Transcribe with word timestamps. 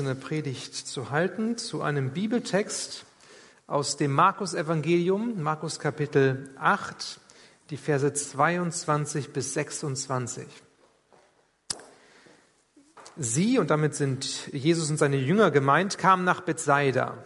eine 0.00 0.14
Predigt 0.14 0.74
zu 0.74 1.10
halten 1.10 1.56
zu 1.58 1.82
einem 1.82 2.10
Bibeltext 2.10 3.04
aus 3.66 3.96
dem 3.96 4.12
Markus 4.12 4.54
Evangelium, 4.54 5.42
Markus 5.42 5.78
Kapitel 5.78 6.50
8, 6.58 7.20
die 7.70 7.76
Verse 7.76 8.12
22 8.12 9.32
bis 9.32 9.54
26. 9.54 10.46
Sie, 13.16 13.58
und 13.58 13.70
damit 13.70 13.94
sind 13.94 14.52
Jesus 14.52 14.90
und 14.90 14.96
seine 14.96 15.18
Jünger 15.18 15.50
gemeint, 15.50 15.98
kamen 15.98 16.24
nach 16.24 16.40
Bethsaida. 16.40 17.24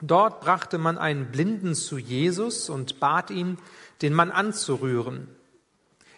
Dort 0.00 0.40
brachte 0.40 0.78
man 0.78 0.96
einen 0.96 1.30
Blinden 1.32 1.74
zu 1.74 1.98
Jesus 1.98 2.70
und 2.70 3.00
bat 3.00 3.30
ihn, 3.30 3.58
den 4.02 4.14
Mann 4.14 4.30
anzurühren. 4.30 5.28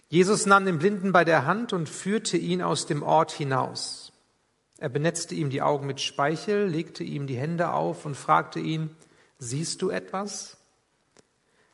Jesus 0.08 0.44
nahm 0.44 0.66
den 0.66 0.78
Blinden 0.78 1.12
bei 1.12 1.24
der 1.24 1.46
Hand 1.46 1.72
und 1.72 1.88
führte 1.88 2.36
ihn 2.36 2.60
aus 2.60 2.86
dem 2.86 3.02
Ort 3.02 3.32
hinaus. 3.32 4.01
Er 4.82 4.88
benetzte 4.88 5.36
ihm 5.36 5.48
die 5.48 5.62
Augen 5.62 5.86
mit 5.86 6.00
Speichel, 6.00 6.66
legte 6.66 7.04
ihm 7.04 7.28
die 7.28 7.36
Hände 7.36 7.70
auf 7.70 8.04
und 8.04 8.16
fragte 8.16 8.58
ihn, 8.58 8.90
siehst 9.38 9.80
du 9.80 9.90
etwas? 9.90 10.56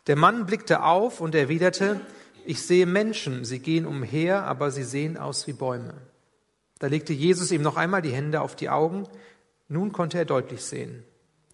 Der 0.09 0.17
Mann 0.17 0.45
blickte 0.45 0.83
auf 0.83 1.23
und 1.23 1.35
erwiderte, 1.35 2.03
ich 2.45 2.61
sehe 2.61 2.85
Menschen, 2.85 3.47
sie 3.47 3.61
gehen 3.61 3.87
umher, 3.87 4.45
aber 4.45 4.71
sie 4.71 4.83
sehen 4.83 5.17
aus 5.17 5.47
wie 5.47 5.55
Bäume. 5.55 5.95
Da 6.81 6.89
legte 6.89 7.15
Jesus 7.15 7.51
ihm 7.51 7.63
noch 7.63 7.79
einmal 7.79 8.03
die 8.03 8.13
Hände 8.13 8.43
auf 8.43 8.57
die 8.57 8.69
Augen, 8.69 9.09
nun 9.69 9.93
konnte 9.93 10.19
er 10.19 10.27
deutlich 10.27 10.63
sehen. 10.63 11.03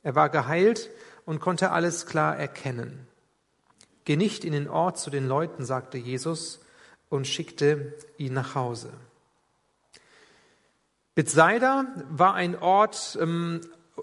Er 0.02 0.16
war 0.16 0.30
geheilt 0.30 0.90
und 1.24 1.38
konnte 1.38 1.70
alles 1.70 2.06
klar 2.06 2.36
erkennen. 2.36 3.06
Geh 4.04 4.16
nicht 4.16 4.44
in 4.44 4.54
den 4.54 4.66
Ort 4.66 4.98
zu 4.98 5.08
den 5.08 5.28
Leuten, 5.28 5.64
sagte 5.64 5.98
Jesus 5.98 6.64
und 7.10 7.28
schickte 7.28 7.94
ihn 8.18 8.32
nach 8.32 8.56
Hause. 8.56 8.90
Bethsaida 11.14 11.86
war 12.10 12.34
ein 12.34 12.58
Ort 12.58 13.18
ähm, 13.20 13.60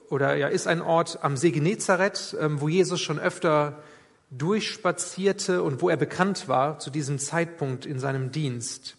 oder 0.10 0.36
ja 0.36 0.48
ist 0.48 0.68
ein 0.68 0.82
Ort 0.82 1.20
am 1.22 1.36
See 1.36 1.52
Genezareth, 1.52 2.36
ähm, 2.40 2.62
wo 2.62 2.70
Jesus 2.70 3.02
schon 3.02 3.20
öfter 3.20 3.80
durchspazierte 4.30 5.62
und 5.62 5.82
wo 5.82 5.90
er 5.90 5.98
bekannt 5.98 6.48
war 6.48 6.80
zu 6.80 6.90
diesem 6.90 7.20
Zeitpunkt 7.20 7.86
in 7.86 8.00
seinem 8.00 8.32
Dienst. 8.32 8.96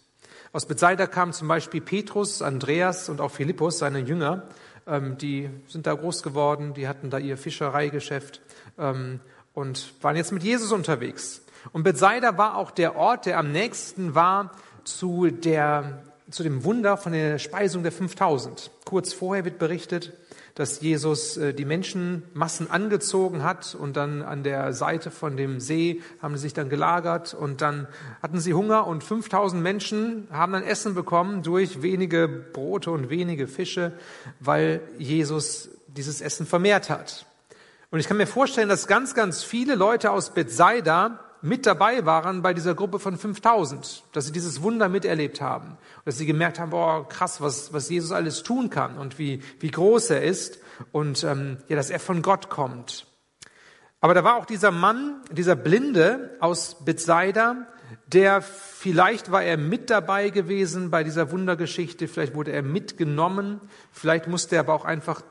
Aus 0.51 0.67
Bethsaida 0.67 1.07
kamen 1.07 1.33
zum 1.33 1.47
Beispiel 1.47 1.81
Petrus, 1.81 2.43
Andreas 2.43 3.09
und 3.09 3.19
auch 3.19 3.31
Philippus, 3.31 3.79
seine 3.79 3.99
Jünger, 3.99 4.43
ähm, 4.85 5.17
die 5.17 5.49
sind 5.67 5.87
da 5.87 5.95
groß 5.95 6.21
geworden, 6.21 6.75
die 6.75 6.87
hatten 6.87 7.09
da 7.09 7.17
ihr 7.17 7.37
Fischereigeschäft 7.37 8.41
ähm, 8.77 9.19
und 9.55 9.93
waren 10.03 10.15
jetzt 10.15 10.31
mit 10.31 10.43
Jesus 10.43 10.71
unterwegs. 10.71 11.41
Und 11.71 11.81
Bethsaida 11.83 12.37
war 12.37 12.57
auch 12.57 12.69
der 12.69 12.95
Ort, 12.95 13.25
der 13.25 13.39
am 13.39 13.51
nächsten 13.51 14.13
war 14.13 14.51
zu, 14.83 15.31
der, 15.31 16.03
zu 16.29 16.43
dem 16.43 16.63
Wunder 16.63 16.97
von 16.97 17.11
der 17.13 17.39
Speisung 17.39 17.83
der 17.83 17.91
5000. 17.91 18.71
Kurz 18.85 19.13
vorher 19.13 19.45
wird 19.45 19.59
berichtet, 19.59 20.13
dass 20.55 20.81
Jesus 20.81 21.37
äh, 21.37 21.53
die 21.53 21.65
Menschenmassen 21.65 22.69
angezogen 22.69 23.43
hat 23.43 23.75
und 23.75 23.97
dann 23.97 24.21
an 24.21 24.43
der 24.43 24.73
Seite 24.73 25.09
von 25.09 25.35
dem 25.35 25.59
See 25.59 26.01
haben 26.21 26.35
sie 26.35 26.43
sich 26.43 26.53
dann 26.53 26.69
gelagert 26.69 27.33
und 27.33 27.61
dann 27.61 27.87
hatten 28.21 28.39
sie 28.39 28.53
Hunger 28.53 28.85
und 28.87 29.03
5000 29.03 29.61
Menschen 29.61 30.27
haben 30.31 30.53
dann 30.53 30.63
Essen 30.63 30.93
bekommen 30.93 31.41
durch 31.41 31.81
wenige 31.81 32.27
Brote 32.27 32.91
und 32.91 33.09
wenige 33.09 33.47
Fische, 33.47 33.93
weil 34.39 34.81
Jesus 34.97 35.69
dieses 35.87 36.21
Essen 36.21 36.45
vermehrt 36.45 36.89
hat. 36.89 37.25
Und 37.89 37.99
ich 37.99 38.07
kann 38.07 38.17
mir 38.17 38.27
vorstellen, 38.27 38.69
dass 38.69 38.87
ganz, 38.87 39.13
ganz 39.13 39.43
viele 39.43 39.75
Leute 39.75 40.11
aus 40.11 40.33
Bethsaida 40.33 41.19
mit 41.43 41.65
dabei 41.65 42.05
waren 42.05 42.41
bei 42.41 42.53
dieser 42.53 42.73
Gruppe 42.73 42.99
von 42.99 43.17
5000, 43.17 44.03
dass 44.13 44.25
sie 44.25 44.31
dieses 44.31 44.61
Wunder 44.61 44.87
miterlebt 44.87 45.41
haben, 45.41 45.77
dass 46.05 46.17
sie 46.17 46.25
gemerkt 46.25 46.57
haben, 46.57 46.69
boah, 46.69 47.07
krass, 47.07 47.41
was, 47.41 47.73
was 47.73 47.89
Jesus 47.89 48.13
alles 48.13 48.43
tun 48.43 48.69
kann 48.69 48.97
und 48.97 49.19
wie, 49.19 49.41
wie 49.59 49.69
groß 49.69 50.11
er 50.11 50.23
ist 50.23 50.59
und 50.93 51.25
ähm, 51.25 51.57
ja, 51.67 51.75
dass 51.75 51.89
er 51.89 51.99
von 51.99 52.21
Gott 52.21 52.49
kommt. 52.49 53.07
Aber 53.99 54.13
da 54.13 54.23
war 54.23 54.37
auch 54.37 54.45
dieser 54.45 54.71
Mann, 54.71 55.21
dieser 55.31 55.57
Blinde 55.57 56.37
aus 56.39 56.77
Bethsaida, 56.85 57.67
der 58.07 58.41
vielleicht 58.41 59.29
war 59.29 59.43
er 59.43 59.57
mit 59.57 59.89
dabei 59.89 60.29
gewesen 60.29 60.91
bei 60.91 61.03
dieser 61.03 61.29
Wundergeschichte, 61.29 62.07
vielleicht 62.07 62.35
wurde 62.35 62.53
er 62.53 62.63
mitgenommen, 62.63 63.59
vielleicht 63.91 64.27
musste 64.27 64.55
er 64.55 64.61
aber 64.61 64.73
auch 64.75 64.85
einfach 64.85 65.23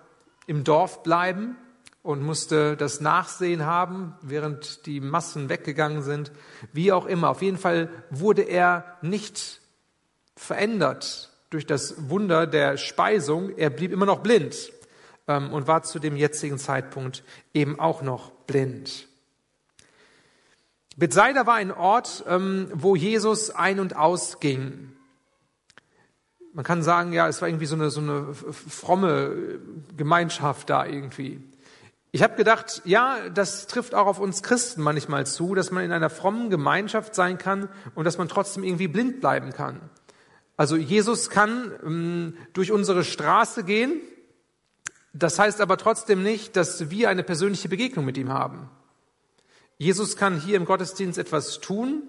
im 0.47 0.63
Dorf 0.63 1.03
bleiben 1.03 1.57
und 2.03 2.23
musste 2.23 2.77
das 2.77 3.01
Nachsehen 3.01 3.65
haben, 3.65 4.15
während 4.23 4.87
die 4.87 5.01
Massen 5.01 5.49
weggegangen 5.49 6.03
sind. 6.03 6.33
Wie 6.73 6.93
auch 6.93 7.07
immer. 7.07 7.31
Auf 7.31 7.43
jeden 7.43 7.59
Fall 7.59 7.89
wurde 8.11 8.43
er 8.43 8.97
nicht 9.03 9.61
verändert 10.37 11.31
durch 11.51 11.67
das 11.67 12.09
Wunder 12.09 12.47
der 12.47 12.77
Speisung. 12.77 13.57
Er 13.57 13.71
blieb 13.71 13.93
immer 13.93 14.07
noch 14.07 14.21
blind 14.21 14.73
ähm, 15.29 15.53
und 15.53 15.69
war 15.69 15.83
zu 15.85 16.01
dem 16.01 16.17
jetzigen 16.17 16.59
Zeitpunkt 16.59 17.23
eben 17.55 17.79
auch 17.79 18.03
noch 18.03 18.31
blind. 18.31 19.07
Bethsaida 20.97 21.47
war 21.47 21.55
ein 21.55 21.71
Ort, 21.71 22.25
ähm, 22.29 22.69
wo 22.75 22.97
Jesus 22.97 23.51
ein- 23.51 23.81
und 23.81 23.97
ausging. 23.97 24.93
Man 26.53 26.65
kann 26.65 26.83
sagen, 26.83 27.13
ja, 27.13 27.29
es 27.29 27.41
war 27.41 27.49
irgendwie 27.49 27.67
so 27.67 27.77
eine, 27.77 27.91
so 27.91 28.01
eine 28.01 28.35
fromme 28.35 29.61
Gemeinschaft 29.97 30.69
da 30.69 30.85
irgendwie. 30.85 31.41
Ich 32.15 32.23
habe 32.23 32.37
gedacht, 32.37 32.83
ja, 32.85 33.31
das 33.31 33.67
trifft 33.67 33.95
auch 33.95 34.07
auf 34.07 34.19
uns 34.19 34.43
Christen 34.43 34.83
manchmal 34.83 35.27
zu, 35.27 35.55
dass 35.55 35.71
man 35.71 35.83
in 35.83 35.93
einer 35.93 36.11
frommen 36.11 36.51
Gemeinschaft 36.51 37.15
sein 37.15 37.39
kann 37.39 37.71
und 37.95 38.05
dass 38.05 38.19
man 38.19 38.29
trotzdem 38.29 38.65
irgendwie 38.65 38.87
blind 38.87 39.21
bleiben 39.21 39.51
kann. 39.55 39.81
Also 40.59 40.77
Jesus 40.77 41.31
kann 41.31 41.73
ähm, 41.83 42.37
durch 42.53 42.71
unsere 42.71 43.03
Straße 43.03 43.65
gehen, 43.65 43.99
das 45.15 45.39
heißt 45.39 45.63
aber 45.63 45.79
trotzdem 45.79 46.23
nicht, 46.23 46.55
dass 46.55 46.91
wir 46.91 47.09
eine 47.09 47.23
persönliche 47.23 47.71
Begegnung 47.71 48.05
mit 48.05 48.19
ihm 48.19 48.29
haben. 48.29 48.69
Jesus 49.79 50.19
kann 50.19 50.39
hier 50.39 50.59
im 50.59 50.67
Gottesdienst 50.67 51.19
etwas 51.19 51.61
tun, 51.61 52.03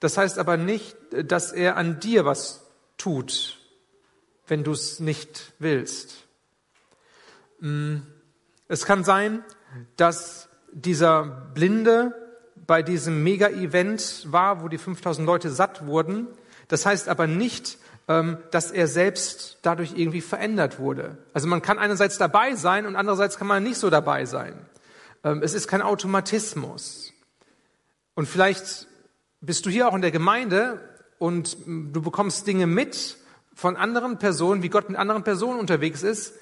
das 0.00 0.18
heißt 0.18 0.36
aber 0.38 0.56
nicht, 0.56 0.96
dass 1.12 1.52
er 1.52 1.76
an 1.76 2.00
dir 2.00 2.24
was 2.24 2.66
tut, 2.98 3.60
wenn 4.48 4.64
du 4.64 4.72
es 4.72 4.98
nicht 4.98 5.52
willst. 5.60 6.24
Mm. 7.60 7.98
Es 8.68 8.86
kann 8.86 9.04
sein, 9.04 9.44
dass 9.96 10.48
dieser 10.72 11.24
Blinde 11.54 12.14
bei 12.66 12.82
diesem 12.82 13.22
Mega-Event 13.22 14.26
war, 14.30 14.62
wo 14.62 14.68
die 14.68 14.78
5000 14.78 15.26
Leute 15.26 15.50
satt 15.50 15.86
wurden. 15.86 16.26
Das 16.68 16.86
heißt 16.86 17.08
aber 17.08 17.26
nicht, 17.26 17.78
ähm, 18.08 18.38
dass 18.50 18.70
er 18.70 18.86
selbst 18.86 19.58
dadurch 19.62 19.92
irgendwie 19.96 20.20
verändert 20.20 20.78
wurde. 20.78 21.18
Also 21.32 21.46
man 21.46 21.62
kann 21.62 21.78
einerseits 21.78 22.18
dabei 22.18 22.54
sein 22.54 22.86
und 22.86 22.96
andererseits 22.96 23.38
kann 23.38 23.46
man 23.46 23.62
nicht 23.62 23.76
so 23.76 23.90
dabei 23.90 24.24
sein. 24.24 24.54
Ähm, 25.24 25.42
es 25.42 25.54
ist 25.54 25.68
kein 25.68 25.82
Automatismus. 25.82 27.12
Und 28.14 28.26
vielleicht 28.26 28.86
bist 29.40 29.66
du 29.66 29.70
hier 29.70 29.88
auch 29.88 29.94
in 29.94 30.02
der 30.02 30.10
Gemeinde 30.10 30.80
und 31.18 31.56
du 31.66 32.00
bekommst 32.00 32.46
Dinge 32.46 32.66
mit 32.66 33.16
von 33.54 33.76
anderen 33.76 34.18
Personen, 34.18 34.62
wie 34.62 34.68
Gott 34.68 34.88
mit 34.88 34.98
anderen 34.98 35.22
Personen 35.22 35.60
unterwegs 35.60 36.02
ist, 36.02 36.34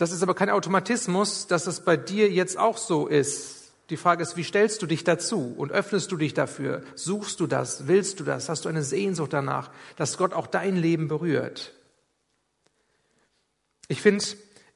das 0.00 0.12
ist 0.12 0.22
aber 0.22 0.34
kein 0.34 0.48
Automatismus, 0.48 1.46
dass 1.46 1.66
es 1.66 1.80
bei 1.80 1.96
dir 1.96 2.30
jetzt 2.30 2.58
auch 2.58 2.78
so 2.78 3.06
ist. 3.06 3.72
Die 3.90 3.98
Frage 3.98 4.22
ist, 4.22 4.36
wie 4.36 4.44
stellst 4.44 4.80
du 4.80 4.86
dich 4.86 5.04
dazu 5.04 5.52
und 5.58 5.72
öffnest 5.72 6.10
du 6.10 6.16
dich 6.16 6.32
dafür? 6.32 6.82
Suchst 6.94 7.40
du 7.40 7.46
das? 7.46 7.86
Willst 7.86 8.18
du 8.18 8.24
das? 8.24 8.48
Hast 8.48 8.64
du 8.64 8.68
eine 8.68 8.82
Sehnsucht 8.82 9.32
danach, 9.32 9.70
dass 9.96 10.16
Gott 10.16 10.32
auch 10.32 10.46
dein 10.46 10.76
Leben 10.76 11.08
berührt? 11.08 11.74
Ich 13.88 14.00
finde 14.00 14.24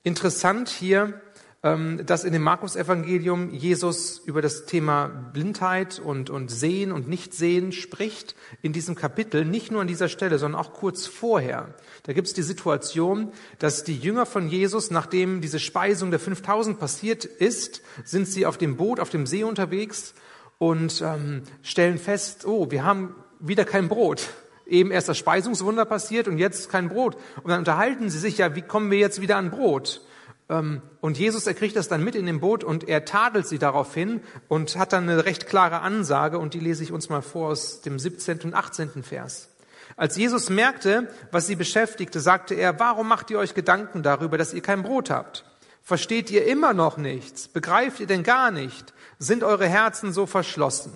interessant 0.03 0.69
hier, 0.69 1.23
dass 1.65 2.25
in 2.25 2.35
dem 2.35 2.43
Markus-Evangelium 2.43 3.49
Jesus 3.49 4.19
über 4.27 4.43
das 4.43 4.67
Thema 4.67 5.07
Blindheit 5.07 5.99
und, 5.99 6.29
und 6.29 6.51
Sehen 6.51 6.93
und 6.93 7.09
Nichtsehen 7.09 7.73
spricht 7.73 8.37
in 8.61 8.75
diesem 8.75 8.95
Kapitel, 8.95 9.47
nicht 9.47 9.73
nur 9.73 9.81
an 9.81 9.87
dieser 9.87 10.11
Stelle, 10.11 10.39
sondern 10.39 10.61
auch 10.61 10.75
kurz 10.75 11.07
vorher. 11.07 11.75
Da 12.03 12.13
gibt 12.13 12.27
es 12.27 12.35
die 12.35 12.43
Situation, 12.43 13.33
dass 13.59 13.83
die 13.83 13.97
Jünger 13.97 14.27
von 14.27 14.47
Jesus, 14.47 14.91
nachdem 14.91 15.41
diese 15.41 15.59
Speisung 15.59 16.11
der 16.11 16.21
5000 16.21 16.79
passiert 16.79 17.25
ist, 17.25 17.81
sind 18.05 18.29
sie 18.29 18.45
auf 18.45 18.59
dem 18.59 18.77
Boot, 18.77 19.01
auf 19.01 19.09
dem 19.09 19.25
See 19.25 19.43
unterwegs 19.43 20.13
und 20.59 21.01
ähm, 21.01 21.45
stellen 21.63 21.97
fest, 21.97 22.45
oh, 22.45 22.71
wir 22.71 22.85
haben 22.85 23.15
wieder 23.41 23.65
kein 23.65 23.89
Brot 23.89 24.29
eben 24.67 24.91
erst 24.91 25.09
das 25.11 25.19
Speisungswunder 25.19 25.85
passiert 25.85 26.27
und 26.27 26.39
jetzt 26.39 26.71
kein 26.71 26.89
Brot. 26.89 27.17
Und 27.43 27.51
dann 27.51 27.59
unterhalten 27.59 28.09
sie 28.09 28.19
sich 28.19 28.39
ja, 28.39 28.55
wie 28.55 28.63
kommen 28.63 28.91
wir 28.91 28.99
jetzt 28.99 29.21
wieder 29.21 29.37
an 29.37 29.51
Brot? 29.51 30.01
Ähm, 30.49 30.83
und 31.01 31.19
Jesus, 31.19 31.47
er 31.47 31.55
kriegt 31.55 31.77
das 31.77 31.89
dann 31.89 32.05
mit 32.05 32.15
in 32.15 32.27
dem 32.27 32.41
Boot 32.41 32.65
und 32.65 32.89
er 32.89 33.05
tadelt 33.05 33.47
sie 33.47 33.59
daraufhin 33.59 34.21
und 34.49 34.77
hat 34.77 34.93
dann 34.93 35.09
eine 35.09 35.25
recht 35.25 35.47
klare 35.47 35.81
Ansage 35.81 36.39
und 36.39 36.55
die 36.55 36.61
lese 36.61 36.83
ich 36.83 36.93
uns 36.93 37.09
mal 37.09 37.23
vor 37.23 37.49
aus 37.49 37.81
dem 37.81 37.99
17. 37.99 38.41
und 38.41 38.55
18. 38.55 39.03
Vers. 39.03 39.49
Als 39.97 40.17
Jesus 40.17 40.51
merkte, 40.51 41.09
was 41.31 41.47
sie 41.47 41.57
beschäftigte, 41.57 42.21
sagte 42.21 42.55
er, 42.55 42.79
warum 42.81 43.09
macht 43.09 43.31
ihr 43.31 43.39
euch 43.39 43.55
Gedanken 43.55 44.03
darüber, 44.03 44.39
dass 44.39 44.55
ihr 44.55 44.63
kein 44.63 44.83
Brot 44.83 45.11
habt? 45.11 45.45
Versteht 45.83 46.31
ihr 46.31 46.47
immer 46.47 46.73
noch 46.73 46.97
nichts? 46.97 47.47
Begreift 47.49 48.01
ihr 48.01 48.07
denn 48.07 48.23
gar 48.23 48.51
nicht? 48.51 48.95
Sind 49.19 49.45
eure 49.45 49.69
Herzen 49.69 50.13
so 50.13 50.27
verschlossen? 50.27 50.93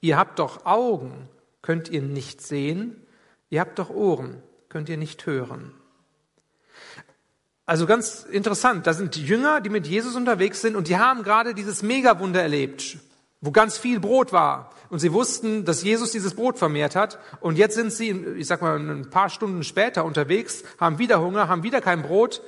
Ihr 0.00 0.18
habt 0.18 0.38
doch 0.38 0.66
Augen, 0.66 1.28
könnt 1.62 1.88
ihr 1.88 2.02
nicht 2.02 2.42
sehen? 2.42 3.06
Ihr 3.48 3.60
habt 3.60 3.78
doch 3.78 3.90
Ohren, 3.90 4.42
könnt 4.68 4.88
ihr 4.88 4.96
nicht 4.96 5.24
hören? 5.24 5.72
Also 7.66 7.86
ganz 7.86 8.24
interessant, 8.30 8.86
da 8.86 8.94
sind 8.94 9.16
die 9.16 9.24
Jünger, 9.24 9.60
die 9.60 9.70
mit 9.70 9.88
Jesus 9.88 10.14
unterwegs 10.14 10.60
sind 10.60 10.76
und 10.76 10.86
die 10.86 10.96
haben 10.96 11.24
gerade 11.24 11.52
dieses 11.52 11.82
Megawunder 11.82 12.40
erlebt, 12.40 12.98
wo 13.40 13.50
ganz 13.50 13.76
viel 13.76 13.98
Brot 13.98 14.32
war. 14.32 14.70
Und 14.88 15.00
sie 15.00 15.12
wussten, 15.12 15.64
dass 15.64 15.82
Jesus 15.82 16.12
dieses 16.12 16.34
Brot 16.34 16.58
vermehrt 16.58 16.94
hat. 16.94 17.18
Und 17.40 17.58
jetzt 17.58 17.74
sind 17.74 17.92
sie, 17.92 18.10
ich 18.10 18.46
sag 18.46 18.62
mal, 18.62 18.78
ein 18.78 19.10
paar 19.10 19.30
Stunden 19.30 19.64
später 19.64 20.04
unterwegs, 20.04 20.62
haben 20.78 21.00
wieder 21.00 21.20
Hunger, 21.20 21.48
haben 21.48 21.64
wieder 21.64 21.80
kein 21.80 22.02
Brot 22.02 22.40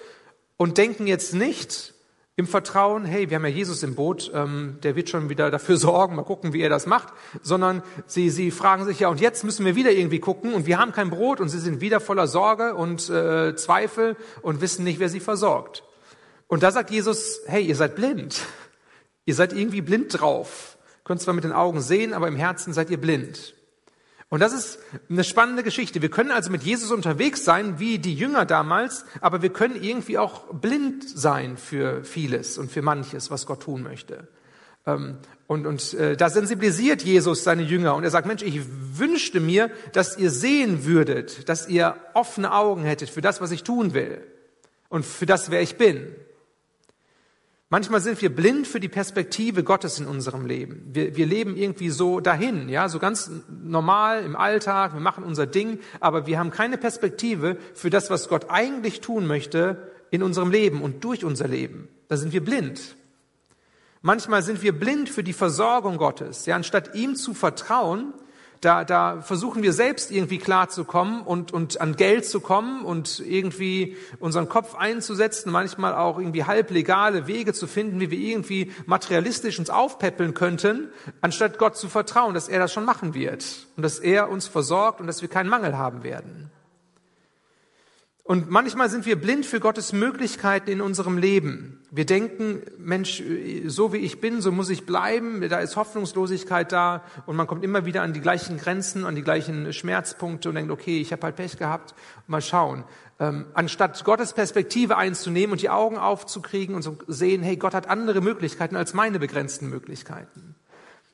und 0.56 0.78
denken 0.78 1.08
jetzt 1.08 1.34
nicht, 1.34 1.94
im 2.38 2.46
Vertrauen, 2.46 3.04
hey, 3.04 3.28
wir 3.28 3.34
haben 3.34 3.44
ja 3.44 3.50
Jesus 3.50 3.82
im 3.82 3.96
Boot, 3.96 4.30
ähm, 4.32 4.78
der 4.84 4.94
wird 4.94 5.08
schon 5.08 5.28
wieder 5.28 5.50
dafür 5.50 5.76
sorgen, 5.76 6.14
mal 6.14 6.22
gucken, 6.22 6.52
wie 6.52 6.60
er 6.60 6.68
das 6.68 6.86
macht, 6.86 7.12
sondern 7.42 7.82
sie, 8.06 8.30
sie 8.30 8.52
fragen 8.52 8.84
sich 8.84 9.00
ja, 9.00 9.08
und 9.08 9.20
jetzt 9.20 9.42
müssen 9.42 9.66
wir 9.66 9.74
wieder 9.74 9.90
irgendwie 9.90 10.20
gucken 10.20 10.54
und 10.54 10.64
wir 10.64 10.78
haben 10.78 10.92
kein 10.92 11.10
Brot 11.10 11.40
und 11.40 11.48
sie 11.48 11.58
sind 11.58 11.80
wieder 11.80 11.98
voller 11.98 12.28
Sorge 12.28 12.76
und 12.76 13.10
äh, 13.10 13.56
Zweifel 13.56 14.16
und 14.40 14.60
wissen 14.60 14.84
nicht, 14.84 15.00
wer 15.00 15.08
sie 15.08 15.18
versorgt. 15.18 15.82
Und 16.46 16.62
da 16.62 16.70
sagt 16.70 16.90
Jesus, 16.90 17.40
hey, 17.46 17.64
ihr 17.64 17.74
seid 17.74 17.96
blind. 17.96 18.40
Ihr 19.24 19.34
seid 19.34 19.52
irgendwie 19.52 19.80
blind 19.80 20.20
drauf. 20.20 20.78
Könnt 21.02 21.20
zwar 21.20 21.34
mit 21.34 21.42
den 21.42 21.52
Augen 21.52 21.80
sehen, 21.80 22.14
aber 22.14 22.28
im 22.28 22.36
Herzen 22.36 22.72
seid 22.72 22.88
ihr 22.88 23.00
blind. 23.00 23.54
Und 24.30 24.40
das 24.40 24.52
ist 24.52 24.78
eine 25.08 25.24
spannende 25.24 25.62
Geschichte. 25.62 26.02
Wir 26.02 26.10
können 26.10 26.30
also 26.30 26.50
mit 26.50 26.62
Jesus 26.62 26.90
unterwegs 26.90 27.44
sein, 27.44 27.78
wie 27.78 27.98
die 27.98 28.14
Jünger 28.14 28.44
damals, 28.44 29.06
aber 29.20 29.40
wir 29.40 29.48
können 29.48 29.82
irgendwie 29.82 30.18
auch 30.18 30.52
blind 30.52 31.08
sein 31.08 31.56
für 31.56 32.04
vieles 32.04 32.58
und 32.58 32.70
für 32.70 32.82
manches, 32.82 33.30
was 33.30 33.46
Gott 33.46 33.62
tun 33.62 33.82
möchte. 33.82 34.28
Ähm, 34.86 35.16
und, 35.46 35.66
und 35.66 35.94
äh, 35.94 36.14
da 36.14 36.28
sensibilisiert 36.28 37.02
Jesus 37.02 37.42
seine 37.42 37.62
Jünger 37.62 37.94
und 37.94 38.04
er 38.04 38.10
sagt, 38.10 38.26
Mensch, 38.26 38.42
ich 38.42 38.60
wünschte 38.98 39.40
mir, 39.40 39.70
dass 39.92 40.18
ihr 40.18 40.30
sehen 40.30 40.84
würdet, 40.84 41.48
dass 41.48 41.66
ihr 41.66 41.96
offene 42.12 42.52
Augen 42.52 42.82
hättet 42.82 43.08
für 43.08 43.22
das, 43.22 43.40
was 43.40 43.50
ich 43.50 43.62
tun 43.62 43.94
will 43.94 44.22
und 44.90 45.06
für 45.06 45.24
das, 45.24 45.50
wer 45.50 45.62
ich 45.62 45.76
bin. 45.76 46.14
Manchmal 47.70 48.00
sind 48.00 48.22
wir 48.22 48.34
blind 48.34 48.66
für 48.66 48.80
die 48.80 48.88
Perspektive 48.88 49.62
Gottes 49.62 49.98
in 49.98 50.06
unserem 50.06 50.46
Leben. 50.46 50.88
Wir, 50.90 51.16
wir 51.16 51.26
leben 51.26 51.54
irgendwie 51.54 51.90
so 51.90 52.18
dahin, 52.18 52.70
ja, 52.70 52.88
so 52.88 52.98
ganz 52.98 53.30
normal 53.62 54.24
im 54.24 54.36
Alltag, 54.36 54.94
wir 54.94 55.00
machen 55.00 55.22
unser 55.22 55.46
Ding, 55.46 55.78
aber 56.00 56.26
wir 56.26 56.38
haben 56.38 56.50
keine 56.50 56.78
Perspektive 56.78 57.58
für 57.74 57.90
das, 57.90 58.08
was 58.08 58.28
Gott 58.28 58.46
eigentlich 58.48 59.02
tun 59.02 59.26
möchte 59.26 59.92
in 60.10 60.22
unserem 60.22 60.50
Leben 60.50 60.80
und 60.80 61.04
durch 61.04 61.26
unser 61.26 61.46
Leben. 61.46 61.88
Da 62.08 62.16
sind 62.16 62.32
wir 62.32 62.42
blind. 62.42 62.96
Manchmal 64.00 64.42
sind 64.42 64.62
wir 64.62 64.72
blind 64.72 65.10
für 65.10 65.22
die 65.22 65.34
Versorgung 65.34 65.98
Gottes. 65.98 66.46
Ja, 66.46 66.56
anstatt 66.56 66.94
ihm 66.94 67.16
zu 67.16 67.34
vertrauen, 67.34 68.14
da, 68.60 68.84
da 68.84 69.20
versuchen 69.20 69.62
wir 69.62 69.72
selbst 69.72 70.10
irgendwie 70.10 70.38
klarzukommen 70.38 71.22
und, 71.22 71.52
und 71.52 71.80
an 71.80 71.96
Geld 71.96 72.26
zu 72.26 72.40
kommen 72.40 72.84
und 72.84 73.20
irgendwie 73.20 73.96
unseren 74.18 74.48
Kopf 74.48 74.74
einzusetzen, 74.74 75.52
manchmal 75.52 75.94
auch 75.94 76.18
irgendwie 76.18 76.44
halblegale 76.44 77.26
Wege 77.26 77.52
zu 77.52 77.66
finden, 77.66 78.00
wie 78.00 78.10
wir 78.10 78.18
irgendwie 78.18 78.72
materialistisch 78.86 79.58
uns 79.58 79.70
aufpäppeln 79.70 80.34
könnten, 80.34 80.88
anstatt 81.20 81.58
Gott 81.58 81.76
zu 81.76 81.88
vertrauen, 81.88 82.34
dass 82.34 82.48
er 82.48 82.58
das 82.58 82.72
schon 82.72 82.84
machen 82.84 83.14
wird 83.14 83.44
und 83.76 83.82
dass 83.82 83.98
er 83.98 84.28
uns 84.28 84.48
versorgt 84.48 85.00
und 85.00 85.06
dass 85.06 85.22
wir 85.22 85.28
keinen 85.28 85.48
Mangel 85.48 85.78
haben 85.78 86.02
werden. 86.02 86.50
Und 88.28 88.50
manchmal 88.50 88.90
sind 88.90 89.06
wir 89.06 89.18
blind 89.18 89.46
für 89.46 89.58
Gottes 89.58 89.94
Möglichkeiten 89.94 90.68
in 90.68 90.82
unserem 90.82 91.16
Leben. 91.16 91.80
Wir 91.90 92.04
denken, 92.04 92.60
Mensch, 92.76 93.22
so 93.64 93.94
wie 93.94 93.96
ich 93.96 94.20
bin, 94.20 94.42
so 94.42 94.52
muss 94.52 94.68
ich 94.68 94.84
bleiben. 94.84 95.40
Da 95.48 95.60
ist 95.60 95.76
Hoffnungslosigkeit 95.76 96.70
da 96.70 97.02
und 97.24 97.36
man 97.36 97.46
kommt 97.46 97.64
immer 97.64 97.86
wieder 97.86 98.02
an 98.02 98.12
die 98.12 98.20
gleichen 98.20 98.58
Grenzen, 98.58 99.06
an 99.06 99.14
die 99.14 99.22
gleichen 99.22 99.72
Schmerzpunkte 99.72 100.50
und 100.50 100.56
denkt, 100.56 100.70
okay, 100.70 101.00
ich 101.00 101.10
habe 101.10 101.22
halt 101.22 101.36
Pech 101.36 101.56
gehabt. 101.56 101.94
Mal 102.26 102.42
schauen. 102.42 102.84
Ähm, 103.18 103.46
anstatt 103.54 104.04
Gottes 104.04 104.34
Perspektive 104.34 104.98
einzunehmen 104.98 105.52
und 105.52 105.62
die 105.62 105.70
Augen 105.70 105.96
aufzukriegen 105.96 106.74
und 106.74 106.82
zu 106.82 106.98
sehen, 107.06 107.42
hey, 107.42 107.56
Gott 107.56 107.72
hat 107.72 107.88
andere 107.88 108.20
Möglichkeiten 108.20 108.76
als 108.76 108.92
meine 108.92 109.18
begrenzten 109.18 109.70
Möglichkeiten. 109.70 110.54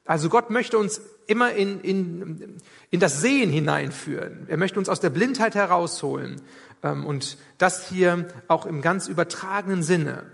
Also 0.05 0.29
Gott 0.29 0.51
möchte 0.51 0.79
uns 0.79 1.01
immer 1.27 1.53
in, 1.53 1.81
in, 1.81 2.59
in 2.91 3.01
das 3.01 3.21
Sehen 3.21 3.51
hineinführen. 3.51 4.47
Er 4.49 4.57
möchte 4.57 4.79
uns 4.79 4.89
aus 4.89 5.01
der 5.01 5.11
Blindheit 5.11 5.55
herausholen. 5.55 6.41
Ähm, 6.83 7.07
und 7.07 7.39
das 7.59 7.89
hier 7.89 8.29
auch 8.49 8.67
im 8.67 8.83
ganz 8.83 9.09
übertragenen 9.09 9.83
Sinne. 9.83 10.25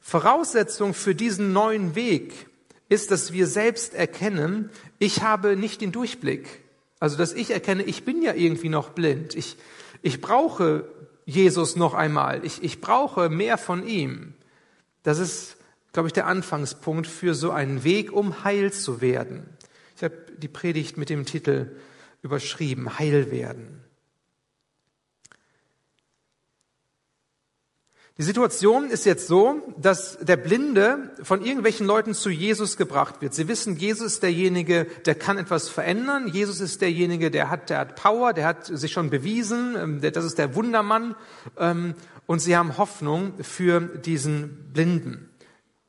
Voraussetzung 0.00 0.94
für 0.94 1.14
diesen 1.14 1.52
neuen 1.52 1.96
Weg 1.96 2.46
ist, 2.88 3.10
dass 3.10 3.32
wir 3.32 3.48
selbst 3.48 3.94
erkennen, 3.94 4.70
ich 5.00 5.22
habe 5.22 5.56
nicht 5.56 5.80
den 5.80 5.90
Durchblick. 5.90 6.62
Also, 7.00 7.16
dass 7.16 7.32
ich 7.32 7.50
erkenne, 7.50 7.82
ich 7.82 8.04
bin 8.04 8.22
ja 8.22 8.32
irgendwie 8.32 8.68
noch 8.68 8.90
blind. 8.90 9.34
Ich, 9.34 9.56
ich 10.02 10.20
brauche 10.20 10.88
Jesus 11.24 11.74
noch 11.74 11.94
einmal. 11.94 12.44
Ich, 12.44 12.62
ich 12.62 12.80
brauche 12.80 13.28
mehr 13.28 13.58
von 13.58 13.86
ihm. 13.86 14.34
Das 15.02 15.18
ist, 15.18 15.55
glaube 15.96 16.10
ich, 16.10 16.12
der 16.12 16.26
Anfangspunkt 16.26 17.06
für 17.06 17.34
so 17.34 17.52
einen 17.52 17.82
Weg, 17.82 18.12
um 18.12 18.44
heil 18.44 18.70
zu 18.70 19.00
werden. 19.00 19.48
Ich 19.96 20.04
habe 20.04 20.14
die 20.36 20.46
Predigt 20.46 20.98
mit 20.98 21.08
dem 21.08 21.24
Titel 21.24 21.74
überschrieben, 22.20 22.98
Heil 22.98 23.30
werden. 23.30 23.82
Die 28.18 28.22
Situation 28.22 28.90
ist 28.90 29.06
jetzt 29.06 29.26
so, 29.26 29.74
dass 29.78 30.18
der 30.18 30.36
Blinde 30.36 31.12
von 31.22 31.42
irgendwelchen 31.42 31.86
Leuten 31.86 32.12
zu 32.12 32.28
Jesus 32.28 32.76
gebracht 32.76 33.22
wird. 33.22 33.32
Sie 33.32 33.48
wissen, 33.48 33.78
Jesus 33.78 34.12
ist 34.12 34.22
derjenige, 34.22 34.84
der 35.06 35.14
kann 35.14 35.38
etwas 35.38 35.70
verändern. 35.70 36.28
Jesus 36.28 36.60
ist 36.60 36.82
derjenige, 36.82 37.30
der 37.30 37.48
hat, 37.48 37.70
der 37.70 37.78
hat 37.78 37.96
Power, 37.96 38.34
der 38.34 38.44
hat 38.44 38.66
sich 38.66 38.92
schon 38.92 39.08
bewiesen. 39.08 39.74
Ähm, 39.78 40.00
das 40.02 40.26
ist 40.26 40.36
der 40.36 40.54
Wundermann. 40.54 41.14
Ähm, 41.56 41.94
und 42.26 42.40
sie 42.40 42.54
haben 42.54 42.76
Hoffnung 42.76 43.32
für 43.42 43.80
diesen 43.80 44.70
Blinden. 44.74 45.25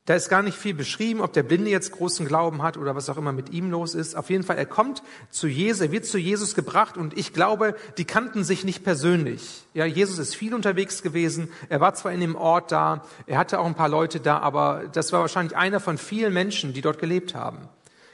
Da 0.08 0.14
ist 0.14 0.30
gar 0.30 0.42
nicht 0.42 0.56
viel 0.56 0.72
beschrieben, 0.72 1.20
ob 1.20 1.34
der 1.34 1.42
Blinde 1.42 1.70
jetzt 1.70 1.92
großen 1.92 2.26
Glauben 2.26 2.62
hat 2.62 2.78
oder 2.78 2.96
was 2.96 3.10
auch 3.10 3.18
immer 3.18 3.32
mit 3.32 3.50
ihm 3.50 3.70
los 3.70 3.94
ist. 3.94 4.16
Auf 4.16 4.30
jeden 4.30 4.42
Fall, 4.42 4.56
er 4.56 4.64
kommt 4.64 5.02
zu 5.28 5.46
Jesus, 5.46 5.82
er 5.82 5.92
wird 5.92 6.06
zu 6.06 6.16
Jesus 6.16 6.54
gebracht 6.54 6.96
und 6.96 7.18
ich 7.18 7.34
glaube, 7.34 7.76
die 7.98 8.06
kannten 8.06 8.42
sich 8.42 8.64
nicht 8.64 8.82
persönlich. 8.84 9.64
Ja, 9.74 9.84
Jesus 9.84 10.18
ist 10.18 10.34
viel 10.34 10.54
unterwegs 10.54 11.02
gewesen. 11.02 11.52
Er 11.68 11.82
war 11.82 11.92
zwar 11.92 12.12
in 12.12 12.20
dem 12.20 12.36
Ort 12.36 12.72
da, 12.72 13.04
er 13.26 13.36
hatte 13.36 13.58
auch 13.58 13.66
ein 13.66 13.74
paar 13.74 13.90
Leute 13.90 14.18
da, 14.18 14.38
aber 14.38 14.84
das 14.90 15.12
war 15.12 15.20
wahrscheinlich 15.20 15.58
einer 15.58 15.78
von 15.78 15.98
vielen 15.98 16.32
Menschen, 16.32 16.72
die 16.72 16.80
dort 16.80 16.98
gelebt 17.00 17.34
haben. 17.34 17.68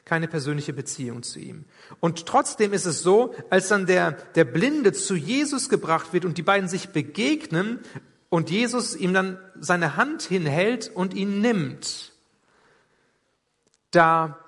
Keine 0.05 0.26
persönliche 0.26 0.73
Beziehung 0.73 1.23
zu 1.23 1.38
ihm. 1.38 1.64
Und 2.00 2.26
trotzdem 2.26 2.73
ist 2.73 2.87
es 2.87 3.05
so, 3.05 3.37
als 3.50 3.69
dann 3.69 3.87
der, 3.87 4.11
der 4.35 4.44
Blinde 4.44 4.93
zu 4.94 5.14
Jesus 5.14 5.69
gebracht 5.69 6.12
wird 6.12 6.25
und 6.25 6.38
die 6.38 6.43
beiden 6.43 6.69
sich 6.69 6.88
begegnen, 6.88 7.79
und 8.34 8.50
Jesus 8.50 8.96
ihm 8.96 9.14
dann 9.14 9.38
seine 9.60 9.94
Hand 9.94 10.22
hinhält 10.22 10.91
und 10.93 11.14
ihn 11.14 11.41
nimmt, 11.41 12.10
da 13.93 14.41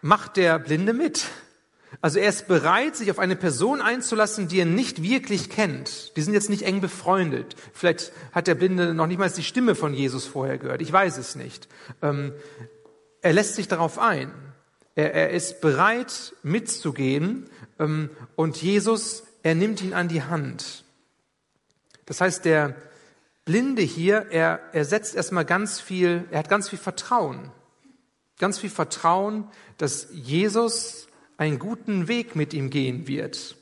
macht 0.00 0.38
der 0.38 0.58
Blinde 0.58 0.94
mit. 0.94 1.26
Also 2.00 2.18
er 2.18 2.30
ist 2.30 2.48
bereit, 2.48 2.96
sich 2.96 3.10
auf 3.10 3.18
eine 3.18 3.36
Person 3.36 3.82
einzulassen, 3.82 4.48
die 4.48 4.58
er 4.60 4.64
nicht 4.64 5.02
wirklich 5.02 5.50
kennt. 5.50 6.16
Die 6.16 6.22
sind 6.22 6.32
jetzt 6.32 6.48
nicht 6.48 6.62
eng 6.62 6.80
befreundet. 6.80 7.56
Vielleicht 7.74 8.12
hat 8.32 8.46
der 8.46 8.54
Blinde 8.54 8.94
noch 8.94 9.06
nicht 9.06 9.18
mal 9.18 9.28
die 9.30 9.44
Stimme 9.44 9.74
von 9.74 9.92
Jesus 9.92 10.24
vorher 10.24 10.56
gehört. 10.56 10.80
Ich 10.80 10.90
weiß 10.90 11.18
es 11.18 11.36
nicht. 11.36 11.68
Ähm, 12.00 12.32
er 13.20 13.34
lässt 13.34 13.54
sich 13.54 13.68
darauf 13.68 13.98
ein. 13.98 14.32
Er, 14.94 15.12
er 15.12 15.30
ist 15.32 15.60
bereit, 15.60 16.34
mitzugehen. 16.42 17.50
Ähm, 17.78 18.08
und 18.34 18.62
Jesus, 18.62 19.24
er 19.42 19.54
nimmt 19.54 19.82
ihn 19.82 19.92
an 19.92 20.08
die 20.08 20.22
Hand. 20.22 20.84
Das 22.08 22.22
heißt, 22.22 22.46
der 22.46 22.74
Blinde 23.44 23.82
hier, 23.82 24.28
er, 24.30 24.60
er 24.72 24.86
setzt 24.86 25.14
erstmal 25.14 25.44
ganz 25.44 25.78
viel, 25.78 26.24
er 26.30 26.38
hat 26.38 26.48
ganz 26.48 26.70
viel 26.70 26.78
Vertrauen. 26.78 27.50
Ganz 28.38 28.58
viel 28.58 28.70
Vertrauen, 28.70 29.46
dass 29.76 30.08
Jesus 30.10 31.06
einen 31.36 31.58
guten 31.58 32.08
Weg 32.08 32.34
mit 32.34 32.54
ihm 32.54 32.70
gehen 32.70 33.06
wird. 33.08 33.56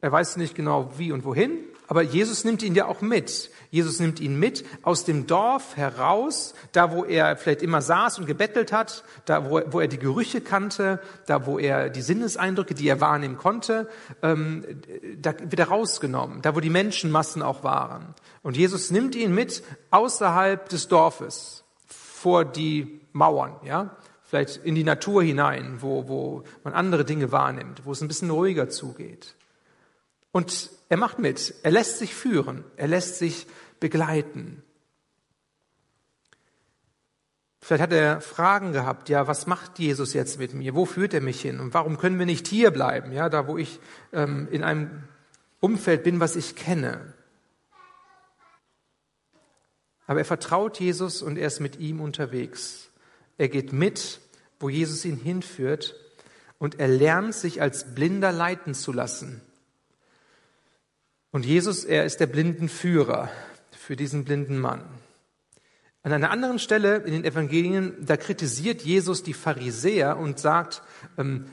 Er 0.00 0.10
weiß 0.10 0.38
nicht 0.38 0.54
genau 0.54 0.96
wie 0.96 1.12
und 1.12 1.24
wohin, 1.24 1.58
aber 1.92 2.00
Jesus 2.00 2.44
nimmt 2.44 2.62
ihn 2.62 2.74
ja 2.74 2.86
auch 2.86 3.02
mit. 3.02 3.50
Jesus 3.70 4.00
nimmt 4.00 4.18
ihn 4.18 4.38
mit 4.38 4.64
aus 4.80 5.04
dem 5.04 5.26
Dorf 5.26 5.76
heraus, 5.76 6.54
da 6.72 6.90
wo 6.90 7.04
er 7.04 7.36
vielleicht 7.36 7.60
immer 7.60 7.82
saß 7.82 8.18
und 8.18 8.24
gebettelt 8.24 8.72
hat, 8.72 9.04
da 9.26 9.44
wo, 9.44 9.60
wo 9.66 9.78
er 9.78 9.88
die 9.88 9.98
Gerüche 9.98 10.40
kannte, 10.40 11.02
da 11.26 11.44
wo 11.44 11.58
er 11.58 11.90
die 11.90 12.00
Sinneseindrücke, 12.00 12.72
die 12.72 12.88
er 12.88 13.02
wahrnehmen 13.02 13.36
konnte, 13.36 13.90
ähm, 14.22 14.64
da 15.20 15.34
wird 15.38 15.58
er 15.58 15.68
rausgenommen, 15.68 16.40
da 16.40 16.56
wo 16.56 16.60
die 16.60 16.70
Menschenmassen 16.70 17.42
auch 17.42 17.62
waren. 17.62 18.14
Und 18.42 18.56
Jesus 18.56 18.90
nimmt 18.90 19.14
ihn 19.14 19.34
mit 19.34 19.62
außerhalb 19.90 20.70
des 20.70 20.88
Dorfes, 20.88 21.62
vor 21.88 22.46
die 22.46 23.02
Mauern, 23.12 23.56
ja, 23.66 23.98
vielleicht 24.22 24.64
in 24.64 24.74
die 24.74 24.84
Natur 24.84 25.22
hinein, 25.22 25.82
wo, 25.82 26.08
wo 26.08 26.42
man 26.64 26.72
andere 26.72 27.04
Dinge 27.04 27.32
wahrnimmt, 27.32 27.84
wo 27.84 27.92
es 27.92 28.00
ein 28.00 28.08
bisschen 28.08 28.30
ruhiger 28.30 28.70
zugeht. 28.70 29.34
Und 30.32 30.70
er 30.88 30.96
macht 30.96 31.18
mit. 31.18 31.54
Er 31.62 31.70
lässt 31.70 31.98
sich 31.98 32.14
führen. 32.14 32.64
Er 32.76 32.88
lässt 32.88 33.18
sich 33.18 33.46
begleiten. 33.80 34.62
Vielleicht 37.60 37.82
hat 37.82 37.92
er 37.92 38.20
Fragen 38.20 38.72
gehabt, 38.72 39.08
ja, 39.08 39.28
was 39.28 39.46
macht 39.46 39.78
Jesus 39.78 40.14
jetzt 40.14 40.40
mit 40.40 40.52
mir? 40.52 40.74
Wo 40.74 40.84
führt 40.84 41.14
er 41.14 41.20
mich 41.20 41.40
hin? 41.40 41.60
Und 41.60 41.74
warum 41.74 41.96
können 41.96 42.18
wir 42.18 42.26
nicht 42.26 42.48
hier 42.48 42.72
bleiben? 42.72 43.12
Ja, 43.12 43.28
da 43.28 43.46
wo 43.46 43.56
ich 43.56 43.78
ähm, 44.12 44.48
in 44.50 44.64
einem 44.64 45.04
Umfeld 45.60 46.02
bin, 46.02 46.18
was 46.18 46.34
ich 46.34 46.56
kenne. 46.56 47.14
Aber 50.08 50.18
er 50.18 50.24
vertraut 50.24 50.80
Jesus 50.80 51.22
und 51.22 51.38
er 51.38 51.46
ist 51.46 51.60
mit 51.60 51.78
ihm 51.78 52.00
unterwegs. 52.00 52.90
Er 53.38 53.48
geht 53.48 53.72
mit, 53.72 54.20
wo 54.58 54.68
Jesus 54.68 55.04
ihn 55.04 55.16
hinführt 55.16 55.94
und 56.58 56.80
er 56.80 56.88
lernt, 56.88 57.34
sich 57.34 57.62
als 57.62 57.94
Blinder 57.94 58.32
leiten 58.32 58.74
zu 58.74 58.92
lassen. 58.92 59.40
Und 61.34 61.46
Jesus, 61.46 61.84
er 61.86 62.04
ist 62.04 62.20
der 62.20 62.26
Blindenführer 62.26 63.30
für 63.70 63.96
diesen 63.96 64.24
blinden 64.24 64.58
Mann. 64.58 64.84
An 66.02 66.12
einer 66.12 66.30
anderen 66.30 66.58
Stelle 66.58 66.96
in 66.96 67.12
den 67.12 67.24
Evangelien, 67.24 67.94
da 68.00 68.18
kritisiert 68.18 68.82
Jesus 68.82 69.22
die 69.22 69.32
Pharisäer 69.32 70.18
und 70.18 70.38
sagt, 70.38 70.82
ähm, 71.16 71.46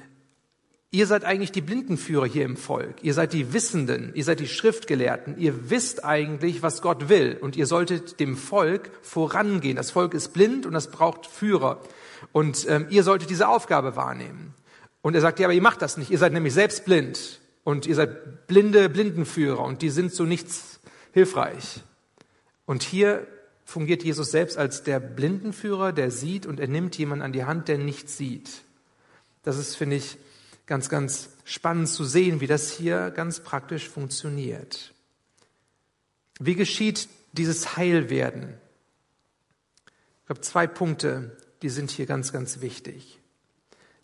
ihr 0.92 1.08
seid 1.08 1.24
eigentlich 1.24 1.54
die 1.54 1.62
Blindenführer 1.62 2.26
hier 2.26 2.44
im 2.44 2.58
Volk, 2.58 3.02
ihr 3.04 3.14
seid 3.14 3.32
die 3.32 3.54
Wissenden, 3.54 4.12
ihr 4.16 4.26
seid 4.26 4.42
die 4.42 4.50
Schriftgelehrten, 4.50 5.38
ihr 5.38 5.70
wisst 5.70 6.04
eigentlich, 6.04 6.62
was 6.62 6.82
Gott 6.82 7.08
will. 7.08 7.38
Und 7.40 7.56
ihr 7.56 7.66
solltet 7.66 8.20
dem 8.20 8.36
Volk 8.36 8.92
vorangehen. 9.02 9.78
Das 9.78 9.92
Volk 9.92 10.14
ist 10.14 10.34
blind 10.34 10.66
und 10.66 10.74
das 10.74 10.92
braucht 10.92 11.26
Führer. 11.26 11.82
Und 12.34 12.68
ähm, 12.68 12.88
ihr 12.90 13.04
solltet 13.04 13.30
diese 13.30 13.48
Aufgabe 13.48 13.96
wahrnehmen. 13.96 14.54
Und 15.02 15.16
er 15.16 15.22
sagt, 15.22 15.40
ja, 15.40 15.48
aber 15.48 15.54
ihr 15.54 15.62
macht 15.62 15.82
das 15.82 15.96
nicht, 15.96 16.12
ihr 16.12 16.18
seid 16.18 16.34
nämlich 16.34 16.54
selbst 16.54 16.84
blind 16.84 17.40
und 17.70 17.86
ihr 17.86 17.94
seid 17.94 18.48
blinde 18.48 18.90
Blindenführer 18.90 19.64
und 19.64 19.84
die 19.84 19.92
sind 19.92 20.12
zu 20.12 20.26
nichts 20.26 20.80
hilfreich. 21.14 21.84
Und 22.66 22.82
hier 22.82 23.28
fungiert 23.64 24.04
Jesus 24.04 24.32
selbst 24.32 24.58
als 24.58 24.82
der 24.82 25.00
Blindenführer, 25.00 25.94
der 25.94 26.10
sieht 26.10 26.48
und 26.48 26.60
er 26.60 26.68
nimmt 26.68 26.98
jemanden 26.98 27.24
an 27.24 27.32
die 27.32 27.44
Hand, 27.44 27.68
der 27.68 27.78
nicht 27.78 28.10
sieht. 28.10 28.50
Das 29.44 29.58
ist, 29.58 29.76
finde 29.76 29.98
ich, 29.98 30.18
ganz, 30.66 30.90
ganz 30.90 31.30
spannend 31.44 31.90
zu 31.90 32.06
sehen, 32.06 32.42
wie 32.42 32.48
das 32.48 32.72
hier 32.72 33.12
ganz 33.12 33.40
praktisch 33.40 33.88
funktioniert. 33.88 34.96
Wie 36.40 36.56
geschieht 36.56 37.08
dieses 37.34 37.78
Heilwerden? 37.78 38.56
Ich 40.24 40.30
habe 40.30 40.42
zwei 40.42 40.66
Punkte, 40.66 41.38
die 41.62 41.70
sind 41.70 41.92
hier 41.92 42.08
ganz, 42.08 42.34
ganz 42.34 42.62
wichtig. 42.62 43.20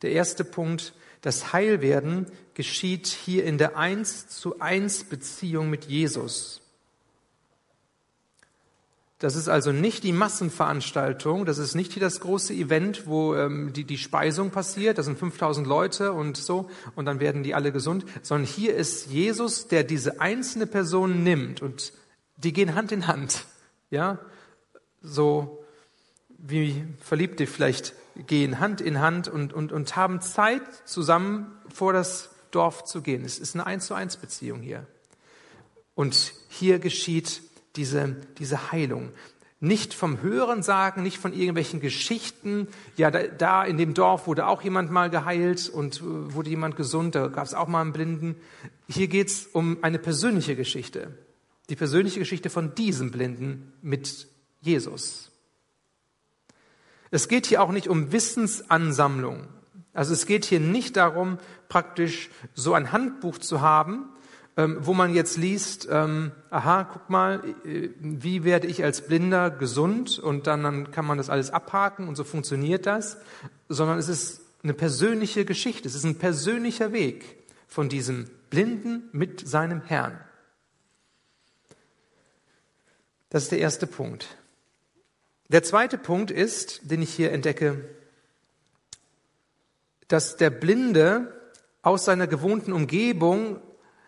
Der 0.04 0.12
erste 0.12 0.44
Punkt, 0.44 0.94
das 1.22 1.54
Heilwerden 1.54 2.28
geschieht 2.54 3.08
hier 3.08 3.44
in 3.44 3.58
der 3.58 3.78
Eins 3.78 4.28
zu 4.28 4.60
Eins 4.60 5.04
Beziehung 5.04 5.70
mit 5.70 5.86
Jesus. 5.86 6.62
Das 9.20 9.36
ist 9.36 9.48
also 9.48 9.72
nicht 9.72 10.04
die 10.04 10.12
Massenveranstaltung, 10.12 11.46
das 11.46 11.58
ist 11.58 11.74
nicht 11.74 11.94
hier 11.94 12.02
das 12.02 12.20
große 12.20 12.54
Event, 12.54 13.08
wo 13.08 13.34
ähm, 13.34 13.72
die, 13.72 13.86
die 13.86 13.98
Speisung 13.98 14.52
passiert, 14.52 14.98
das 14.98 15.06
sind 15.06 15.18
5000 15.18 15.66
Leute 15.66 16.12
und 16.12 16.36
so, 16.36 16.70
und 16.96 17.06
dann 17.06 17.22
werden 17.22 17.42
die 17.42 17.56
alle 17.56 17.72
gesund, 17.72 18.06
sondern 18.22 18.46
hier 18.46 18.76
ist 18.76 19.08
Jesus, 19.08 19.68
der 19.68 19.84
diese 19.84 20.20
einzelne 20.20 20.68
Person 20.68 21.24
nimmt 21.24 21.62
und 21.62 21.94
die 22.38 22.52
gehen 22.52 22.76
Hand 22.76 22.92
in 22.92 23.08
Hand, 23.08 23.46
ja, 23.90 24.20
so 25.02 25.65
wie 26.48 26.86
Verliebte 27.00 27.48
vielleicht 27.48 27.94
gehen 28.28 28.60
Hand 28.60 28.82
in 28.82 29.00
Hand 29.00 29.28
und, 29.28 29.54
und, 29.54 29.72
und 29.72 29.96
haben 29.96 30.22
Zeit 30.22 30.62
zusammen 30.86 31.52
vor 31.74 31.94
das 31.94 32.30
Dorf 32.52 32.84
zu 32.86 33.02
gehen. 33.02 33.25
Es 33.25 33.40
ist 33.40 33.56
eine 33.56 33.66
Eins 33.66 33.88
zu 33.88 33.94
eins 33.94 34.18
Beziehung 34.18 34.62
hier. 34.62 34.88
Und 35.96 36.34
hier 36.50 36.80
geschieht 36.80 37.42
diese, 37.75 38.16
diese 38.38 38.72
Heilung. 38.72 39.12
Nicht 39.60 39.94
vom 39.94 40.22
Hören 40.22 40.62
sagen, 40.62 41.02
nicht 41.02 41.18
von 41.18 41.34
irgendwelchen 41.34 41.80
Geschichten. 41.80 42.68
Ja, 42.98 43.10
da, 43.10 43.24
da 43.24 43.64
in 43.64 43.78
dem 43.78 43.94
Dorf 43.94 44.28
wurde 44.28 44.48
auch 44.48 44.62
jemand 44.62 44.92
mal 44.92 45.10
geheilt 45.10 45.70
und 45.70 45.98
äh, 45.98 46.04
wurde 46.34 46.50
jemand 46.50 46.75
gesund, 46.75 47.16
da 47.16 47.28
gab 47.28 47.46
es 47.46 47.54
auch 47.54 47.68
mal 47.68 47.82
einen 47.82 47.94
Blinden. 47.94 48.36
Hier 48.88 49.08
geht 49.08 49.30
es 49.30 49.48
um 49.48 49.78
eine 49.82 49.98
persönliche 49.98 50.56
Geschichte. 50.56 51.18
Die 51.70 51.75
persönliche 51.75 52.20
Geschichte 52.20 52.50
von 52.50 52.75
diesem 52.75 53.12
Blinden 53.12 53.74
mit 53.82 54.28
Jesus. 54.62 55.32
Es 57.16 57.30
geht 57.30 57.46
hier 57.46 57.62
auch 57.62 57.72
nicht 57.72 57.88
um 57.88 58.12
Wissensansammlung. 58.12 59.48
Also 59.94 60.12
es 60.12 60.26
geht 60.26 60.44
hier 60.44 60.60
nicht 60.60 60.98
darum, 60.98 61.38
praktisch 61.70 62.30
so 62.54 62.74
ein 62.74 62.92
Handbuch 62.92 63.38
zu 63.38 63.62
haben, 63.62 64.10
ähm, 64.58 64.80
wo 64.82 64.94
man 64.94 65.14
jetzt 65.14 65.38
liest, 65.38 65.88
ähm, 65.90 66.34
aha, 66.50 66.84
guck 66.92 67.10
mal, 67.10 67.42
äh, 67.64 67.92
wie 68.02 68.44
werde 68.44 68.68
ich 68.68 68.84
als 68.84 69.08
Blinder 69.08 69.50
gesund 69.50 70.20
und 70.20 70.46
dann, 70.46 70.64
dann 70.64 70.92
kann 70.92 71.06
man 71.06 71.18
das 71.18 71.30
alles 71.30 71.52
abhaken 71.52 72.10
und 72.10 72.18
so 72.18 72.26
funktioniert 72.26 72.86
das, 72.86 73.16
sondern 73.70 73.98
es 73.98 74.10
ist 74.10 74.42
eine 74.64 74.74
persönliche 74.74 75.46
Geschichte, 75.46 75.88
es 75.88 75.96
ist 75.96 76.04
ein 76.04 76.18
persönlicher 76.18 76.92
Weg 76.92 77.46
von 77.70 77.88
diesem 77.88 78.30
Blinden 78.50 79.08
mit 79.14 79.48
seinem 79.48 79.82
Herrn. 79.82 80.20
Das 83.30 83.44
ist 83.44 83.54
der 83.54 83.60
erste 83.60 83.88
Punkt. 83.88 84.36
Der 85.50 85.64
zweite 85.64 85.98
Punkt 85.98 86.32
ist, 86.32 86.90
den 86.90 87.02
ich 87.02 87.14
hier 87.14 87.32
entdecke, 87.32 87.88
dass 90.08 90.38
der 90.38 90.50
Blinde 90.50 91.32
aus 91.82 92.06
seiner 92.06 92.25
gewohnten 92.28 92.74
Umgebung 92.74 93.60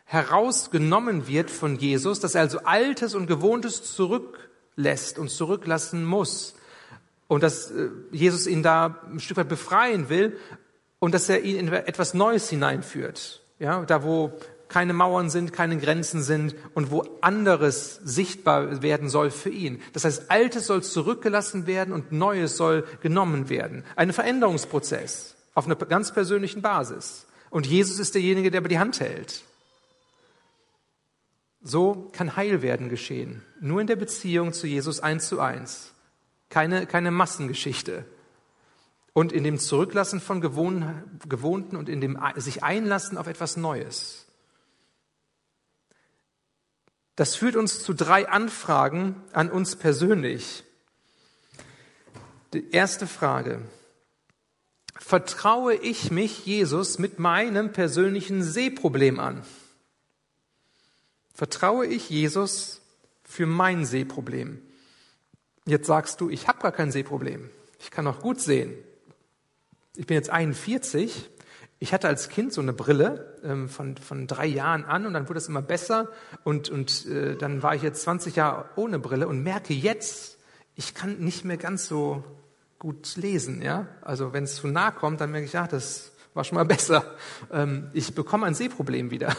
herausgenommen 0.06 1.28
wird 1.28 1.52
von 1.52 1.76
Jesus, 1.76 2.20
dass 2.20 2.34
er 2.34 2.42
also 2.42 2.60
Altes 2.60 3.14
und 3.14 3.28
Gewohntes 3.28 3.84
zurücklässt 3.84 5.20
und 5.20 5.30
zurücklassen 5.30 6.06
muss. 6.06 6.56
Und 7.28 7.44
dass 7.44 7.72
äh, 7.72 7.90
Jesus 8.12 8.48
ihn 8.48 8.64
da 8.64 9.02
ein 9.12 9.20
Stück 9.20 9.38
weit 9.38 9.50
befreien 9.50 10.10
will 10.10 10.38
und 11.00 11.14
dass 11.14 11.30
er 11.30 11.42
ihn 11.42 11.58
in 11.58 11.74
etwas 11.74 12.14
Neues 12.14 12.50
hineinführt. 12.50 13.44
Ja, 13.60 13.84
da 13.86 14.04
wo 14.04 14.32
keine 14.70 14.94
Mauern 14.94 15.30
sind, 15.30 15.54
keine 15.54 15.78
Grenzen 15.78 16.22
sind 16.22 16.56
und 16.74 16.92
wo 16.92 17.06
anderes 17.22 18.00
sichtbar 18.04 18.82
werden 18.82 19.10
soll 19.10 19.32
für 19.32 19.50
ihn. 19.50 19.82
Das 19.94 20.04
heißt, 20.04 20.30
Altes 20.30 20.68
soll 20.68 20.84
zurückgelassen 20.84 21.68
werden 21.68 21.94
und 21.94 22.12
Neues 22.12 22.58
soll 22.58 22.86
genommen 23.02 23.50
werden. 23.50 23.84
Ein 23.96 24.14
Veränderungsprozess 24.14 25.36
auf 25.54 25.66
einer 25.66 25.76
ganz 25.76 26.14
persönlichen 26.14 26.62
Basis. 26.62 27.26
Und 27.50 27.66
Jesus 27.66 28.00
ist 28.00 28.14
derjenige, 28.14 28.52
der 28.52 28.60
über 28.60 28.70
die 28.70 28.80
Hand 28.80 29.00
hält. 29.00 29.44
So 31.62 32.10
kann 32.14 32.36
Heilwerden 32.36 32.90
geschehen. 32.90 33.44
Nur 33.60 33.82
in 33.82 33.88
der 33.88 33.96
Beziehung 33.96 34.54
zu 34.54 34.68
Jesus 34.68 35.00
eins 35.00 35.28
zu 35.28 35.40
eins. 35.40 35.94
Keine, 36.50 36.86
keine 36.86 37.12
Massengeschichte. 37.12 38.06
Und 39.14 39.32
in 39.34 39.44
dem 39.44 39.58
Zurücklassen 39.58 40.20
von 40.20 40.42
Gewohnten 40.42 41.76
und 41.76 41.90
in 41.90 42.02
dem 42.02 42.20
sich 42.36 42.64
einlassen 42.64 43.18
auf 43.18 43.28
etwas 43.28 43.58
Neues. 43.58 44.27
Das 47.18 47.36
führt 47.36 47.56
uns 47.56 47.82
zu 47.82 47.94
drei 47.94 48.30
Anfragen 48.30 49.16
an 49.34 49.50
uns 49.50 49.76
persönlich. 49.76 50.64
Die 52.54 52.70
erste 52.72 53.08
Frage. 53.08 53.64
Vertraue 54.96 55.74
ich 55.74 56.12
mich 56.12 56.46
Jesus 56.46 57.00
mit 57.00 57.18
meinem 57.18 57.72
persönlichen 57.72 58.44
Sehproblem 58.44 59.20
an? 59.20 59.44
Vertraue 61.34 61.88
ich 61.88 62.10
Jesus 62.12 62.82
für 63.24 63.48
mein 63.48 63.86
Sehproblem? 63.86 64.62
Jetzt 65.66 65.88
sagst 65.88 66.22
du, 66.22 66.30
ich 66.30 66.48
habe 66.48 66.60
gar 66.60 66.72
kein 66.72 66.92
Sehproblem. 66.92 67.50
Ich 67.80 67.90
kann 67.90 68.06
auch 68.06 68.20
gut 68.22 68.40
sehen. 68.40 68.76
Ich 69.96 70.06
bin 70.06 70.16
jetzt 70.16 70.30
41. 70.30 71.32
Ich 71.80 71.94
hatte 71.94 72.08
als 72.08 72.30
Kind 72.30 72.54
so 72.54 72.62
eine 72.62 72.74
Brille 72.74 73.37
ähm, 73.48 73.70
von, 73.70 73.98
von 73.98 74.28
drei 74.28 74.46
Jahren 74.46 74.84
an 74.84 75.06
und 75.06 75.14
dann 75.14 75.28
wurde 75.30 75.40
es 75.40 75.48
immer 75.48 75.62
besser 75.62 76.10
und, 76.44 76.70
und 76.70 77.06
äh, 77.08 77.36
dann 77.36 77.64
war 77.64 77.74
ich 77.74 77.82
jetzt 77.82 78.02
20 78.04 78.36
Jahre 78.36 78.66
ohne 78.76 79.00
Brille 79.00 79.28
und 79.28 79.42
merke 79.42 79.74
jetzt, 79.74 80.38
ich 80.76 80.94
kann 80.94 81.18
nicht 81.20 81.46
mehr 81.46 81.58
ganz 81.58 81.88
so 81.88 82.24
gut 82.78 83.16
lesen. 83.16 83.62
Ja? 83.62 83.88
Also 84.02 84.34
wenn 84.34 84.44
es 84.44 84.56
zu 84.58 84.68
nah 84.68 84.92
kommt, 84.92 85.22
dann 85.22 85.32
merke 85.32 85.46
ich, 85.46 85.54
ja, 85.54 85.68
das 85.68 86.12
war 86.34 86.44
schon 86.44 86.58
mal 86.58 86.66
besser. 86.66 87.04
Ähm, 87.52 87.90
ich 87.94 88.14
bekomme 88.14 88.46
ein 88.46 88.54
Sehproblem 88.54 89.10
wieder 89.10 89.36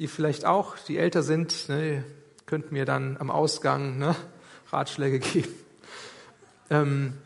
ihr 0.00 0.08
vielleicht 0.08 0.46
auch, 0.46 0.78
die 0.78 0.96
älter 0.96 1.22
sind, 1.22 1.68
ne, 1.68 2.02
könnt 2.46 2.72
mir 2.72 2.86
dann 2.86 3.18
am 3.18 3.30
Ausgang 3.30 3.98
ne, 3.98 4.16
Ratschläge 4.72 5.18
geben. 5.18 5.54
Ähm, 6.70 7.18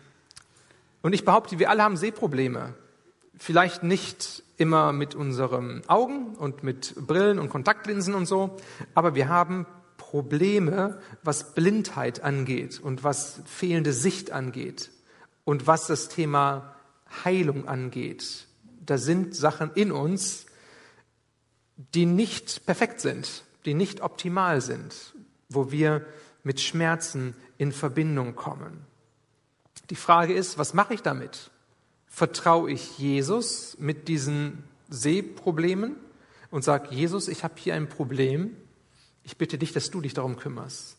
und 1.01 1.13
ich 1.13 1.25
behaupte, 1.25 1.61
wir 1.61 1.71
alle 1.71 1.85
haben 1.85 1.97
Sehprobleme. 1.97 2.75
Vielleicht 3.39 3.83
nicht 3.83 4.43
immer 4.57 4.93
mit 4.93 5.15
unseren 5.15 5.83
Augen 5.89 6.35
und 6.37 6.63
mit 6.63 6.95
Brillen 6.97 7.39
und 7.39 7.49
Kontaktlinsen 7.49 8.15
und 8.15 8.27
so, 8.27 8.57
aber 8.95 9.15
wir 9.15 9.29
haben 9.29 9.67
Probleme, 9.97 11.01
was 11.23 11.55
Blindheit 11.55 12.23
angeht 12.23 12.79
und 12.81 13.03
was 13.03 13.41
fehlende 13.47 13.93
Sicht 13.93 14.31
angeht 14.31 14.91
und 15.45 15.67
was 15.67 15.87
das 15.87 16.09
Thema 16.09 16.77
Heilung 17.25 17.67
angeht. 17.67 18.47
Da 18.85 18.99
sind 18.99 19.35
Sachen 19.35 19.71
in 19.75 19.91
uns, 19.91 20.47
die 21.77 22.07
nicht 22.07 22.67
perfekt 22.67 23.01
sind, 23.01 23.45
die 23.65 23.75
nicht 23.75 24.03
optimal 24.03 24.61
sind, 24.61 25.15
wo 25.49 25.71
wir 25.71 26.07
mit 26.43 26.61
Schmerzen 26.61 27.35
in 27.59 27.73
Verbindung 27.73 28.37
kommen. 28.37 28.87
Die 29.91 29.97
Frage 29.97 30.35
ist, 30.35 30.59
was 30.59 30.75
mache 30.75 30.95
ich 30.95 31.03
damit? 31.03 31.51
Vertraue 32.15 32.71
ich 32.71 32.97
Jesus 32.97 33.77
mit 33.81 34.07
diesen 34.07 34.63
Sehproblemen 34.89 35.97
und 36.53 36.63
sage, 36.63 36.95
Jesus, 36.95 37.27
ich 37.27 37.43
habe 37.43 37.55
hier 37.57 37.75
ein 37.75 37.89
Problem, 37.89 38.57
ich 39.25 39.37
bitte 39.37 39.59
dich, 39.59 39.73
dass 39.73 39.91
du 39.91 40.01
dich 40.01 40.15
darum 40.15 40.37
kümmerst. 40.37 40.97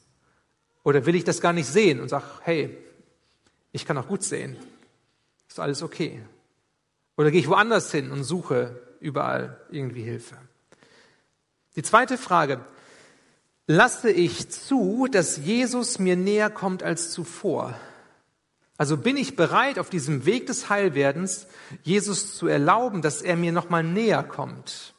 Oder 0.83 1.05
will 1.05 1.15
ich 1.15 1.23
das 1.23 1.39
gar 1.39 1.53
nicht 1.53 1.67
sehen 1.67 2.01
und 2.01 2.09
sage, 2.09 2.25
hey, 2.41 2.77
ich 3.71 3.85
kann 3.85 3.97
auch 3.97 4.09
gut 4.09 4.23
sehen. 4.23 4.57
Ist 5.47 5.57
alles 5.57 5.83
okay. 5.83 6.21
Oder 7.15 7.31
gehe 7.31 7.39
ich 7.39 7.47
woanders 7.47 7.89
hin 7.93 8.11
und 8.11 8.25
suche 8.25 8.81
überall 8.99 9.61
irgendwie 9.71 10.03
Hilfe. 10.03 10.35
Die 11.77 11.83
zweite 11.83 12.17
Frage, 12.17 12.59
lasse 13.67 14.11
ich 14.11 14.49
zu, 14.49 15.07
dass 15.09 15.37
Jesus 15.37 15.97
mir 15.97 16.17
näher 16.17 16.49
kommt 16.49 16.83
als 16.83 17.11
zuvor? 17.11 17.73
Also 18.77 18.97
bin 18.97 19.15
ich 19.15 19.35
bereit, 19.35 19.79
auf 19.79 19.89
diesem 19.89 20.25
Weg 20.25 20.47
des 20.47 20.69
Heilwerdens 20.69 21.47
Jesus 21.83 22.35
zu 22.35 22.47
erlauben, 22.47 23.01
dass 23.01 23.21
er 23.21 23.37
mir 23.37 23.51
nochmal 23.51 23.83
näher 23.83 24.23
kommt, 24.23 24.93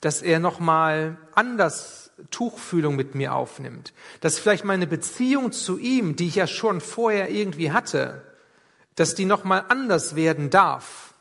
dass 0.00 0.22
er 0.22 0.38
nochmal 0.38 1.18
anders 1.34 2.12
Tuchfühlung 2.30 2.94
mit 2.94 3.16
mir 3.16 3.34
aufnimmt, 3.34 3.92
dass 4.20 4.38
vielleicht 4.38 4.64
meine 4.64 4.86
Beziehung 4.86 5.50
zu 5.50 5.78
ihm, 5.78 6.14
die 6.14 6.28
ich 6.28 6.36
ja 6.36 6.46
schon 6.46 6.80
vorher 6.80 7.30
irgendwie 7.30 7.72
hatte, 7.72 8.22
dass 8.94 9.16
die 9.16 9.24
nochmal 9.24 9.64
anders 9.68 10.14
werden 10.14 10.50
darf. 10.50 11.14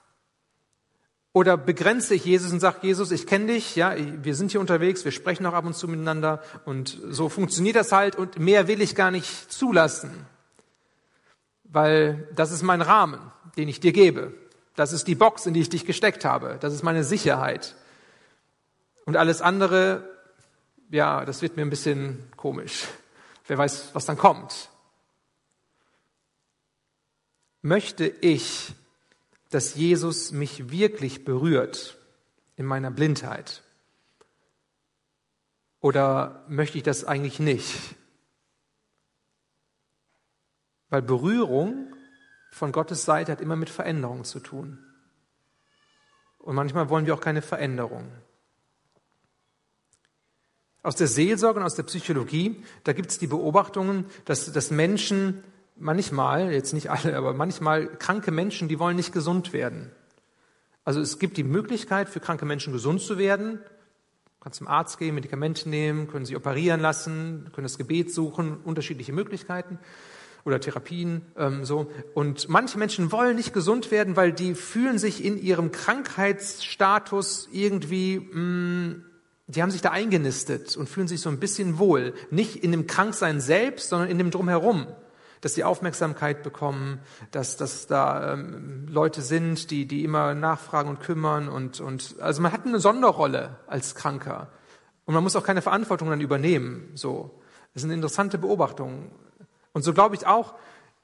Oder 1.34 1.56
begrenze 1.58 2.14
ich 2.14 2.26
Jesus 2.26 2.52
und 2.52 2.60
sage, 2.60 2.80
Jesus, 2.82 3.10
ich 3.10 3.26
kenne 3.26 3.54
dich, 3.54 3.78
ja, 3.78 3.96
wir 4.22 4.36
sind 4.36 4.52
hier 4.52 4.60
unterwegs, 4.60 5.06
wir 5.06 5.14
sprechen 5.14 5.46
auch 5.46 5.54
ab 5.54 5.66
und 5.66 5.76
zu 5.76 5.88
miteinander 5.88 6.44
und 6.66 7.00
so 7.10 7.30
funktioniert 7.30 7.78
das 7.78 7.94
halt 7.94 8.18
und 8.18 8.38
mehr 8.38 8.68
will 8.68 8.82
ich 8.82 8.96
gar 8.96 9.12
nicht 9.12 9.52
zulassen 9.52 10.12
weil 11.72 12.28
das 12.36 12.52
ist 12.52 12.62
mein 12.62 12.82
Rahmen, 12.82 13.32
den 13.58 13.70
ich 13.70 13.80
dir 13.80 13.94
gebe. 13.94 14.34
Das 14.76 14.94
ist 14.94 15.08
die 15.08 15.16
Box, 15.16 15.46
in 15.46 15.54
die 15.54 15.62
ich 15.62 15.70
dich 15.70 15.86
gesteckt 15.86 16.26
habe. 16.26 16.58
Das 16.60 16.74
ist 16.74 16.84
meine 16.84 17.04
Sicherheit. 17.04 17.76
Und 19.06 19.18
alles 19.18 19.42
andere, 19.42 20.08
ja, 20.90 21.26
das 21.26 21.42
wird 21.42 21.56
mir 21.56 21.64
ein 21.64 21.70
bisschen 21.70 22.30
komisch. 22.36 22.88
Wer 23.48 23.58
weiß, 23.58 23.90
was 23.94 24.06
dann 24.06 24.18
kommt. 24.18 24.70
Möchte 27.62 28.06
ich, 28.06 28.74
dass 29.50 29.76
Jesus 29.76 30.32
mich 30.32 30.72
wirklich 30.72 31.26
berührt 31.26 31.98
in 32.58 32.66
meiner 32.66 32.92
Blindheit? 32.92 33.62
Oder 35.80 36.44
möchte 36.48 36.78
ich 36.78 36.84
das 36.84 37.06
eigentlich 37.06 37.40
nicht? 37.40 37.76
Weil 40.92 41.02
Berührung 41.02 41.88
von 42.52 42.72
Gottes 42.74 43.06
Seite 43.06 43.32
hat 43.32 43.42
immer 43.42 43.56
mit 43.56 43.70
Veränderung 43.70 44.26
zu 44.26 44.40
tun. 44.40 44.78
Und 46.38 46.54
manchmal 46.54 46.90
wollen 46.90 47.06
wir 47.06 47.14
auch 47.14 47.22
keine 47.22 47.42
Veränderung. 47.42 48.12
Aus 50.84 50.96
der 50.96 51.08
Seelsorge 51.08 51.60
und 51.60 51.66
aus 51.66 51.76
der 51.76 51.84
Psychologie, 51.84 52.62
da 52.84 52.92
gibt 52.94 53.10
es 53.10 53.20
die 53.20 53.28
Beobachtungen, 53.28 54.06
dass, 54.26 54.52
dass 54.52 54.70
Menschen 54.70 55.44
manchmal, 55.78 56.52
jetzt 56.52 56.74
nicht 56.74 56.92
alle, 56.92 57.16
aber 57.16 57.34
manchmal 57.34 57.88
kranke 57.88 58.32
Menschen, 58.32 58.68
die 58.68 58.80
wollen 58.80 58.98
nicht 58.98 59.14
gesund 59.14 59.54
werden. 59.54 59.92
Also 60.84 61.00
es 61.00 61.20
gibt 61.20 61.38
die 61.38 61.44
Möglichkeit 61.44 62.10
für 62.10 62.20
kranke 62.20 62.46
Menschen 62.46 62.74
gesund 62.74 63.00
zu 63.02 63.18
werden. 63.18 63.60
Du 63.60 64.44
kannst 64.44 64.58
zum 64.58 64.68
Arzt 64.68 64.98
gehen, 64.98 65.16
Medikamente 65.16 65.70
nehmen, 65.70 66.10
können 66.10 66.26
sie 66.26 66.36
operieren 66.36 66.82
lassen, 66.82 67.50
können 67.54 67.64
das 67.64 67.78
Gebet 67.78 68.12
suchen, 68.12 68.58
unterschiedliche 68.58 69.14
Möglichkeiten 69.14 69.80
oder 70.46 70.60
Therapien 70.60 71.22
ähm, 71.38 71.66
so. 71.66 71.92
Und 72.14 72.50
manche 72.50 72.78
Menschen 72.78 73.12
wollen 73.12 73.36
nicht 73.36 73.54
gesund 73.54 73.92
werden, 73.92 74.16
weil 74.16 74.34
die 74.34 74.56
fühlen 74.56 74.98
sich 74.98 75.24
in 75.24 75.42
ihrem 75.42 75.72
Krankheitsstatus 75.72 77.50
irgendwie, 77.52 78.20
mh, 78.20 78.40
mm, 78.40 79.06
die 79.48 79.62
haben 79.62 79.72
sich 79.72 79.82
da 79.82 79.92
eingenistet 79.92 80.78
und 80.78 80.88
fühlen 80.88 81.08
sich 81.08 81.22
so 81.22 81.30
ein 81.30 81.40
bisschen 81.40 81.78
wohl. 81.78 82.14
Nicht 82.30 82.64
in 82.64 82.72
dem 82.72 82.88
Kranksein 82.88 83.42
selbst, 83.42 83.90
sondern 83.90 84.10
in 84.10 84.18
dem 84.18 84.32
Drumherum. 84.32 84.88
Dass 85.42 85.56
sie 85.56 85.64
Aufmerksamkeit 85.64 86.44
bekommen, 86.44 87.00
dass, 87.32 87.58
dass 87.58 87.88
da 87.88 88.34
ähm, 88.34 88.86
Leute 88.88 89.22
sind, 89.22 89.72
die, 89.72 89.88
die 89.88 90.04
immer 90.04 90.36
nachfragen 90.36 90.90
und 90.90 91.00
kümmern 91.00 91.50
und, 91.50 91.82
und 91.82 92.16
also 92.20 92.42
man 92.42 92.52
hat 92.52 92.66
eine 92.66 92.80
Sonderrolle 92.80 93.58
als 93.66 93.96
Kranker. 93.96 94.50
Und 95.06 95.16
man 95.16 95.24
muss 95.24 95.36
auch 95.36 95.44
keine 95.44 95.64
Verantwortung 95.64 96.10
dann 96.10 96.22
übernehmen. 96.22 96.92
So. 96.94 97.42
Das 97.74 97.82
ist 97.82 97.86
eine 97.86 97.96
interessante 97.96 98.38
Beobachtung. 98.38 99.12
Und 99.74 99.84
so 99.84 99.94
glaube 99.94 100.16
ich 100.16 100.26
auch 100.26 100.56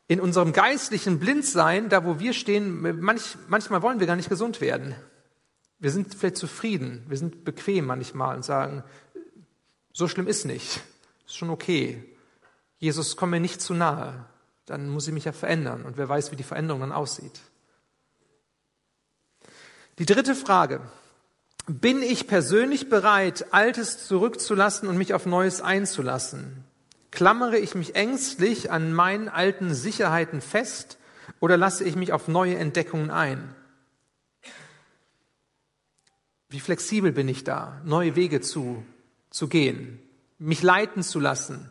in 0.07 0.21
unserem 0.21 0.53
geistlichen 0.53 1.19
Blindsein, 1.19 1.89
da 1.89 2.05
wo 2.05 2.19
wir 2.19 2.33
stehen, 2.33 2.99
manch, 3.01 3.37
manchmal 3.47 3.81
wollen 3.81 3.99
wir 3.99 4.07
gar 4.07 4.15
nicht 4.15 4.29
gesund 4.29 4.61
werden. 4.61 4.95
Wir 5.79 5.91
sind 5.91 6.15
vielleicht 6.15 6.37
zufrieden, 6.37 7.05
wir 7.07 7.17
sind 7.17 7.43
bequem 7.43 7.85
manchmal 7.85 8.35
und 8.35 8.43
sagen, 8.43 8.83
so 9.93 10.07
schlimm 10.07 10.27
ist 10.27 10.45
nicht, 10.45 10.81
ist 11.25 11.35
schon 11.35 11.49
okay. 11.49 12.03
Jesus, 12.79 13.15
komm 13.15 13.31
mir 13.31 13.39
nicht 13.39 13.61
zu 13.61 13.73
nahe, 13.73 14.25
dann 14.65 14.89
muss 14.89 15.07
ich 15.07 15.13
mich 15.13 15.25
ja 15.25 15.33
verändern 15.33 15.83
und 15.83 15.97
wer 15.97 16.07
weiß, 16.07 16.31
wie 16.31 16.35
die 16.35 16.43
Veränderung 16.43 16.81
dann 16.81 16.91
aussieht. 16.91 17.39
Die 19.99 20.05
dritte 20.05 20.35
Frage. 20.35 20.81
Bin 21.69 22.01
ich 22.01 22.27
persönlich 22.27 22.87
bereit, 22.87 23.47
Altes 23.51 24.07
zurückzulassen 24.07 24.87
und 24.87 24.97
mich 24.97 25.13
auf 25.13 25.25
Neues 25.25 25.59
einzulassen? 25.59 26.63
Klammere 27.11 27.57
ich 27.57 27.75
mich 27.75 27.95
ängstlich 27.95 28.71
an 28.71 28.93
meinen 28.93 29.29
alten 29.29 29.73
Sicherheiten 29.73 30.41
fest 30.41 30.97
oder 31.39 31.57
lasse 31.57 31.83
ich 31.83 31.95
mich 31.95 32.13
auf 32.13 32.27
neue 32.27 32.57
Entdeckungen 32.57 33.11
ein? 33.11 33.55
Wie 36.49 36.59
flexibel 36.59 37.11
bin 37.11 37.27
ich 37.27 37.43
da, 37.43 37.81
neue 37.83 38.15
Wege 38.15 38.41
zu, 38.41 38.83
zu 39.29 39.47
gehen, 39.47 39.99
mich 40.39 40.63
leiten 40.63 41.03
zu 41.03 41.19
lassen? 41.19 41.69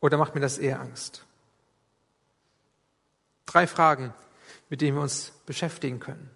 Oder 0.00 0.18
macht 0.18 0.34
mir 0.34 0.40
das 0.40 0.58
eher 0.58 0.80
Angst? 0.80 1.24
Drei 3.46 3.66
Fragen, 3.66 4.12
mit 4.68 4.80
denen 4.80 4.96
wir 4.96 5.02
uns 5.02 5.32
beschäftigen 5.46 6.00
können. 6.00 6.30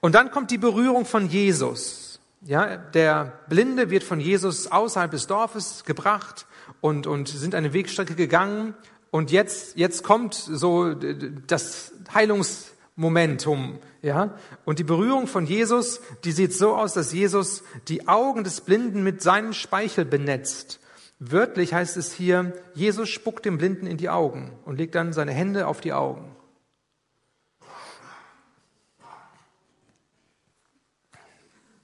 Und 0.00 0.14
dann 0.14 0.30
kommt 0.30 0.50
die 0.50 0.58
Berührung 0.58 1.06
von 1.06 1.28
Jesus. 1.28 1.99
Ja, 2.42 2.78
der 2.78 3.32
Blinde 3.48 3.90
wird 3.90 4.02
von 4.02 4.18
Jesus 4.18 4.66
außerhalb 4.66 5.10
des 5.10 5.26
Dorfes 5.26 5.84
gebracht 5.84 6.46
und, 6.80 7.06
und 7.06 7.28
sind 7.28 7.54
eine 7.54 7.74
Wegstrecke 7.74 8.14
gegangen. 8.14 8.74
Und 9.10 9.30
jetzt, 9.30 9.76
jetzt 9.76 10.04
kommt 10.04 10.34
so 10.34 10.94
das 10.94 11.92
Heilungsmomentum, 12.14 13.78
ja. 14.00 14.34
Und 14.64 14.78
die 14.78 14.84
Berührung 14.84 15.26
von 15.26 15.44
Jesus, 15.44 16.00
die 16.24 16.32
sieht 16.32 16.54
so 16.54 16.74
aus, 16.74 16.94
dass 16.94 17.12
Jesus 17.12 17.62
die 17.88 18.08
Augen 18.08 18.42
des 18.42 18.62
Blinden 18.62 19.02
mit 19.02 19.20
seinem 19.20 19.52
Speichel 19.52 20.06
benetzt. 20.06 20.80
Wörtlich 21.18 21.74
heißt 21.74 21.98
es 21.98 22.12
hier, 22.12 22.54
Jesus 22.72 23.10
spuckt 23.10 23.44
dem 23.44 23.58
Blinden 23.58 23.86
in 23.86 23.98
die 23.98 24.08
Augen 24.08 24.52
und 24.64 24.78
legt 24.78 24.94
dann 24.94 25.12
seine 25.12 25.32
Hände 25.32 25.66
auf 25.66 25.82
die 25.82 25.92
Augen. 25.92 26.34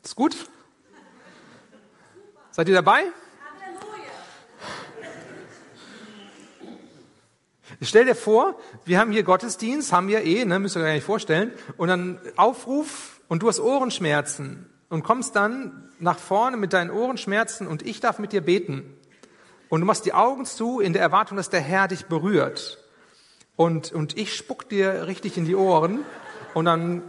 Ist 0.07 0.15
gut? 0.15 0.37
Seid 2.53 2.69
ihr 2.69 2.77
dabei? 2.77 3.07
Stell 7.83 8.05
dir 8.05 8.15
vor, 8.15 8.57
wir 8.85 9.01
haben 9.01 9.11
hier 9.11 9.25
Gottesdienst, 9.25 9.93
haben 9.93 10.07
wir 10.07 10.23
eh, 10.23 10.45
ne, 10.45 10.61
müsst 10.61 10.77
ihr 10.77 10.79
euch 10.79 10.87
gar 10.87 10.93
nicht 10.93 11.03
vorstellen, 11.03 11.51
und 11.77 11.89
dann 11.89 12.21
Aufruf 12.37 13.21
und 13.27 13.43
du 13.43 13.49
hast 13.49 13.59
Ohrenschmerzen 13.59 14.71
und 14.91 15.03
kommst 15.03 15.35
dann 15.35 15.91
nach 15.99 16.21
vorne 16.21 16.57
mit 16.57 16.73
deinen 16.73 16.93
Ohrenschmerzen 16.93 17.67
und 17.67 17.85
ich 17.85 17.99
darf 17.99 18.21
mit 18.21 18.33
dir 18.33 18.43
beten. 18.43 18.97
Und 19.71 19.81
du 19.81 19.87
machst 19.87 20.07
die 20.07 20.13
Augen 20.13 20.45
zu 20.45 20.79
in 20.79 20.93
der 20.93 21.03
Erwartung, 21.03 21.37
dass 21.37 21.51
der 21.51 21.63
Herr 21.63 21.89
dich 21.89 22.07
berührt. 22.07 22.79
Und, 23.57 23.91
und 23.91 24.17
ich 24.17 24.37
spuck 24.37 24.69
dir 24.69 25.09
richtig 25.09 25.37
in 25.37 25.47
die 25.47 25.57
Ohren 25.57 26.05
und 26.55 26.67
dann 26.67 27.03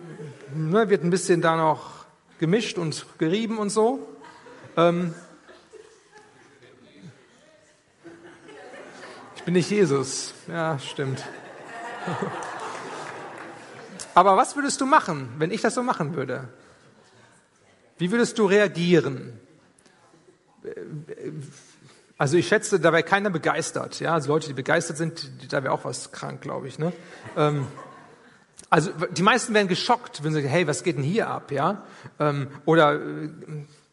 ne, 0.55 0.89
wird 0.89 1.03
ein 1.03 1.11
bisschen 1.11 1.43
da 1.43 1.55
noch 1.55 1.96
gemischt 2.39 2.77
und 2.77 3.05
gerieben 3.17 3.57
und 3.57 3.69
so. 3.69 4.07
Ähm, 4.75 5.13
ich 9.35 9.43
bin 9.43 9.53
nicht 9.53 9.69
Jesus. 9.69 10.33
Ja, 10.47 10.77
stimmt. 10.79 11.23
Aber 14.13 14.35
was 14.35 14.55
würdest 14.55 14.81
du 14.81 14.85
machen, 14.85 15.29
wenn 15.37 15.51
ich 15.51 15.61
das 15.61 15.75
so 15.75 15.83
machen 15.83 16.15
würde? 16.15 16.49
Wie 17.97 18.11
würdest 18.11 18.37
du 18.39 18.45
reagieren? 18.45 19.39
Also 22.17 22.37
ich 22.37 22.47
schätze, 22.47 22.79
da 22.79 22.91
wäre 22.91 23.03
keiner 23.03 23.29
begeistert. 23.29 23.99
Ja, 23.99 24.13
also 24.13 24.29
Leute, 24.29 24.47
die 24.47 24.53
begeistert 24.53 24.97
sind, 24.97 25.53
da 25.53 25.63
wäre 25.63 25.73
auch 25.73 25.85
was 25.85 26.11
krank, 26.11 26.41
glaube 26.41 26.67
ich. 26.67 26.79
Ne? 26.79 26.91
Ähm, 27.35 27.67
also 28.69 28.91
die 29.11 29.21
meisten 29.21 29.53
wären 29.53 29.67
geschockt, 29.67 30.23
wenn 30.23 30.33
sie 30.33 30.41
sagen, 30.41 30.51
hey, 30.51 30.67
was 30.67 30.83
geht 30.83 30.97
denn 30.97 31.03
hier 31.03 31.29
ab, 31.29 31.51
ja? 31.51 31.83
Ähm, 32.19 32.47
oder 32.65 32.95
äh, 32.95 33.29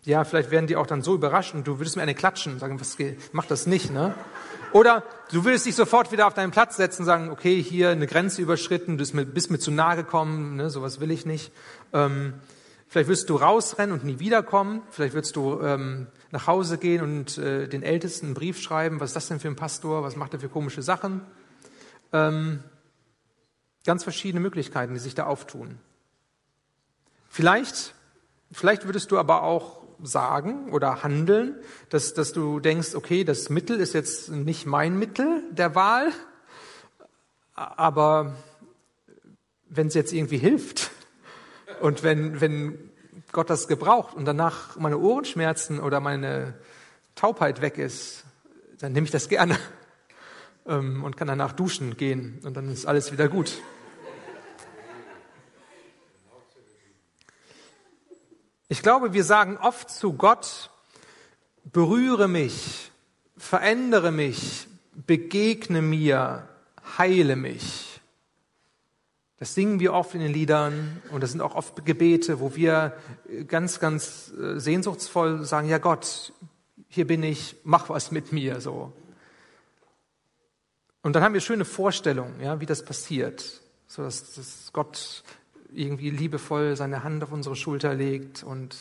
ja, 0.04 0.24
vielleicht 0.24 0.50
werden 0.50 0.66
die 0.66 0.76
auch 0.76 0.86
dann 0.86 1.02
so 1.02 1.14
überrascht 1.14 1.54
und 1.54 1.66
du 1.66 1.78
würdest 1.78 1.96
mir 1.96 2.02
eine 2.02 2.14
klatschen 2.14 2.54
und 2.54 2.58
sagen, 2.58 2.80
was 2.80 2.96
geht, 2.96 3.18
mach 3.32 3.46
das 3.46 3.66
nicht, 3.66 3.90
ne? 3.92 4.14
Oder 4.72 5.04
du 5.30 5.44
würdest 5.44 5.66
dich 5.66 5.76
sofort 5.76 6.10
wieder 6.10 6.26
auf 6.26 6.34
deinen 6.34 6.50
Platz 6.50 6.76
setzen 6.76 7.02
und 7.02 7.06
sagen, 7.06 7.30
okay, 7.30 7.62
hier 7.62 7.90
eine 7.90 8.08
Grenze 8.08 8.42
überschritten, 8.42 8.92
du 8.92 8.98
bist 8.98 9.14
mir, 9.14 9.24
bist 9.24 9.50
mir 9.50 9.60
zu 9.60 9.70
nahe 9.70 9.94
gekommen, 9.94 10.56
ne, 10.56 10.68
sowas 10.68 10.98
will 10.98 11.12
ich 11.12 11.24
nicht. 11.24 11.52
Ähm, 11.92 12.34
vielleicht 12.88 13.08
wirst 13.08 13.30
du 13.30 13.36
rausrennen 13.36 13.92
und 13.92 14.04
nie 14.04 14.18
wiederkommen. 14.18 14.82
Vielleicht 14.90 15.14
wirst 15.14 15.36
du 15.36 15.60
ähm, 15.60 16.08
nach 16.32 16.48
Hause 16.48 16.78
gehen 16.78 17.02
und 17.02 17.38
äh, 17.38 17.68
den 17.68 17.84
Ältesten 17.84 18.26
einen 18.26 18.34
Brief 18.34 18.60
schreiben, 18.60 18.98
was 18.98 19.10
ist 19.10 19.16
das 19.16 19.28
denn 19.28 19.38
für 19.38 19.46
ein 19.46 19.54
Pastor, 19.54 20.02
was 20.02 20.16
macht 20.16 20.34
er 20.34 20.40
für 20.40 20.48
komische 20.48 20.82
Sachen. 20.82 21.20
Ähm, 22.12 22.58
ganz 23.84 24.02
verschiedene 24.02 24.40
Möglichkeiten, 24.40 24.94
die 24.94 25.00
sich 25.00 25.14
da 25.14 25.26
auftun. 25.26 25.78
Vielleicht, 27.28 27.94
vielleicht 28.52 28.86
würdest 28.86 29.10
du 29.10 29.18
aber 29.18 29.42
auch 29.42 29.82
sagen 30.02 30.70
oder 30.70 31.02
handeln, 31.02 31.56
dass, 31.90 32.14
dass 32.14 32.32
du 32.32 32.60
denkst, 32.60 32.94
okay, 32.94 33.24
das 33.24 33.50
Mittel 33.50 33.80
ist 33.80 33.94
jetzt 33.94 34.30
nicht 34.30 34.66
mein 34.66 34.98
Mittel 34.98 35.42
der 35.50 35.74
Wahl, 35.74 36.12
aber 37.54 38.36
wenn 39.68 39.88
es 39.88 39.94
jetzt 39.94 40.12
irgendwie 40.12 40.38
hilft 40.38 40.90
und 41.80 42.02
wenn, 42.02 42.40
wenn 42.40 42.90
Gott 43.32 43.50
das 43.50 43.68
gebraucht 43.68 44.14
und 44.14 44.24
danach 44.24 44.76
meine 44.76 44.98
Ohrenschmerzen 44.98 45.80
oder 45.80 46.00
meine 46.00 46.54
Taubheit 47.14 47.60
weg 47.60 47.78
ist, 47.78 48.24
dann 48.78 48.92
nehme 48.92 49.04
ich 49.04 49.10
das 49.10 49.28
gerne 49.28 49.58
ähm, 50.66 51.04
und 51.04 51.16
kann 51.16 51.28
danach 51.28 51.52
duschen 51.52 51.96
gehen 51.96 52.40
und 52.44 52.56
dann 52.56 52.70
ist 52.70 52.86
alles 52.86 53.12
wieder 53.12 53.28
gut. 53.28 53.60
Ich 58.68 58.82
glaube, 58.82 59.12
wir 59.12 59.24
sagen 59.24 59.58
oft 59.58 59.90
zu 59.90 60.14
Gott, 60.14 60.70
berühre 61.64 62.28
mich, 62.28 62.90
verändere 63.36 64.10
mich, 64.10 64.66
begegne 64.94 65.82
mir, 65.82 66.48
heile 66.98 67.36
mich. 67.36 68.00
Das 69.38 69.54
singen 69.54 69.80
wir 69.80 69.92
oft 69.92 70.14
in 70.14 70.20
den 70.20 70.32
Liedern 70.32 71.02
und 71.10 71.22
das 71.22 71.32
sind 71.32 71.40
auch 71.40 71.54
oft 71.54 71.84
Gebete, 71.84 72.40
wo 72.40 72.54
wir 72.54 72.96
ganz, 73.46 73.80
ganz 73.80 74.32
äh, 74.32 74.58
sehnsuchtsvoll 74.58 75.44
sagen, 75.44 75.68
ja 75.68 75.78
Gott, 75.78 76.32
hier 76.88 77.06
bin 77.06 77.22
ich, 77.22 77.56
mach 77.64 77.90
was 77.90 78.10
mit 78.10 78.32
mir, 78.32 78.60
so. 78.60 78.92
Und 81.04 81.12
dann 81.12 81.22
haben 81.22 81.34
wir 81.34 81.42
schöne 81.42 81.66
Vorstellungen, 81.66 82.40
ja, 82.40 82.60
wie 82.60 82.66
das 82.66 82.82
passiert, 82.82 83.60
so 83.86 84.02
dass, 84.02 84.36
dass 84.36 84.72
Gott 84.72 85.22
irgendwie 85.70 86.08
liebevoll 86.08 86.76
seine 86.76 87.04
Hand 87.04 87.22
auf 87.22 87.30
unsere 87.30 87.56
Schulter 87.56 87.94
legt 87.94 88.42
und 88.42 88.74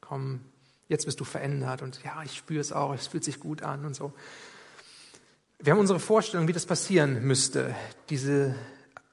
komm, 0.00 0.40
jetzt 0.88 1.04
bist 1.04 1.20
du 1.20 1.24
verändert 1.24 1.82
und 1.82 2.02
ja, 2.02 2.22
ich 2.22 2.34
spüre 2.34 2.62
es 2.62 2.72
auch, 2.72 2.94
es 2.94 3.08
fühlt 3.08 3.24
sich 3.24 3.40
gut 3.40 3.62
an 3.62 3.84
und 3.84 3.94
so. 3.94 4.14
Wir 5.58 5.74
haben 5.74 5.78
unsere 5.78 6.00
Vorstellung, 6.00 6.48
wie 6.48 6.54
das 6.54 6.64
passieren 6.64 7.22
müsste, 7.26 7.76
diese 8.08 8.54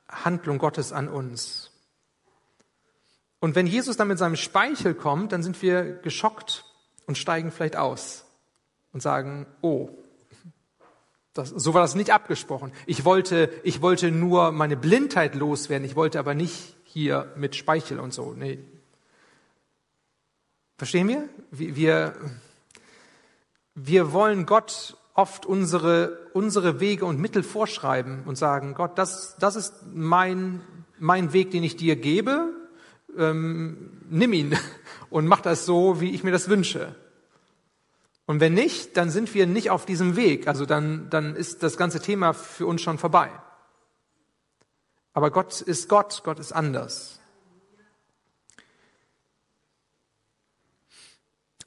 Handlung 0.07 0.57
Gottes 0.57 0.93
an 0.93 1.09
uns. 1.09 1.69
Und 3.41 3.55
wenn 3.55 3.67
Jesus 3.67 3.97
dann 3.97 4.07
mit 4.07 4.19
seinem 4.19 4.37
Speichel 4.37 4.93
kommt, 4.93 5.33
dann 5.33 5.43
sind 5.43 5.61
wir 5.61 5.83
geschockt 5.97 6.63
und 7.07 7.17
steigen 7.17 7.51
vielleicht 7.51 7.75
aus 7.75 8.23
und 8.93 9.01
sagen, 9.01 9.47
oh, 9.59 9.89
das, 11.33 11.49
so 11.49 11.73
war 11.73 11.81
das 11.81 11.95
nicht 11.95 12.11
abgesprochen. 12.11 12.71
Ich 12.85 13.05
wollte, 13.05 13.49
ich 13.63 13.81
wollte 13.81 14.11
nur 14.11 14.51
meine 14.51 14.77
Blindheit 14.77 15.35
loswerden, 15.35 15.85
ich 15.85 15.95
wollte 15.95 16.19
aber 16.19 16.35
nicht 16.35 16.75
hier 16.83 17.31
mit 17.35 17.55
Speichel 17.55 17.99
und 17.99 18.13
so. 18.13 18.33
Nee. 18.37 18.59
Verstehen 20.77 21.07
wir? 21.07 21.27
Wir, 21.49 22.13
wir 23.73 24.13
wollen 24.13 24.45
Gott 24.45 24.97
oft 25.15 25.45
unsere, 25.45 26.29
unsere 26.33 26.79
Wege 26.79 27.05
und 27.05 27.19
Mittel 27.19 27.43
vorschreiben 27.43 28.23
und 28.25 28.37
sagen, 28.37 28.73
Gott, 28.75 28.97
das, 28.97 29.35
das 29.39 29.55
ist 29.55 29.73
mein, 29.91 30.61
mein 30.99 31.33
Weg, 31.33 31.51
den 31.51 31.63
ich 31.63 31.75
dir 31.75 31.95
gebe, 31.95 32.53
ähm, 33.17 34.01
nimm 34.09 34.33
ihn 34.33 34.55
und 35.09 35.25
mach 35.25 35.41
das 35.41 35.65
so, 35.65 35.99
wie 35.99 36.11
ich 36.11 36.23
mir 36.23 36.31
das 36.31 36.49
wünsche. 36.49 36.95
Und 38.25 38.39
wenn 38.39 38.53
nicht, 38.53 38.95
dann 38.95 39.09
sind 39.09 39.33
wir 39.33 39.47
nicht 39.47 39.69
auf 39.69 39.85
diesem 39.85 40.15
Weg. 40.15 40.47
Also 40.47 40.65
dann, 40.65 41.09
dann 41.09 41.35
ist 41.35 41.61
das 41.63 41.77
ganze 41.77 41.99
Thema 41.99 42.33
für 42.33 42.65
uns 42.65 42.81
schon 42.81 42.97
vorbei. 42.97 43.29
Aber 45.13 45.29
Gott 45.29 45.61
ist 45.61 45.89
Gott, 45.89 46.21
Gott 46.23 46.39
ist 46.39 46.51
anders. 46.51 47.19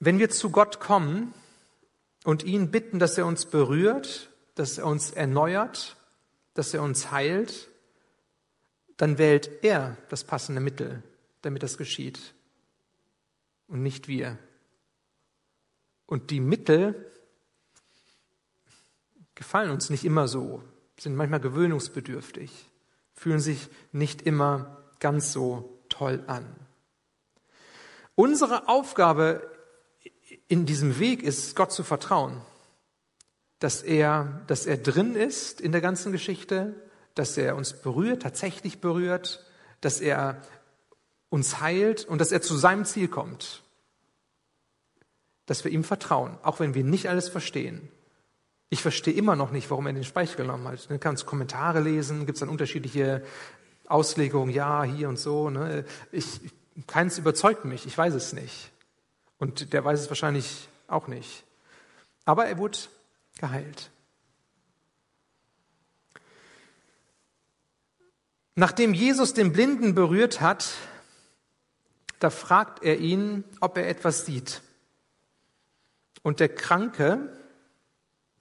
Wenn 0.00 0.18
wir 0.18 0.30
zu 0.30 0.50
Gott 0.50 0.80
kommen 0.80 1.32
und 2.24 2.42
ihn 2.42 2.70
bitten, 2.70 2.98
dass 2.98 3.16
er 3.16 3.26
uns 3.26 3.46
berührt, 3.46 4.30
dass 4.54 4.78
er 4.78 4.86
uns 4.86 5.10
erneuert, 5.10 5.96
dass 6.54 6.74
er 6.74 6.82
uns 6.82 7.10
heilt, 7.10 7.68
dann 8.96 9.18
wählt 9.18 9.62
er 9.62 9.96
das 10.08 10.24
passende 10.24 10.60
Mittel, 10.60 11.02
damit 11.42 11.62
das 11.62 11.78
geschieht 11.78 12.34
und 13.68 13.82
nicht 13.82 14.08
wir. 14.08 14.38
Und 16.06 16.30
die 16.30 16.40
Mittel 16.40 17.12
gefallen 19.34 19.70
uns 19.70 19.90
nicht 19.90 20.04
immer 20.04 20.28
so, 20.28 20.62
sind 20.98 21.16
manchmal 21.16 21.40
gewöhnungsbedürftig 21.40 22.70
fühlen 23.16 23.40
sich 23.40 23.68
nicht 23.92 24.22
immer 24.22 24.76
ganz 25.00 25.32
so 25.32 25.80
toll 25.88 26.22
an. 26.26 26.46
Unsere 28.14 28.68
Aufgabe 28.68 29.50
in 30.48 30.66
diesem 30.66 30.98
Weg 30.98 31.22
ist, 31.22 31.56
Gott 31.56 31.72
zu 31.72 31.82
vertrauen, 31.82 32.40
dass 33.58 33.82
er, 33.82 34.42
dass 34.46 34.66
er 34.66 34.76
drin 34.76 35.16
ist 35.16 35.60
in 35.60 35.72
der 35.72 35.80
ganzen 35.80 36.12
Geschichte, 36.12 36.74
dass 37.14 37.36
er 37.36 37.56
uns 37.56 37.72
berührt, 37.72 38.22
tatsächlich 38.22 38.80
berührt, 38.80 39.44
dass 39.80 40.00
er 40.00 40.42
uns 41.30 41.60
heilt 41.60 42.04
und 42.04 42.20
dass 42.20 42.32
er 42.32 42.42
zu 42.42 42.56
seinem 42.56 42.84
Ziel 42.84 43.08
kommt. 43.08 43.62
Dass 45.46 45.64
wir 45.64 45.70
ihm 45.70 45.84
vertrauen, 45.84 46.38
auch 46.42 46.60
wenn 46.60 46.74
wir 46.74 46.84
nicht 46.84 47.08
alles 47.08 47.28
verstehen. 47.28 47.88
Ich 48.68 48.82
verstehe 48.82 49.14
immer 49.14 49.36
noch 49.36 49.52
nicht, 49.52 49.70
warum 49.70 49.86
er 49.86 49.92
den 49.92 50.04
Speichel 50.04 50.36
genommen 50.36 50.66
hat. 50.66 50.90
Du 50.90 50.98
kannst 50.98 51.24
Kommentare 51.24 51.80
lesen, 51.80 52.26
gibt 52.26 52.36
es 52.36 52.40
dann 52.40 52.48
unterschiedliche 52.48 53.24
Auslegungen, 53.86 54.52
ja, 54.52 54.82
hier 54.82 55.08
und 55.08 55.18
so. 55.18 55.50
Ne? 55.50 55.84
Ich, 56.10 56.40
keins 56.86 57.18
überzeugt 57.18 57.64
mich, 57.64 57.86
ich 57.86 57.96
weiß 57.96 58.14
es 58.14 58.32
nicht. 58.32 58.72
Und 59.38 59.72
der 59.72 59.84
weiß 59.84 60.00
es 60.00 60.08
wahrscheinlich 60.08 60.68
auch 60.88 61.06
nicht. 61.06 61.44
Aber 62.24 62.46
er 62.46 62.58
wurde 62.58 62.78
geheilt. 63.38 63.90
Nachdem 68.56 68.94
Jesus 68.94 69.34
den 69.34 69.52
Blinden 69.52 69.94
berührt 69.94 70.40
hat, 70.40 70.72
da 72.18 72.30
fragt 72.30 72.82
er 72.82 72.98
ihn, 72.98 73.44
ob 73.60 73.76
er 73.76 73.88
etwas 73.88 74.24
sieht. 74.24 74.62
Und 76.26 76.40
der 76.40 76.48
Kranke, 76.48 77.28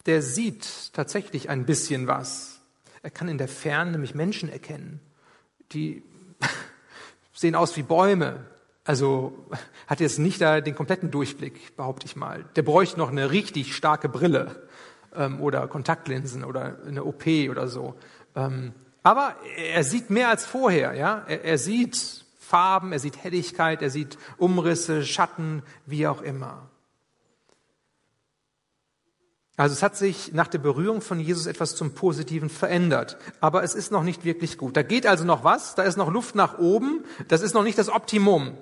der 0.08 0.24
sieht 0.24 0.91
tatsächlich 0.93 1.52
ein 1.52 1.67
bisschen 1.67 2.08
was. 2.08 2.60
Er 3.04 3.12
kann 3.12 3.28
in 3.28 3.38
der 3.38 3.48
Ferne 3.48 3.91
nämlich 3.91 4.15
Menschen 4.15 4.50
erkennen. 4.50 5.02
Die 5.71 6.02
sehen 7.32 7.54
aus 7.54 7.78
wie 7.78 7.84
Bäume. 7.84 8.43
Also 8.86 9.38
hat 9.86 10.00
jetzt 10.00 10.17
nicht 10.17 10.41
da 10.41 10.62
den 10.62 10.74
kompletten 10.74 11.12
Durchblick, 11.12 11.78
behaupte 11.78 12.08
ich 12.08 12.15
mal. 12.15 12.45
Der 12.56 12.63
bräuchte 12.63 12.98
noch 12.98 13.12
eine 13.12 13.30
richtig 13.30 13.76
starke 13.76 14.10
Brille 14.10 14.67
ähm, 15.15 15.39
oder 15.39 15.67
Kontaktlinsen 15.67 16.43
oder 16.43 16.80
eine 16.88 17.04
OP 17.04 17.28
oder 17.52 17.67
so. 17.67 17.93
Ähm, 18.36 18.74
aber 19.04 19.36
er 19.58 19.84
sieht 19.84 20.10
mehr 20.10 20.30
als 20.30 20.43
vorher. 20.43 20.95
Ja, 20.95 21.24
er, 21.28 21.43
er 21.43 21.60
sieht 21.60 22.26
Farben, 22.39 22.93
er 22.93 23.00
sieht 23.00 23.24
Helligkeit, 23.24 23.84
er 23.84 23.91
sieht 23.91 24.17
Umrisse, 24.38 25.06
Schatten, 25.06 25.62
wie 25.86 26.08
auch 26.08 26.24
immer. 26.24 26.67
Also 29.58 29.74
es 29.74 29.84
hat 29.84 29.96
sich 29.96 30.34
nach 30.34 30.48
der 30.48 30.58
Berührung 30.58 31.02
von 31.02 31.20
Jesus 31.20 31.46
etwas 31.46 31.76
zum 31.76 31.94
Positiven 31.94 32.50
verändert. 32.50 33.18
Aber 33.39 33.63
es 33.63 33.74
ist 33.74 33.91
noch 33.91 34.04
nicht 34.04 34.26
wirklich 34.26 34.58
gut. 34.58 34.76
Da 34.76 34.84
geht 34.84 35.08
also 35.08 35.24
noch 35.24 35.44
was, 35.44 35.76
da 35.76 35.84
ist 35.84 35.98
noch 35.98 36.12
Luft 36.12 36.36
nach 36.36 36.60
oben, 36.60 37.06
das 37.30 37.41
ist 37.41 37.54
noch 37.54 37.63
nicht 37.63 37.78
das 37.78 37.89
Optimum. 37.89 38.58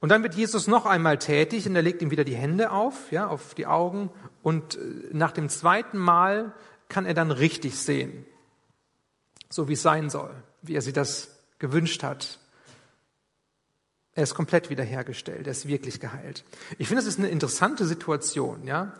Und 0.00 0.08
dann 0.08 0.22
wird 0.22 0.34
Jesus 0.34 0.66
noch 0.66 0.86
einmal 0.86 1.18
tätig 1.18 1.68
und 1.68 1.76
er 1.76 1.82
legt 1.82 2.02
ihm 2.02 2.10
wieder 2.10 2.24
die 2.24 2.34
Hände 2.34 2.72
auf, 2.72 3.12
ja, 3.12 3.28
auf 3.28 3.54
die 3.54 3.66
Augen 3.66 4.10
und 4.42 4.74
äh, 4.74 4.80
nach 5.12 5.30
dem 5.30 5.48
zweiten 5.48 5.98
Mal 5.98 6.54
kann 6.88 7.06
er 7.06 7.14
dann 7.14 7.30
richtig 7.30 7.78
sehen. 7.78 8.26
So 9.48 9.68
wie 9.68 9.74
es 9.74 9.82
sein 9.82 10.10
soll, 10.10 10.34
wie 10.62 10.74
er 10.74 10.82
sich 10.82 10.92
das 10.92 11.38
gewünscht 11.60 12.02
hat. 12.02 12.40
Er 14.14 14.24
ist 14.24 14.34
komplett 14.34 14.68
wiederhergestellt, 14.68 15.46
er 15.46 15.52
ist 15.52 15.66
wirklich 15.66 15.98
geheilt. 15.98 16.44
Ich 16.78 16.88
finde, 16.88 17.02
das 17.02 17.08
ist 17.08 17.18
eine 17.18 17.30
interessante 17.30 17.86
Situation. 17.86 18.66
Ja? 18.66 18.94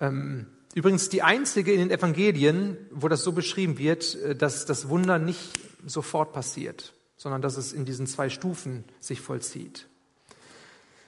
Ähm, 0.00 0.46
übrigens 0.74 1.08
die 1.08 1.22
einzige 1.22 1.72
in 1.72 1.78
den 1.78 1.90
Evangelien, 1.90 2.76
wo 2.90 3.08
das 3.08 3.22
so 3.22 3.32
beschrieben 3.32 3.78
wird, 3.78 4.16
äh, 4.16 4.34
dass 4.34 4.66
das 4.66 4.88
Wunder 4.88 5.18
nicht 5.18 5.52
sofort 5.86 6.32
passiert, 6.32 6.94
sondern 7.16 7.42
dass 7.42 7.56
es 7.56 7.72
in 7.72 7.84
diesen 7.84 8.08
zwei 8.08 8.28
Stufen 8.28 8.84
sich 8.98 9.20
vollzieht. 9.20 9.86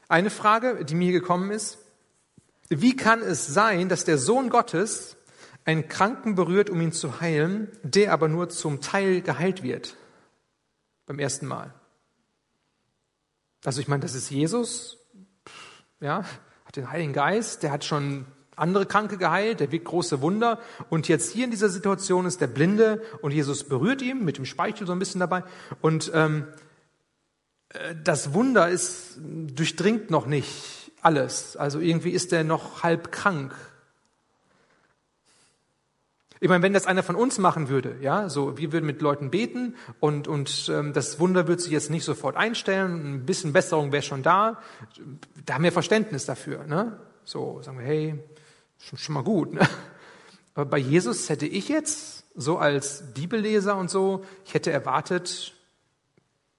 Eine 0.08 0.30
Frage, 0.30 0.84
die 0.84 0.94
mir 0.94 1.12
gekommen 1.12 1.50
ist, 1.50 1.78
wie 2.68 2.94
kann 2.96 3.22
es 3.22 3.46
sein, 3.46 3.88
dass 3.88 4.04
der 4.04 4.18
Sohn 4.18 4.50
Gottes 4.50 5.16
einen 5.64 5.88
Kranken 5.88 6.34
berührt, 6.34 6.70
um 6.70 6.80
ihn 6.80 6.92
zu 6.92 7.20
heilen, 7.20 7.68
der 7.82 8.12
aber 8.12 8.28
nur 8.28 8.48
zum 8.50 8.80
Teil 8.80 9.20
geheilt 9.20 9.62
wird 9.62 9.96
beim 11.06 11.18
ersten 11.18 11.46
Mal? 11.46 11.74
Also 13.64 13.80
ich 13.80 13.88
meine, 13.88 14.02
das 14.02 14.14
ist 14.14 14.30
Jesus. 14.30 14.98
ja, 16.00 16.24
hat 16.64 16.76
den 16.76 16.90
Heiligen 16.90 17.12
Geist, 17.12 17.62
der 17.62 17.72
hat 17.72 17.84
schon 17.84 18.26
andere 18.58 18.86
Kranke 18.86 19.18
geheilt, 19.18 19.60
der 19.60 19.72
wirkt 19.72 19.86
große 19.86 20.20
Wunder. 20.20 20.58
Und 20.90 21.08
jetzt 21.08 21.32
hier 21.32 21.44
in 21.44 21.50
dieser 21.50 21.68
Situation 21.68 22.26
ist 22.26 22.40
der 22.40 22.46
Blinde 22.46 23.02
und 23.22 23.32
Jesus 23.32 23.64
berührt 23.64 24.02
ihn 24.02 24.24
mit 24.24 24.36
dem 24.36 24.44
Speichel 24.44 24.86
so 24.86 24.92
ein 24.92 24.98
bisschen 24.98 25.20
dabei. 25.20 25.44
Und 25.80 26.10
ähm, 26.14 26.46
äh, 27.70 27.94
das 28.02 28.34
Wunder 28.34 28.68
ist 28.68 29.18
durchdringt 29.18 30.10
noch 30.10 30.26
nicht 30.26 30.92
alles. 31.00 31.56
Also 31.56 31.80
irgendwie 31.80 32.10
ist 32.10 32.32
er 32.32 32.44
noch 32.44 32.82
halb 32.82 33.12
krank. 33.12 33.54
Ich 36.40 36.48
meine, 36.48 36.62
wenn 36.62 36.72
das 36.72 36.86
einer 36.86 37.02
von 37.02 37.16
uns 37.16 37.38
machen 37.38 37.68
würde, 37.68 37.96
ja, 38.00 38.28
so 38.28 38.58
wir 38.58 38.72
würden 38.72 38.86
mit 38.86 39.02
Leuten 39.02 39.30
beten 39.30 39.74
und 40.00 40.28
und 40.28 40.70
ähm, 40.72 40.92
das 40.92 41.18
Wunder 41.18 41.48
wird 41.48 41.60
sich 41.60 41.72
jetzt 41.72 41.90
nicht 41.90 42.04
sofort 42.04 42.36
einstellen, 42.36 43.14
ein 43.14 43.26
bisschen 43.26 43.52
Besserung 43.52 43.92
wäre 43.92 44.02
schon 44.02 44.22
da, 44.22 44.60
da 45.44 45.54
haben 45.54 45.64
wir 45.64 45.72
Verständnis 45.72 46.26
dafür, 46.26 46.64
ne? 46.64 47.00
So 47.24 47.60
sagen 47.62 47.78
wir, 47.78 47.86
hey, 47.86 48.18
schon, 48.78 48.98
schon 48.98 49.14
mal 49.14 49.24
gut. 49.24 49.52
Ne? 49.52 49.68
Aber 50.54 50.64
bei 50.64 50.78
Jesus 50.78 51.28
hätte 51.28 51.46
ich 51.46 51.68
jetzt 51.68 52.24
so 52.34 52.58
als 52.58 53.12
Bibelleser 53.14 53.76
und 53.76 53.90
so, 53.90 54.24
ich 54.44 54.54
hätte 54.54 54.70
erwartet, 54.70 55.54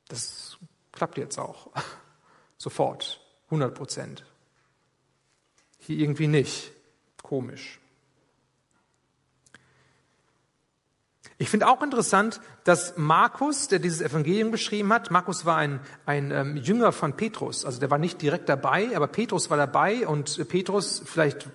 das 0.10 0.58
klappt 0.92 1.18
jetzt 1.18 1.40
auch 1.40 1.72
sofort, 2.58 3.22
100 3.46 3.74
Prozent. 3.74 4.26
Hier 5.80 5.98
irgendwie 5.98 6.28
nicht, 6.28 6.72
komisch. 7.24 7.79
Ich 11.42 11.50
finde 11.50 11.70
auch 11.70 11.82
interessant, 11.82 12.42
dass 12.66 12.98
Markus, 12.98 13.70
der 13.70 13.80
dieses 13.80 14.02
Evangelium 14.02 14.52
geschrieben 14.52 14.92
hat, 14.92 15.10
Markus 15.10 15.46
war 15.46 15.56
ein, 15.56 15.80
ein 16.06 16.32
ähm, 16.32 16.58
Jünger 16.58 16.92
von 16.92 17.16
Petrus, 17.16 17.64
also 17.64 17.80
der 17.80 17.90
war 17.90 17.98
nicht 17.98 18.22
direkt 18.22 18.50
dabei, 18.50 18.94
aber 18.94 19.08
Petrus 19.08 19.50
war 19.50 19.56
dabei 19.56 20.06
und 20.06 20.50
Petrus, 20.50 21.02
vielleicht 21.06 21.48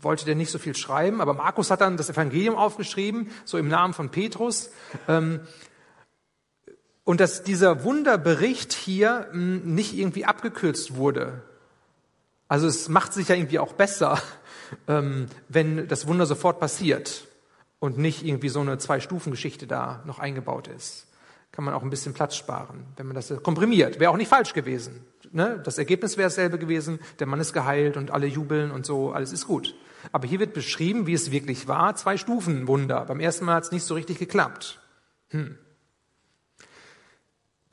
wollte 0.00 0.24
der 0.24 0.36
nicht 0.36 0.50
so 0.50 0.58
viel 0.58 0.74
schreiben, 0.74 1.20
aber 1.20 1.34
Markus 1.34 1.70
hat 1.70 1.82
dann 1.82 1.98
das 1.98 2.08
Evangelium 2.08 2.56
aufgeschrieben, 2.56 3.30
so 3.44 3.58
im 3.58 3.68
Namen 3.68 3.92
von 3.92 4.08
Petrus. 4.08 4.70
Ähm, 5.06 5.40
und 7.04 7.20
dass 7.20 7.42
dieser 7.42 7.84
Wunderbericht 7.84 8.72
hier 8.72 9.28
hm, 9.32 9.74
nicht 9.74 9.92
irgendwie 9.98 10.24
abgekürzt 10.24 10.96
wurde. 10.96 11.42
Also 12.48 12.66
es 12.66 12.88
macht 12.88 13.12
sich 13.12 13.28
ja 13.28 13.34
irgendwie 13.34 13.58
auch 13.58 13.74
besser, 13.74 14.22
ähm, 14.88 15.26
wenn 15.50 15.88
das 15.88 16.06
Wunder 16.06 16.24
sofort 16.24 16.58
passiert 16.58 17.27
und 17.80 17.98
nicht 17.98 18.24
irgendwie 18.24 18.48
so 18.48 18.60
eine 18.60 18.78
Zwei-Stufen-Geschichte 18.78 19.66
da 19.66 20.02
noch 20.04 20.18
eingebaut 20.18 20.68
ist. 20.68 21.06
Kann 21.52 21.64
man 21.64 21.74
auch 21.74 21.82
ein 21.82 21.90
bisschen 21.90 22.14
Platz 22.14 22.36
sparen, 22.36 22.84
wenn 22.96 23.06
man 23.06 23.14
das 23.14 23.32
komprimiert. 23.42 24.00
Wäre 24.00 24.10
auch 24.10 24.16
nicht 24.16 24.28
falsch 24.28 24.52
gewesen. 24.52 25.04
Ne? 25.32 25.60
Das 25.64 25.78
Ergebnis 25.78 26.16
wäre 26.16 26.28
dasselbe 26.28 26.58
gewesen. 26.58 27.00
Der 27.18 27.26
Mann 27.26 27.40
ist 27.40 27.52
geheilt 27.52 27.96
und 27.96 28.10
alle 28.10 28.26
jubeln 28.26 28.70
und 28.70 28.86
so, 28.86 29.12
alles 29.12 29.32
ist 29.32 29.46
gut. 29.46 29.74
Aber 30.12 30.26
hier 30.26 30.40
wird 30.40 30.54
beschrieben, 30.54 31.06
wie 31.06 31.14
es 31.14 31.30
wirklich 31.30 31.66
war. 31.68 31.96
Zwei 31.96 32.16
Stufen 32.16 32.68
Wunder. 32.68 33.04
Beim 33.04 33.20
ersten 33.20 33.44
Mal 33.44 33.54
hat 33.54 33.64
es 33.64 33.72
nicht 33.72 33.84
so 33.84 33.94
richtig 33.94 34.18
geklappt. 34.18 34.80
Hm. 35.30 35.58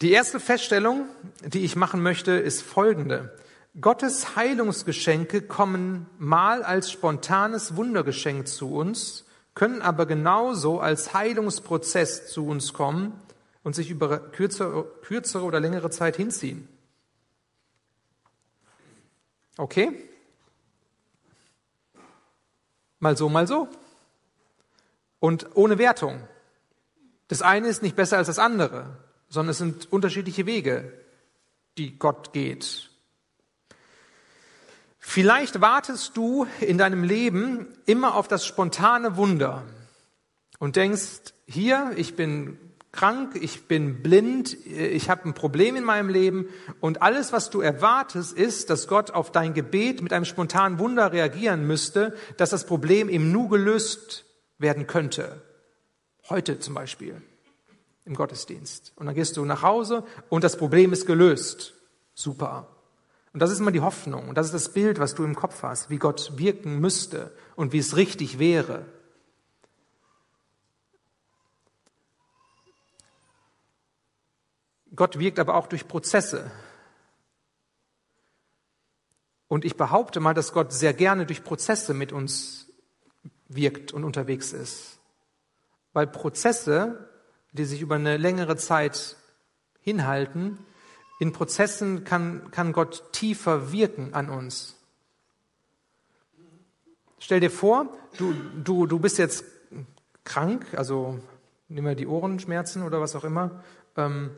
Die 0.02 0.12
erste 0.12 0.40
Feststellung, 0.40 1.08
die 1.46 1.64
ich 1.64 1.76
machen 1.76 2.02
möchte, 2.02 2.32
ist 2.32 2.62
folgende. 2.62 3.38
Gottes 3.80 4.36
Heilungsgeschenke 4.36 5.42
kommen 5.42 6.08
mal 6.18 6.64
als 6.64 6.92
spontanes 6.92 7.76
Wundergeschenk 7.76 8.48
zu 8.48 8.74
uns 8.74 9.25
können 9.56 9.82
aber 9.82 10.06
genauso 10.06 10.80
als 10.80 11.14
Heilungsprozess 11.14 12.28
zu 12.28 12.46
uns 12.46 12.74
kommen 12.74 13.20
und 13.64 13.74
sich 13.74 13.90
über 13.90 14.20
kürzere, 14.20 14.86
kürzere 15.02 15.44
oder 15.44 15.60
längere 15.60 15.90
Zeit 15.90 16.18
hinziehen. 16.18 16.68
Okay? 19.58 19.92
Mal 23.00 23.16
so, 23.16 23.30
mal 23.30 23.48
so. 23.48 23.70
Und 25.20 25.56
ohne 25.56 25.78
Wertung. 25.78 26.28
Das 27.30 27.42
eine 27.42 27.68
ist 27.70 27.82
nicht 27.82 27.96
besser 27.96 28.18
als 28.18 28.28
das 28.28 28.40
andere, 28.40 28.98
sondern 29.30 29.52
es 29.52 29.58
sind 29.58 29.92
unterschiedliche 29.92 30.46
Wege, 30.46 30.94
die 31.78 31.98
Gott 31.98 32.34
geht. 32.34 32.92
Vielleicht 35.08 35.62
wartest 35.62 36.18
du 36.18 36.48
in 36.60 36.80
deinem 36.80 37.04
Leben 37.04 37.68
immer 37.86 38.16
auf 38.16 38.28
das 38.28 38.44
spontane 38.46 39.16
Wunder 39.16 39.64
und 40.58 40.76
denkst, 40.76 41.32
hier, 41.46 41.92
ich 41.96 42.16
bin 42.16 42.58
krank, 42.92 43.38
ich 43.40 43.68
bin 43.68 44.02
blind, 44.02 44.58
ich 44.66 45.10
habe 45.10 45.30
ein 45.30 45.34
Problem 45.34 45.76
in 45.76 45.84
meinem 45.84 46.10
Leben 46.10 46.50
und 46.82 47.04
alles, 47.04 47.32
was 47.32 47.52
du 47.52 47.62
erwartest, 47.62 48.34
ist, 48.36 48.72
dass 48.72 48.88
Gott 48.88 49.12
auf 49.12 49.32
dein 49.32 49.54
Gebet 49.54 50.02
mit 50.02 50.12
einem 50.12 50.26
spontanen 50.26 50.80
Wunder 50.80 51.14
reagieren 51.14 51.68
müsste, 51.68 52.16
dass 52.38 52.50
das 52.50 52.66
Problem 52.66 53.08
im 53.08 53.32
Nu 53.32 53.48
gelöst 53.48 54.26
werden 54.58 54.88
könnte. 54.88 55.44
Heute 56.30 56.60
zum 56.60 56.74
Beispiel 56.74 57.22
im 58.06 58.16
Gottesdienst. 58.16 58.92
Und 58.96 59.06
dann 59.06 59.16
gehst 59.16 59.38
du 59.38 59.46
nach 59.46 59.62
Hause 59.62 60.04
und 60.30 60.44
das 60.44 60.58
Problem 60.58 60.92
ist 60.92 61.06
gelöst. 61.06 61.76
Super. 62.16 62.75
Und 63.36 63.42
das 63.42 63.52
ist 63.52 63.60
immer 63.60 63.74
die 63.74 63.82
Hoffnung. 63.82 64.30
Und 64.30 64.38
das 64.38 64.46
ist 64.46 64.54
das 64.54 64.72
Bild, 64.72 64.98
was 64.98 65.14
du 65.14 65.26
im 65.26 65.36
Kopf 65.36 65.62
hast, 65.62 65.90
wie 65.90 65.98
Gott 65.98 66.38
wirken 66.38 66.80
müsste 66.80 67.36
und 67.58 67.74
wie 67.74 67.80
es 67.80 67.98
richtig 67.98 68.40
wäre. 68.40 68.86
Gott 74.96 75.20
wirkt 75.20 75.38
aber 75.38 75.56
auch 75.56 75.68
durch 75.68 75.86
Prozesse. 75.86 76.50
Und 79.50 79.66
ich 79.66 79.76
behaupte 79.76 80.22
mal, 80.22 80.34
dass 80.34 80.54
Gott 80.54 80.72
sehr 80.72 80.94
gerne 80.94 81.26
durch 81.26 81.44
Prozesse 81.44 81.94
mit 81.94 82.14
uns 82.14 82.72
wirkt 83.50 83.92
und 83.92 84.06
unterwegs 84.06 84.54
ist. 84.54 84.98
Weil 85.92 86.08
Prozesse, 86.08 87.10
die 87.52 87.66
sich 87.66 87.82
über 87.82 87.96
eine 87.96 88.16
längere 88.16 88.56
Zeit 88.56 89.18
hinhalten, 89.82 90.58
in 91.20 91.32
Prozessen 91.32 92.04
kann, 92.04 92.52
kann 92.52 92.74
Gott 92.74 93.12
tiefer 93.12 93.72
wirken 93.72 94.14
an 94.14 94.30
uns. 94.30 94.76
Stell 97.20 97.40
dir 97.40 97.52
vor, 97.52 97.88
du, 98.18 98.34
du, 98.64 98.86
du 98.86 99.00
bist 99.00 99.18
jetzt 99.18 99.46
krank, 100.24 100.66
also 100.76 101.20
nehmen 101.70 101.88
wir 101.88 101.96
die 101.96 102.08
Ohrenschmerzen 102.08 102.84
oder 102.84 103.02
was 103.02 103.16
auch 103.16 103.24
immer, 103.24 103.64
ähm, 103.96 104.32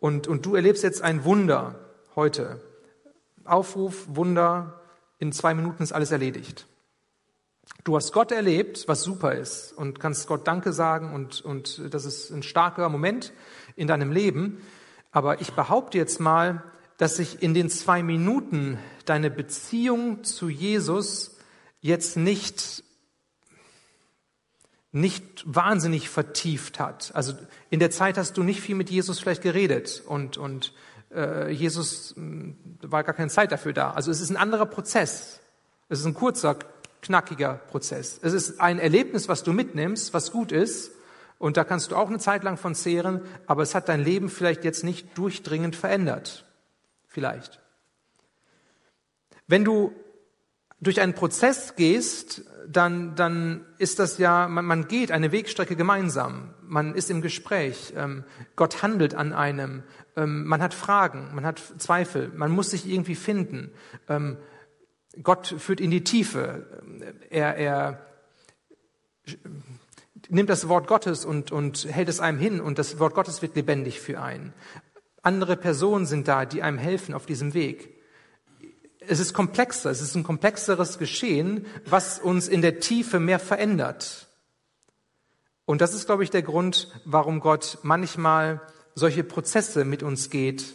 und, 0.00 0.26
und 0.26 0.44
du 0.44 0.56
erlebst 0.56 0.82
jetzt 0.82 1.02
ein 1.02 1.24
Wunder 1.24 1.78
heute. 2.16 2.60
Aufruf, 3.44 4.06
Wunder, 4.08 4.80
in 5.18 5.30
zwei 5.32 5.54
Minuten 5.54 5.82
ist 5.82 5.92
alles 5.92 6.10
erledigt. 6.10 6.66
Du 7.84 7.94
hast 7.96 8.12
Gott 8.12 8.32
erlebt, 8.32 8.84
was 8.88 9.02
super 9.02 9.34
ist, 9.34 9.72
und 9.72 10.00
kannst 10.00 10.26
Gott 10.26 10.46
Danke 10.46 10.72
sagen, 10.72 11.14
und, 11.14 11.40
und 11.42 11.94
das 11.94 12.04
ist 12.04 12.30
ein 12.30 12.42
starker 12.42 12.88
Moment 12.88 13.32
in 13.76 13.86
deinem 13.86 14.10
Leben. 14.10 14.60
Aber 15.12 15.40
ich 15.40 15.52
behaupte 15.52 15.98
jetzt 15.98 16.20
mal, 16.20 16.64
dass 16.96 17.16
sich 17.16 17.42
in 17.42 17.54
den 17.54 17.68
zwei 17.68 18.02
Minuten 18.02 18.78
deine 19.04 19.30
Beziehung 19.30 20.24
zu 20.24 20.48
Jesus 20.48 21.36
jetzt 21.80 22.16
nicht, 22.16 22.82
nicht 24.90 25.42
wahnsinnig 25.44 26.08
vertieft 26.08 26.80
hat. 26.80 27.14
Also 27.14 27.34
in 27.70 27.80
der 27.80 27.90
Zeit 27.90 28.16
hast 28.16 28.36
du 28.36 28.42
nicht 28.42 28.60
viel 28.60 28.74
mit 28.74 28.88
Jesus 28.90 29.20
vielleicht 29.20 29.42
geredet 29.42 30.02
und, 30.06 30.38
und 30.38 30.72
äh, 31.14 31.50
Jesus 31.50 32.14
hm, 32.16 32.56
war 32.80 33.04
gar 33.04 33.14
keine 33.14 33.30
Zeit 33.30 33.52
dafür 33.52 33.72
da. 33.72 33.90
Also 33.90 34.10
es 34.10 34.20
ist 34.20 34.30
ein 34.30 34.36
anderer 34.36 34.66
Prozess. 34.66 35.40
Es 35.88 36.00
ist 36.00 36.06
ein 36.06 36.14
kurzer, 36.14 36.56
knackiger 37.02 37.54
Prozess. 37.54 38.18
Es 38.22 38.32
ist 38.32 38.60
ein 38.60 38.78
Erlebnis, 38.78 39.28
was 39.28 39.42
du 39.42 39.52
mitnimmst, 39.52 40.14
was 40.14 40.30
gut 40.32 40.52
ist, 40.52 40.92
und 41.42 41.56
da 41.56 41.64
kannst 41.64 41.90
du 41.90 41.96
auch 41.96 42.08
eine 42.08 42.20
Zeit 42.20 42.44
lang 42.44 42.56
von 42.56 42.76
zehren, 42.76 43.20
aber 43.48 43.64
es 43.64 43.74
hat 43.74 43.88
dein 43.88 44.04
Leben 44.04 44.28
vielleicht 44.28 44.62
jetzt 44.62 44.84
nicht 44.84 45.18
durchdringend 45.18 45.74
verändert. 45.74 46.46
Vielleicht. 47.08 47.60
Wenn 49.48 49.64
du 49.64 49.92
durch 50.80 51.00
einen 51.00 51.14
Prozess 51.14 51.74
gehst, 51.74 52.42
dann, 52.68 53.16
dann 53.16 53.66
ist 53.78 53.98
das 53.98 54.18
ja, 54.18 54.46
man, 54.46 54.64
man 54.64 54.86
geht 54.86 55.10
eine 55.10 55.32
Wegstrecke 55.32 55.74
gemeinsam. 55.74 56.54
Man 56.62 56.94
ist 56.94 57.10
im 57.10 57.22
Gespräch. 57.22 57.92
Ähm, 57.96 58.22
Gott 58.54 58.84
handelt 58.84 59.16
an 59.16 59.32
einem. 59.32 59.82
Ähm, 60.14 60.44
man 60.44 60.62
hat 60.62 60.74
Fragen, 60.74 61.34
man 61.34 61.44
hat 61.44 61.60
Zweifel. 61.78 62.30
Man 62.36 62.52
muss 62.52 62.70
sich 62.70 62.86
irgendwie 62.88 63.16
finden. 63.16 63.72
Ähm, 64.08 64.36
Gott 65.24 65.56
führt 65.58 65.80
in 65.80 65.90
die 65.90 66.04
Tiefe. 66.04 66.68
Er, 67.30 67.56
er 67.56 68.06
nimmt 70.32 70.50
das 70.50 70.68
Wort 70.68 70.86
Gottes 70.86 71.24
und, 71.24 71.52
und 71.52 71.86
hält 71.90 72.08
es 72.08 72.20
einem 72.20 72.38
hin 72.38 72.60
und 72.60 72.78
das 72.78 72.98
Wort 72.98 73.14
Gottes 73.14 73.42
wird 73.42 73.54
lebendig 73.54 74.00
für 74.00 74.20
einen. 74.20 74.52
Andere 75.22 75.56
Personen 75.56 76.06
sind 76.06 76.26
da, 76.26 76.46
die 76.46 76.62
einem 76.62 76.78
helfen 76.78 77.14
auf 77.14 77.26
diesem 77.26 77.54
Weg. 77.54 78.00
Es 79.00 79.20
ist 79.20 79.34
komplexer, 79.34 79.90
es 79.90 80.00
ist 80.00 80.14
ein 80.14 80.24
komplexeres 80.24 80.98
Geschehen, 80.98 81.66
was 81.84 82.18
uns 82.18 82.48
in 82.48 82.62
der 82.62 82.80
Tiefe 82.80 83.20
mehr 83.20 83.38
verändert. 83.38 84.28
Und 85.64 85.80
das 85.80 85.94
ist, 85.94 86.06
glaube 86.06 86.24
ich, 86.24 86.30
der 86.30 86.42
Grund, 86.42 86.88
warum 87.04 87.40
Gott 87.40 87.78
manchmal 87.82 88.60
solche 88.94 89.24
Prozesse 89.24 89.84
mit 89.84 90.02
uns 90.02 90.30
geht, 90.30 90.74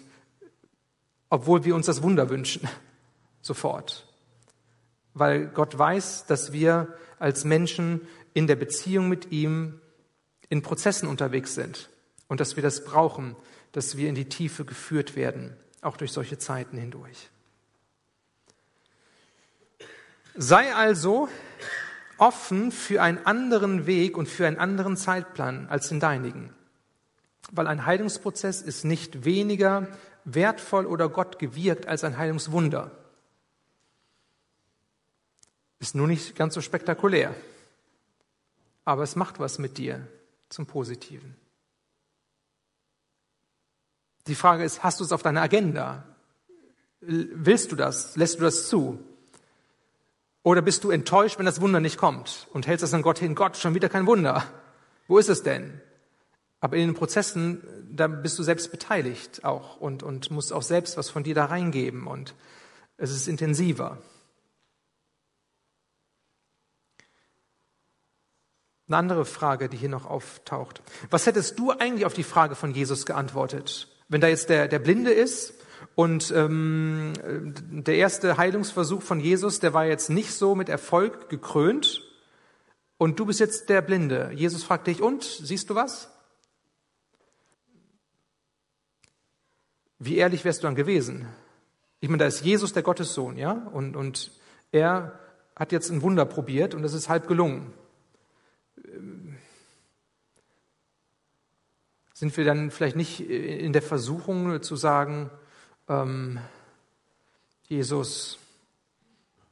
obwohl 1.30 1.66
wir 1.66 1.76
uns 1.76 1.88
das 1.88 2.04
Wunder 2.04 2.30
wünschen. 2.30 2.68
sofort. 3.42 4.06
Weil 5.14 5.48
Gott 5.48 5.78
weiß, 5.78 6.26
dass 6.28 6.52
wir 6.52 6.94
als 7.18 7.44
Menschen 7.44 8.02
in 8.38 8.46
der 8.46 8.56
Beziehung 8.56 9.10
mit 9.10 9.32
ihm 9.32 9.82
in 10.48 10.62
Prozessen 10.62 11.10
unterwegs 11.10 11.56
sind 11.56 11.90
und 12.28 12.40
dass 12.40 12.56
wir 12.56 12.62
das 12.62 12.86
brauchen, 12.86 13.36
dass 13.72 13.98
wir 13.98 14.08
in 14.08 14.14
die 14.14 14.30
Tiefe 14.30 14.64
geführt 14.64 15.16
werden, 15.16 15.58
auch 15.82 15.98
durch 15.98 16.12
solche 16.12 16.38
Zeiten 16.38 16.78
hindurch. 16.78 17.32
Sei 20.36 20.72
also 20.76 21.30
offen 22.20 22.72
für 22.72 23.02
einen 23.02 23.26
anderen 23.26 23.88
Weg 23.88 24.16
und 24.16 24.30
für 24.30 24.46
einen 24.46 24.60
anderen 24.60 24.98
Zeitplan 24.98 25.68
als 25.68 25.90
den 25.90 26.00
deinigen. 26.00 26.54
Weil 27.52 27.66
ein 27.66 27.88
Heilungsprozess 27.88 28.62
ist 28.62 28.86
nicht 28.86 29.26
weniger 29.26 29.88
wertvoll 30.26 30.86
oder 30.86 31.10
Gott 31.10 31.40
gewirkt 31.40 31.88
als 31.88 32.04
ein 32.04 32.20
Heilungswunder. 32.20 32.92
Ist 35.80 35.96
nur 35.96 36.06
nicht 36.06 36.36
ganz 36.36 36.54
so 36.54 36.62
spektakulär. 36.62 37.34
Aber 38.88 39.04
es 39.04 39.18
macht 39.18 39.38
was 39.38 39.60
mit 39.60 39.78
dir 39.78 40.08
zum 40.48 40.66
Positiven. 40.66 41.36
Die 44.28 44.36
Frage 44.36 44.64
ist, 44.64 44.82
hast 44.82 45.02
du 45.02 45.04
es 45.04 45.12
auf 45.12 45.22
deiner 45.22 45.42
Agenda? 45.42 46.06
Willst 47.02 47.74
du 47.74 47.76
das? 47.76 48.16
Lässt 48.16 48.40
du 48.40 48.44
das 48.44 48.70
zu? 48.70 48.98
Oder 50.42 50.62
bist 50.62 50.86
du 50.86 50.90
enttäuscht, 50.90 51.38
wenn 51.38 51.46
das 51.46 51.60
Wunder 51.60 51.82
nicht 51.82 51.98
kommt 51.98 52.48
und 52.54 52.66
hältst 52.66 52.82
das 52.82 52.94
an 52.94 53.02
Gott 53.02 53.20
hin? 53.20 53.36
Gott, 53.36 53.58
schon 53.58 53.76
wieder 53.76 53.90
kein 53.90 54.08
Wunder. 54.08 54.46
Wo 55.10 55.18
ist 55.18 55.28
es 55.28 55.44
denn? 55.44 55.82
Aber 56.62 56.78
in 56.78 56.88
den 56.88 56.96
Prozessen, 56.96 57.62
da 57.92 58.08
bist 58.08 58.40
du 58.40 58.44
selbst 58.44 58.72
beteiligt 58.72 59.44
auch 59.44 59.82
und, 59.82 60.02
und 60.02 60.32
musst 60.32 60.54
auch 60.54 60.64
selbst 60.64 60.96
was 60.96 61.10
von 61.10 61.24
dir 61.24 61.36
da 61.36 61.44
reingeben 61.44 62.08
und 62.08 62.36
es 62.96 63.12
ist 63.12 63.28
intensiver. 63.28 63.98
Eine 68.88 68.98
andere 68.98 69.26
Frage, 69.26 69.68
die 69.68 69.76
hier 69.76 69.90
noch 69.90 70.06
auftaucht. 70.06 70.82
Was 71.10 71.26
hättest 71.26 71.60
du 71.60 71.72
eigentlich 71.72 72.06
auf 72.06 72.14
die 72.14 72.24
Frage 72.24 72.56
von 72.56 72.74
Jesus 72.74 73.06
geantwortet? 73.06 73.90
Wenn 74.08 74.22
da 74.22 74.28
jetzt 74.28 74.50
der, 74.50 74.70
der 74.70 74.80
Blinde 74.80 75.12
ist 75.12 75.54
und 75.96 76.32
ähm, 76.32 77.12
der 77.86 77.96
erste 77.96 78.38
Heilungsversuch 78.38 79.02
von 79.02 79.20
Jesus, 79.20 79.60
der 79.60 79.74
war 79.74 79.86
jetzt 79.86 80.10
nicht 80.10 80.32
so 80.32 80.56
mit 80.56 80.70
Erfolg 80.70 81.28
gekrönt. 81.28 82.02
Und 82.98 83.20
du 83.20 83.26
bist 83.26 83.42
jetzt 83.42 83.68
der 83.68 83.82
Blinde. 83.82 84.32
Jesus 84.34 84.64
fragt 84.64 84.88
dich, 84.88 85.02
und 85.02 85.24
siehst 85.24 85.70
du 85.70 85.76
was? 85.76 86.10
Wie 90.00 90.16
ehrlich 90.16 90.46
wärst 90.46 90.64
du 90.64 90.68
dann 90.68 90.76
gewesen? 90.76 91.28
Ich 92.00 92.08
meine, 92.08 92.20
da 92.20 92.28
ist 92.28 92.46
Jesus 92.46 92.72
der 92.72 92.84
Gottessohn, 92.84 93.36
ja? 93.36 93.52
Und, 93.52 93.98
und 93.98 94.32
er 94.72 95.20
hat 95.56 95.74
jetzt 95.74 95.90
ein 95.90 96.02
Wunder 96.04 96.26
probiert 96.26 96.74
und 96.74 96.84
es 96.86 96.94
ist 96.94 97.10
halb 97.10 97.28
gelungen. 97.28 97.74
Sind 102.18 102.36
wir 102.36 102.46
dann 102.46 102.72
vielleicht 102.72 102.96
nicht 102.96 103.20
in 103.30 103.74
der 103.74 103.84
Versuchung 103.84 104.64
zu 104.64 104.76
sagen, 104.76 105.30
ähm, 105.88 106.40
Jesus, 107.68 108.40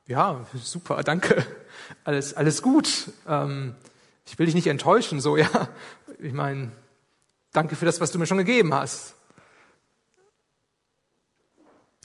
ja, 0.08 0.44
super, 0.56 1.04
danke, 1.04 1.46
alles, 2.06 2.34
alles 2.34 2.64
gut. 2.64 3.12
Ähm, 3.28 3.76
ich 4.26 4.40
will 4.40 4.48
dich 4.48 4.56
nicht 4.56 4.66
enttäuschen, 4.66 5.22
so, 5.22 5.38
ja. 5.38 5.70
Ich 6.18 6.34
meine, 6.34 6.72
danke 7.54 7.76
für 7.76 7.86
das, 7.86 8.02
was 8.02 8.10
du 8.10 8.18
mir 8.18 8.26
schon 8.26 8.40
gegeben 8.40 8.74
hast. 8.74 9.14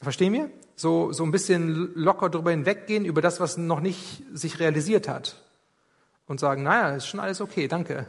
Verstehen 0.03 0.35
wir? 0.35 0.51
So, 0.77 1.11
so 1.11 1.25
ein 1.25 1.31
bisschen 1.31 1.95
locker 1.95 2.29
drüber 2.29 2.51
hinweggehen 2.51 3.07
über 3.07 3.23
das, 3.23 3.41
was 3.41 3.57
noch 3.57 3.81
nicht 3.81 4.25
sich 4.35 4.61
realisiert 4.61 5.09
hat. 5.09 5.43
Und 6.27 6.39
sagen, 6.39 6.65
naja, 6.65 6.97
ist 6.97 7.07
schon 7.07 7.19
alles 7.19 7.41
okay, 7.41 7.67
danke. 7.67 8.07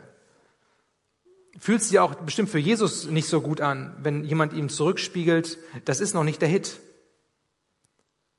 Fühlt 1.59 1.83
sich 1.83 1.99
auch 1.99 2.15
bestimmt 2.15 2.49
für 2.49 2.59
Jesus 2.59 3.05
nicht 3.05 3.27
so 3.27 3.41
gut 3.41 3.61
an, 3.61 3.95
wenn 4.01 4.23
jemand 4.23 4.53
ihm 4.53 4.69
zurückspiegelt, 4.69 5.57
das 5.85 5.99
ist 5.99 6.13
noch 6.13 6.23
nicht 6.23 6.41
der 6.41 6.49
Hit. 6.49 6.79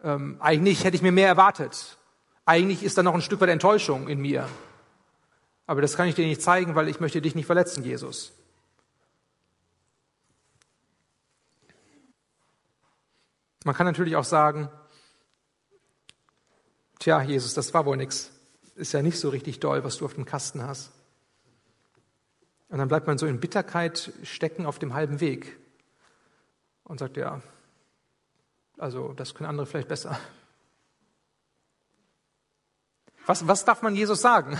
Ähm, 0.02 0.36
eigentlich 0.40 0.84
hätte 0.84 0.96
ich 0.96 1.02
mir 1.02 1.12
mehr 1.12 1.28
erwartet. 1.28 1.98
Eigentlich 2.44 2.82
ist 2.82 2.98
da 2.98 3.02
noch 3.02 3.14
ein 3.14 3.22
Stück 3.22 3.40
weit 3.40 3.50
Enttäuschung 3.50 4.08
in 4.08 4.20
mir. 4.20 4.48
Aber 5.66 5.80
das 5.80 5.96
kann 5.96 6.08
ich 6.08 6.14
dir 6.14 6.26
nicht 6.26 6.42
zeigen, 6.42 6.74
weil 6.74 6.88
ich 6.88 7.00
möchte 7.00 7.22
dich 7.22 7.34
nicht 7.34 7.46
verletzen, 7.46 7.84
Jesus. 7.84 8.32
Man 13.64 13.74
kann 13.74 13.86
natürlich 13.86 14.16
auch 14.16 14.24
sagen, 14.24 14.68
tja, 16.98 17.22
Jesus, 17.22 17.54
das 17.54 17.72
war 17.72 17.86
wohl 17.86 17.96
nix. 17.96 18.32
Ist 18.74 18.92
ja 18.92 19.02
nicht 19.02 19.20
so 19.20 19.28
richtig 19.28 19.60
doll, 19.60 19.84
was 19.84 19.98
du 19.98 20.04
auf 20.04 20.14
dem 20.14 20.24
Kasten 20.24 20.62
hast. 20.62 20.90
Und 22.72 22.78
dann 22.78 22.88
bleibt 22.88 23.06
man 23.06 23.18
so 23.18 23.26
in 23.26 23.38
Bitterkeit 23.38 24.14
stecken 24.22 24.64
auf 24.64 24.78
dem 24.78 24.94
halben 24.94 25.20
Weg 25.20 25.58
und 26.84 27.00
sagt, 27.00 27.18
ja, 27.18 27.42
also 28.78 29.12
das 29.12 29.34
können 29.34 29.50
andere 29.50 29.66
vielleicht 29.66 29.88
besser. 29.88 30.18
Was, 33.26 33.46
was 33.46 33.66
darf 33.66 33.82
man 33.82 33.94
Jesus 33.94 34.22
sagen? 34.22 34.58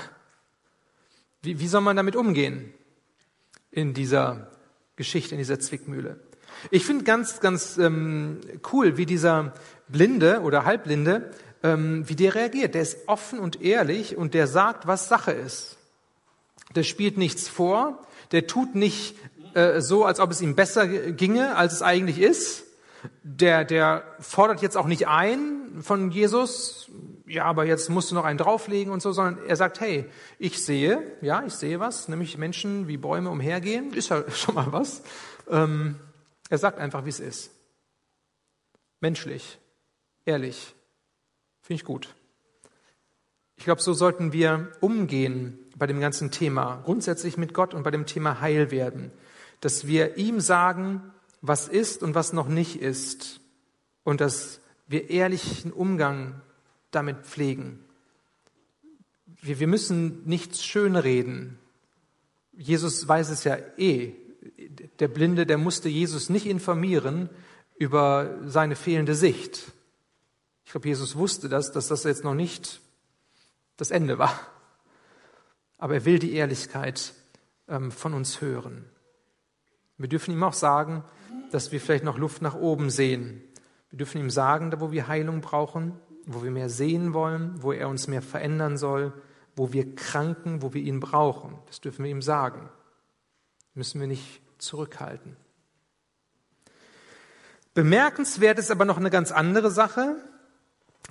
Wie, 1.40 1.59
wie 1.59 1.66
soll 1.66 1.81
man 1.81 1.96
damit 1.96 2.14
umgehen 2.14 2.75
in 3.70 3.94
dieser 3.94 4.51
Geschichte, 4.96 5.35
in 5.35 5.38
dieser 5.38 5.59
Zwickmühle? 5.59 6.20
Ich 6.70 6.85
finde 6.85 7.05
ganz, 7.05 7.40
ganz 7.40 7.79
ähm, 7.79 8.42
cool, 8.75 8.98
wie 8.98 9.07
dieser 9.07 9.55
Blinde 9.88 10.42
oder 10.42 10.66
Halbblinde, 10.66 11.31
ähm, 11.62 12.07
wie 12.07 12.14
der 12.14 12.35
reagiert. 12.35 12.75
Der 12.75 12.83
ist 12.83 13.09
offen 13.09 13.38
und 13.38 13.62
ehrlich 13.62 14.18
und 14.18 14.35
der 14.35 14.48
sagt, 14.48 14.87
was 14.87 15.09
Sache 15.09 15.33
ist. 15.33 15.79
Der 16.75 16.83
spielt 16.83 17.19
nichts 17.19 17.49
vor, 17.49 17.99
der 18.33 18.47
tut 18.47 18.75
nicht 18.75 19.17
äh, 19.55 19.81
so, 19.81 20.05
als 20.05 20.21
ob 20.21 20.31
es 20.31 20.41
ihm 20.41 20.55
besser 20.55 20.87
ginge, 20.87 21.57
als 21.57 21.75
es 21.75 21.83
eigentlich 21.83 22.19
ist. 22.19 22.65
Der, 23.23 23.65
der 23.65 24.05
fordert 24.21 24.63
jetzt 24.63 24.77
auch 24.77 24.87
nicht 24.87 25.09
ein 25.09 25.83
von 25.83 26.11
Jesus, 26.11 26.89
ja, 27.27 27.45
aber 27.45 27.65
jetzt 27.65 27.91
musst 27.91 28.11
du 28.11 28.15
noch 28.15 28.25
einen 28.25 28.39
drauflegen 28.39 28.93
und 28.93 29.03
so, 29.03 29.13
sondern 29.13 29.45
er 29.47 29.57
sagt, 29.57 29.81
hey, 29.81 30.05
ich 30.39 30.63
sehe, 30.63 31.17
ja, 31.21 31.43
ich 31.45 31.55
sehe 31.55 31.81
was, 31.81 32.09
nämlich 32.09 32.39
Menschen 32.39 32.89
wie 32.89 32.97
Bäume 32.97 33.31
umhergehen, 33.31 33.93
ist 33.93 34.11
ja 34.11 34.31
schon 34.35 34.55
mal 34.55 34.73
was. 34.73 35.03
Ähm, 35.51 35.97
er 36.49 36.59
sagt 36.59 36.79
einfach, 36.79 37.05
wie 37.05 37.11
es 37.11 37.21
ist. 37.21 37.51
Menschlich, 39.01 39.59
ehrlich, 40.25 40.75
finde 41.61 41.81
ich 41.81 41.85
gut. 41.85 42.15
Ich 43.57 43.65
glaube, 43.65 43.83
so 43.83 43.95
sollten 43.95 44.33
wir 44.33 44.73
umgehen 44.81 45.59
bei 45.77 45.87
dem 45.87 46.01
ganzen 46.01 46.31
Thema, 46.31 46.83
grundsätzlich 46.85 47.37
mit 47.37 47.55
Gott 47.55 47.75
und 47.75 47.83
bei 47.83 47.91
dem 47.91 48.07
Thema 48.07 48.41
Heil 48.41 48.71
werden, 48.71 49.11
dass 49.61 49.87
wir 49.87 50.17
ihm 50.17 50.41
sagen, 50.41 51.03
was 51.41 51.69
ist 51.69 52.03
und 52.03 52.15
was 52.15 52.33
noch 52.33 52.49
nicht 52.49 52.81
ist 52.81 53.41
und 54.05 54.21
dass 54.21 54.61
wir 54.87 55.11
ehrlichen 55.11 55.73
Umgang 55.73 56.41
damit 56.91 57.19
pflegen. 57.25 57.85
Wir, 59.41 59.59
wir 59.59 59.67
müssen 59.67 60.23
nichts 60.27 60.65
schönreden. 60.65 61.59
Jesus 62.53 63.07
weiß 63.09 63.31
es 63.31 63.45
ja 63.45 63.57
eh. 63.77 64.13
Der 64.99 65.09
Blinde, 65.09 65.47
der 65.47 65.59
musste 65.59 65.89
Jesus 65.89 66.29
nicht 66.29 66.47
informieren 66.47 67.31
über 67.79 68.39
seine 68.45 68.77
fehlende 68.77 69.15
Sicht. 69.15 69.73
Ich 70.65 70.73
glaube, 70.73 70.89
Jesus 70.89 71.17
wusste 71.17 71.49
das, 71.49 71.73
dass 71.73 71.89
das 71.89 72.05
jetzt 72.05 72.25
noch 72.25 72.35
nicht 72.35 72.81
das 73.77 73.91
Ende 73.91 74.19
war 74.19 74.52
aber 75.83 75.95
er 75.95 76.05
will 76.05 76.21
die 76.21 76.35
Ehrlichkeit 76.35 77.12
ähm, 77.66 77.90
von 77.90 78.14
uns 78.14 78.40
hören. 78.40 78.85
Wir 79.98 80.09
dürfen 80.09 80.33
ihm 80.33 80.44
auch 80.44 80.52
sagen, 80.52 81.02
dass 81.50 81.73
wir 81.73 81.81
vielleicht 81.81 82.04
noch 82.04 82.19
Luft 82.19 82.40
nach 82.40 82.54
oben 82.54 82.88
sehen. 82.88 83.42
Wir 83.90 83.98
dürfen 83.98 84.21
ihm 84.21 84.31
sagen, 84.31 84.71
da 84.71 84.81
wo 84.81 84.92
wir 84.92 85.09
Heilung 85.09 85.40
brauchen, 85.40 85.98
wo 86.25 86.44
wir 86.44 86.52
mehr 86.52 86.69
sehen 86.69 87.15
wollen, 87.15 87.61
wo 87.65 87.73
er 87.73 87.88
uns 87.88 88.07
mehr 88.07 88.23
verändern 88.23 88.77
soll, 88.77 89.13
wo 89.57 89.73
wir 89.73 89.96
kranken, 89.96 90.63
wo 90.63 90.73
wir 90.73 90.81
ihn 90.81 91.00
brauchen. 91.00 91.59
Das 91.67 91.81
dürfen 91.81 92.04
wir 92.04 92.13
ihm 92.13 92.23
sagen. 92.23 92.71
Müssen 93.75 94.00
wir 94.00 94.07
nicht 94.07 94.40
zurückhalten. 94.59 95.37
Bemerkenswert 97.75 98.61
ist 98.61 98.71
aber 98.71 98.85
noch 98.85 98.98
eine 98.98 99.11
ganz 99.11 99.33
andere 99.33 99.73
Sache, 99.73 100.15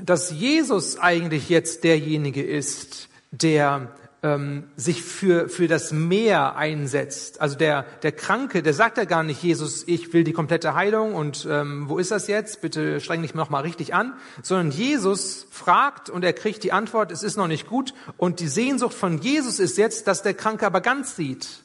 dass 0.02 0.32
Jesus 0.32 0.98
eigentlich 0.98 1.50
jetzt 1.50 1.84
derjenige 1.84 2.41
ist, 2.41 3.10
der 3.32 3.93
ähm, 4.24 4.70
sich 4.76 5.02
für, 5.02 5.50
für 5.50 5.68
das 5.68 5.92
Meer 5.92 6.56
einsetzt. 6.56 7.42
Also 7.42 7.58
der, 7.58 7.84
der 8.04 8.12
Kranke, 8.12 8.62
der 8.62 8.74
sagt 8.74 8.98
ja 8.98 9.06
gar 9.06 9.24
nicht, 9.24 9.42
Jesus, 9.42 9.84
ich 9.88 10.14
will 10.14 10.24
die 10.24 10.34
komplette 10.34 10.76
Heilung 10.76 11.16
und 11.16 11.48
ähm, 11.50 11.90
wo 11.90 11.98
ist 11.98 12.12
das 12.12 12.28
jetzt? 12.28 12.62
Bitte 12.62 13.00
streng 13.00 13.24
dich 13.24 13.34
noch 13.34 13.50
mal 13.50 13.62
richtig 13.62 13.94
an. 13.94 14.14
Sondern 14.44 14.72
Jesus 14.72 15.48
fragt 15.50 16.10
und 16.10 16.24
er 16.24 16.34
kriegt 16.34 16.64
die 16.64 16.72
Antwort, 16.72 17.12
es 17.12 17.24
ist 17.24 17.36
noch 17.36 17.48
nicht 17.48 17.68
gut. 17.68 17.94
Und 18.18 18.40
die 18.40 18.48
Sehnsucht 18.48 18.94
von 18.94 19.18
Jesus 19.20 19.60
ist 19.60 19.78
jetzt, 19.78 20.08
dass 20.08 20.22
der 20.22 20.36
Kranke 20.36 20.68
aber 20.68 20.82
ganz 20.82 21.16
sieht. 21.16 21.64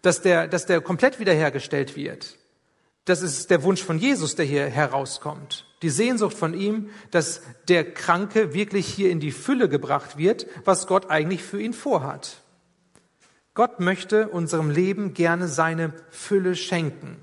Dass 0.00 0.22
der, 0.22 0.48
dass 0.48 0.66
der 0.66 0.80
komplett 0.80 1.20
wiederhergestellt 1.20 1.96
wird. 1.96 2.38
Das 3.04 3.20
ist 3.20 3.50
der 3.50 3.62
Wunsch 3.62 3.82
von 3.82 3.98
Jesus, 3.98 4.36
der 4.36 4.46
hier 4.46 4.66
herauskommt. 4.66 5.66
Die 5.82 5.90
Sehnsucht 5.90 6.36
von 6.36 6.54
ihm, 6.54 6.90
dass 7.10 7.42
der 7.68 7.92
Kranke 7.92 8.54
wirklich 8.54 8.86
hier 8.86 9.10
in 9.10 9.20
die 9.20 9.32
Fülle 9.32 9.68
gebracht 9.68 10.16
wird, 10.16 10.46
was 10.64 10.86
Gott 10.86 11.10
eigentlich 11.10 11.42
für 11.42 11.60
ihn 11.60 11.74
vorhat. 11.74 12.38
Gott 13.54 13.80
möchte 13.80 14.28
unserem 14.28 14.70
Leben 14.70 15.12
gerne 15.12 15.48
seine 15.48 15.92
Fülle 16.10 16.56
schenken. 16.56 17.16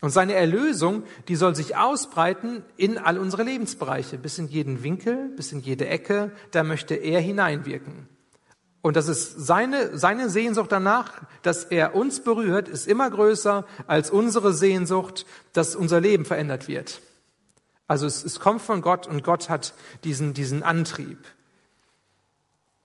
Und 0.00 0.10
seine 0.10 0.34
Erlösung, 0.34 1.04
die 1.28 1.36
soll 1.36 1.54
sich 1.54 1.76
ausbreiten 1.76 2.64
in 2.76 2.98
all 2.98 3.18
unsere 3.18 3.44
Lebensbereiche, 3.44 4.18
bis 4.18 4.38
in 4.38 4.48
jeden 4.48 4.82
Winkel, 4.82 5.28
bis 5.36 5.52
in 5.52 5.60
jede 5.60 5.86
Ecke, 5.86 6.32
da 6.50 6.64
möchte 6.64 6.96
er 6.96 7.20
hineinwirken. 7.20 8.08
Und 8.80 8.96
das 8.96 9.06
ist 9.06 9.46
seine, 9.46 9.96
seine 9.96 10.28
Sehnsucht 10.28 10.72
danach, 10.72 11.22
dass 11.42 11.62
er 11.62 11.94
uns 11.94 12.24
berührt, 12.24 12.68
ist 12.68 12.88
immer 12.88 13.08
größer 13.08 13.64
als 13.86 14.10
unsere 14.10 14.52
Sehnsucht, 14.52 15.24
dass 15.52 15.76
unser 15.76 16.00
Leben 16.00 16.24
verändert 16.24 16.66
wird. 16.66 17.00
Also 17.92 18.06
es, 18.06 18.24
es 18.24 18.40
kommt 18.40 18.62
von 18.62 18.80
Gott 18.80 19.06
und 19.06 19.22
Gott 19.22 19.50
hat 19.50 19.74
diesen, 20.02 20.32
diesen 20.32 20.62
Antrieb. 20.62 21.18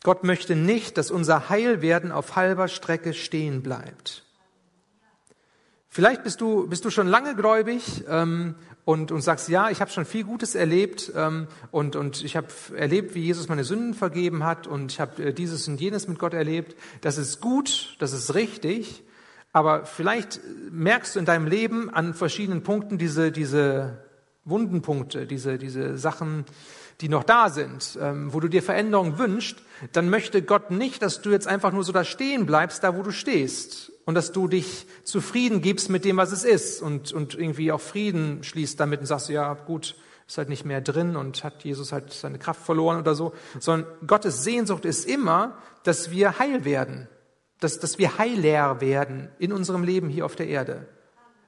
Gott 0.03 0.25
möchte 0.25 0.53
nicht, 0.53 0.97
dass 0.97 1.11
unser 1.11 1.47
Heilwerden 1.47 2.11
auf 2.11 2.35
halber 2.35 2.67
Strecke 2.67 3.13
stehen 3.13 3.63
bleibt. 3.63 4.25
Vielleicht 5.87 6.25
bist 6.25 6.41
du, 6.41 6.67
bist 6.67 6.83
du 6.83 6.89
schon 6.89 7.07
lange 7.07 7.37
gläubig 7.37 8.03
ähm, 8.09 8.55
und, 8.83 9.13
und 9.13 9.21
sagst, 9.21 9.47
ja, 9.47 9.69
ich 9.69 9.79
habe 9.79 9.89
schon 9.89 10.03
viel 10.03 10.25
Gutes 10.25 10.55
erlebt 10.55 11.09
ähm, 11.15 11.47
und, 11.71 11.95
und 11.95 12.21
ich 12.25 12.35
habe 12.35 12.49
erlebt, 12.75 13.15
wie 13.15 13.21
Jesus 13.21 13.47
meine 13.47 13.63
Sünden 13.63 13.93
vergeben 13.93 14.43
hat 14.43 14.67
und 14.67 14.91
ich 14.91 14.99
habe 14.99 15.23
äh, 15.23 15.33
dieses 15.33 15.69
und 15.69 15.79
jenes 15.79 16.09
mit 16.09 16.19
Gott 16.19 16.33
erlebt. 16.33 16.75
Das 16.99 17.17
ist 17.17 17.39
gut, 17.39 17.95
das 17.99 18.11
ist 18.11 18.35
richtig, 18.35 19.03
aber 19.53 19.85
vielleicht 19.85 20.41
merkst 20.69 21.15
du 21.15 21.19
in 21.19 21.25
deinem 21.25 21.47
Leben 21.47 21.89
an 21.89 22.13
verschiedenen 22.13 22.61
Punkten 22.61 22.97
diese, 22.97 23.31
diese 23.31 24.05
Wundenpunkte, 24.49 25.25
diese, 25.25 25.57
diese 25.57 25.97
Sachen, 25.97 26.45
die 27.01 27.09
noch 27.09 27.23
da 27.23 27.49
sind, 27.49 27.97
ähm, 28.01 28.33
wo 28.33 28.39
du 28.39 28.47
dir 28.47 28.63
Veränderung 28.63 29.17
wünschst, 29.17 29.57
dann 29.91 30.09
möchte 30.09 30.41
Gott 30.41 30.71
nicht, 30.71 31.01
dass 31.01 31.21
du 31.21 31.29
jetzt 31.29 31.47
einfach 31.47 31.71
nur 31.71 31.83
so 31.83 31.91
da 31.91 32.03
stehen 32.03 32.45
bleibst, 32.45 32.83
da 32.83 32.97
wo 32.97 33.03
du 33.03 33.11
stehst. 33.11 33.91
Und 34.05 34.15
dass 34.15 34.31
du 34.31 34.47
dich 34.47 34.87
zufrieden 35.03 35.61
gibst 35.61 35.89
mit 35.89 36.05
dem, 36.05 36.17
was 36.17 36.31
es 36.31 36.45
ist. 36.45 36.81
Und, 36.81 37.11
und 37.11 37.35
irgendwie 37.35 37.71
auch 37.71 37.81
Frieden 37.81 38.41
schließt 38.43 38.79
damit 38.79 39.01
und 39.01 39.05
sagst, 39.05 39.29
ja 39.29 39.53
gut, 39.53 39.95
ist 40.27 40.37
halt 40.37 40.49
nicht 40.49 40.65
mehr 40.65 40.81
drin 40.81 41.15
und 41.15 41.43
hat 41.43 41.63
Jesus 41.63 41.91
halt 41.91 42.11
seine 42.11 42.37
Kraft 42.37 42.61
verloren 42.61 42.99
oder 42.99 43.15
so, 43.15 43.33
sondern 43.59 43.89
Gottes 44.05 44.43
Sehnsucht 44.43 44.85
ist 44.85 45.05
immer, 45.05 45.57
dass 45.83 46.11
wir 46.11 46.37
heil 46.37 46.65
werden, 46.65 47.07
dass, 47.59 47.79
dass 47.79 47.97
wir 47.97 48.17
heiler 48.17 48.81
werden 48.81 49.29
in 49.39 49.53
unserem 49.53 49.83
Leben 49.83 50.09
hier 50.09 50.25
auf 50.25 50.35
der 50.35 50.47
Erde, 50.47 50.85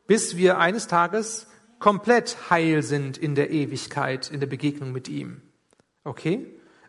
bis 0.08 0.38
wir 0.38 0.60
eines 0.60 0.88
Tages 0.88 1.48
komplett 1.80 2.50
heil 2.50 2.84
sind 2.84 3.18
in 3.18 3.36
der 3.36 3.52
Ewigkeit, 3.52 4.30
in 4.30 4.40
der 4.40 4.48
Begegnung 4.48 4.92
mit 4.92 5.08
ihm. 5.08 5.42
Okay? 6.04 6.46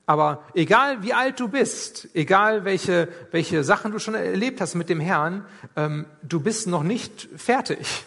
Aber 0.07 0.45
egal 0.55 1.03
wie 1.05 1.15
alt 1.15 1.39
du 1.39 1.49
bist, 1.49 2.09
egal 2.15 2.65
welche, 2.65 3.09
welche 3.31 3.63
Sachen 3.63 3.93
du 3.93 4.01
schon 4.01 4.15
erlebt 4.15 4.61
hast 4.61 4.75
mit 4.75 4.89
dem 4.89 4.99
Herrn, 4.99 5.47
ähm, 5.77 6.07
du 6.23 6.41
bist 6.41 6.67
noch 6.67 6.83
nicht 6.83 7.29
fertig. 7.37 8.05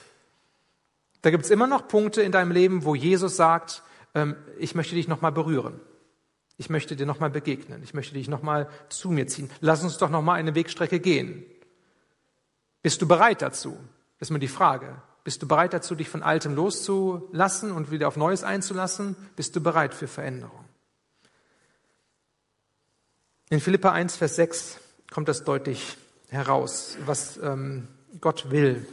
Da 1.21 1.31
gibt 1.31 1.45
es 1.45 1.51
immer 1.51 1.67
noch 1.67 1.87
Punkte 1.87 2.21
in 2.21 2.33
deinem 2.33 2.51
Leben, 2.51 2.83
wo 2.83 2.95
Jesus 2.95 3.37
sagt, 3.37 3.83
ähm, 4.13 4.35
ich 4.59 4.75
möchte 4.75 4.95
dich 4.95 5.07
nochmal 5.07 5.31
berühren. 5.31 5.79
Ich 6.57 6.69
möchte 6.69 6.97
dir 6.97 7.05
nochmal 7.05 7.29
begegnen. 7.29 7.81
Ich 7.83 7.93
möchte 7.93 8.13
dich 8.15 8.27
nochmal 8.27 8.69
zu 8.89 9.09
mir 9.09 9.27
ziehen. 9.27 9.49
Lass 9.61 9.83
uns 9.83 9.97
doch 9.97 10.09
nochmal 10.09 10.39
eine 10.39 10.55
Wegstrecke 10.55 10.99
gehen. 10.99 11.45
Bist 12.81 13.01
du 13.01 13.07
bereit 13.07 13.41
dazu? 13.41 13.77
Ist 14.19 14.29
mir 14.29 14.39
die 14.39 14.49
Frage. 14.49 15.01
Bist 15.23 15.41
du 15.41 15.47
bereit 15.47 15.73
dazu, 15.73 15.95
dich 15.95 16.09
von 16.09 16.21
Altem 16.21 16.53
loszulassen 16.53 17.71
und 17.71 17.91
wieder 17.91 18.07
auf 18.07 18.17
Neues 18.17 18.43
einzulassen? 18.43 19.15
Bist 19.35 19.55
du 19.55 19.61
bereit 19.61 19.93
für 19.93 20.07
Veränderung? 20.07 20.65
In 23.49 23.61
Philippa 23.61 23.91
1, 23.91 24.17
Vers 24.17 24.35
6 24.35 24.79
kommt 25.11 25.29
das 25.29 25.43
deutlich 25.43 25.97
heraus, 26.29 26.97
was 27.05 27.37
ähm, 27.37 27.87
Gott 28.19 28.51
will. 28.51 28.85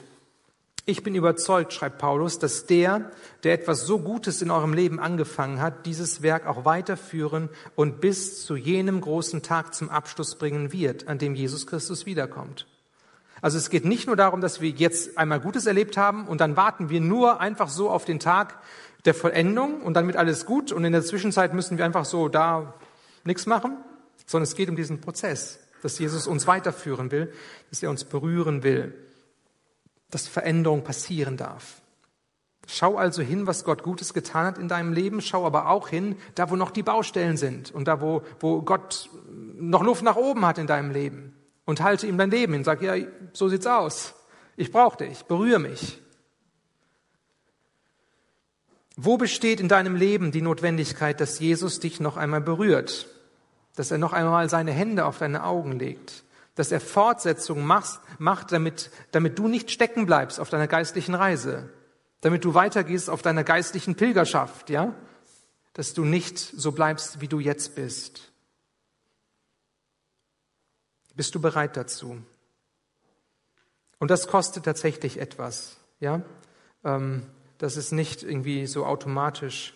Ich 0.86 1.02
bin 1.02 1.14
überzeugt, 1.14 1.72
schreibt 1.72 1.98
Paulus, 1.98 2.38
dass 2.38 2.66
der, 2.66 3.10
der 3.42 3.54
etwas 3.54 3.86
so 3.86 3.98
Gutes 3.98 4.42
in 4.42 4.50
eurem 4.50 4.72
Leben 4.72 4.98
angefangen 4.98 5.60
hat, 5.60 5.86
dieses 5.86 6.22
Werk 6.22 6.46
auch 6.46 6.64
weiterführen 6.64 7.48
und 7.74 8.00
bis 8.00 8.44
zu 8.44 8.56
jenem 8.56 9.00
großen 9.00 9.42
Tag 9.42 9.74
zum 9.74 9.88
Abschluss 9.88 10.36
bringen 10.36 10.72
wird, 10.72 11.08
an 11.08 11.18
dem 11.18 11.34
Jesus 11.34 11.66
Christus 11.66 12.06
wiederkommt. 12.06 12.66
Also 13.42 13.58
es 13.58 13.70
geht 13.70 13.84
nicht 13.84 14.06
nur 14.06 14.16
darum, 14.16 14.40
dass 14.40 14.60
wir 14.60 14.70
jetzt 14.70 15.16
einmal 15.16 15.40
Gutes 15.40 15.66
erlebt 15.66 15.96
haben 15.96 16.26
und 16.26 16.40
dann 16.40 16.56
warten 16.56 16.90
wir 16.90 17.00
nur 17.00 17.40
einfach 17.40 17.68
so 17.68 17.90
auf 17.90 18.04
den 18.04 18.18
Tag 18.18 18.58
der 19.04 19.14
Vollendung 19.14 19.80
und 19.82 19.94
dann 19.94 20.06
wird 20.06 20.16
alles 20.16 20.44
gut 20.44 20.72
und 20.72 20.84
in 20.84 20.92
der 20.92 21.02
Zwischenzeit 21.02 21.54
müssen 21.54 21.78
wir 21.78 21.84
einfach 21.84 22.04
so 22.04 22.28
da 22.28 22.74
nichts 23.24 23.46
machen, 23.46 23.76
sondern 24.26 24.44
es 24.44 24.54
geht 24.54 24.68
um 24.68 24.76
diesen 24.76 25.00
Prozess, 25.00 25.60
dass 25.82 25.98
Jesus 25.98 26.26
uns 26.26 26.46
weiterführen 26.46 27.10
will, 27.10 27.32
dass 27.70 27.82
er 27.82 27.90
uns 27.90 28.04
berühren 28.04 28.62
will, 28.62 28.94
dass 30.10 30.28
Veränderung 30.28 30.84
passieren 30.84 31.36
darf. 31.36 31.80
Schau 32.66 32.96
also 32.96 33.22
hin, 33.22 33.46
was 33.46 33.64
Gott 33.64 33.82
Gutes 33.82 34.14
getan 34.14 34.46
hat 34.46 34.58
in 34.58 34.68
deinem 34.68 34.92
Leben. 34.92 35.20
Schau 35.20 35.44
aber 35.44 35.68
auch 35.68 35.88
hin, 35.88 36.16
da 36.36 36.50
wo 36.50 36.56
noch 36.56 36.70
die 36.70 36.84
Baustellen 36.84 37.36
sind 37.36 37.72
und 37.72 37.88
da 37.88 38.00
wo, 38.00 38.22
wo 38.38 38.62
Gott 38.62 39.10
noch 39.28 39.82
Luft 39.82 40.04
nach 40.04 40.14
oben 40.14 40.46
hat 40.46 40.58
in 40.58 40.68
deinem 40.68 40.92
Leben. 40.92 41.34
Und 41.70 41.80
halte 41.80 42.06
ihm 42.06 42.18
dein 42.18 42.30
Leben 42.30 42.52
hin. 42.52 42.64
Sag, 42.64 42.82
ja, 42.82 42.94
so 43.32 43.48
sieht's 43.48 43.66
aus. 43.66 44.14
Ich 44.56 44.72
brauche 44.72 45.04
dich. 45.04 45.22
Berühre 45.22 45.58
mich. 45.60 46.00
Wo 48.96 49.16
besteht 49.16 49.60
in 49.60 49.68
deinem 49.68 49.94
Leben 49.96 50.32
die 50.32 50.42
Notwendigkeit, 50.42 51.20
dass 51.20 51.38
Jesus 51.38 51.80
dich 51.80 52.00
noch 52.00 52.16
einmal 52.16 52.40
berührt? 52.40 53.06
dass 53.76 53.90
er 53.90 53.98
noch 53.98 54.12
einmal 54.12 54.48
seine 54.48 54.72
Hände 54.72 55.04
auf 55.04 55.18
deine 55.18 55.44
Augen 55.44 55.78
legt, 55.78 56.24
dass 56.54 56.72
er 56.72 56.80
Fortsetzungen 56.80 57.64
macht, 57.64 58.00
macht 58.18 58.52
damit, 58.52 58.90
damit 59.12 59.38
du 59.38 59.48
nicht 59.48 59.70
stecken 59.70 60.06
bleibst 60.06 60.40
auf 60.40 60.50
deiner 60.50 60.66
geistlichen 60.66 61.14
Reise, 61.14 61.70
damit 62.20 62.44
du 62.44 62.54
weitergehst 62.54 63.08
auf 63.08 63.22
deiner 63.22 63.44
geistlichen 63.44 63.94
Pilgerschaft, 63.94 64.70
ja, 64.70 64.94
dass 65.72 65.94
du 65.94 66.04
nicht 66.04 66.38
so 66.38 66.72
bleibst, 66.72 67.20
wie 67.20 67.28
du 67.28 67.40
jetzt 67.40 67.74
bist. 67.74 68.29
Bist 71.20 71.34
du 71.34 71.38
bereit 71.38 71.76
dazu? 71.76 72.16
Und 73.98 74.10
das 74.10 74.26
kostet 74.26 74.64
tatsächlich 74.64 75.20
etwas, 75.20 75.76
ja. 75.98 76.22
Ähm, 76.82 77.26
das 77.58 77.76
ist 77.76 77.92
nicht 77.92 78.22
irgendwie 78.22 78.66
so 78.66 78.86
automatisch 78.86 79.74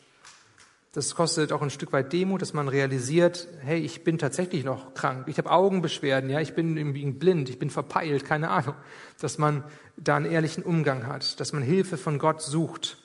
das 0.93 1.15
kostet 1.15 1.53
auch 1.53 1.61
ein 1.61 1.69
Stück 1.69 1.93
weit 1.93 2.15
Demut, 2.15 2.41
dass 2.41 2.55
man 2.55 2.69
realisiert, 2.69 3.47
hey, 3.61 3.79
ich 3.81 4.05
bin 4.05 4.17
tatsächlich 4.17 4.65
noch 4.65 4.95
krank. 4.95 5.27
Ich 5.27 5.37
habe 5.37 5.51
Augenbeschwerden, 5.51 6.31
ja, 6.31 6.41
ich 6.41 6.55
bin 6.55 6.79
irgendwie 6.79 7.05
blind, 7.11 7.51
ich 7.51 7.59
bin 7.59 7.69
verpeilt, 7.69 8.25
keine 8.25 8.49
Ahnung. 8.49 8.77
Dass 9.21 9.37
man 9.37 9.65
da 9.99 10.17
einen 10.17 10.25
ehrlichen 10.25 10.63
Umgang 10.63 11.07
hat, 11.07 11.41
dass 11.41 11.53
man 11.53 11.63
Hilfe 11.63 11.99
von 11.99 12.19
Gott 12.19 12.41
sucht, 12.41 12.97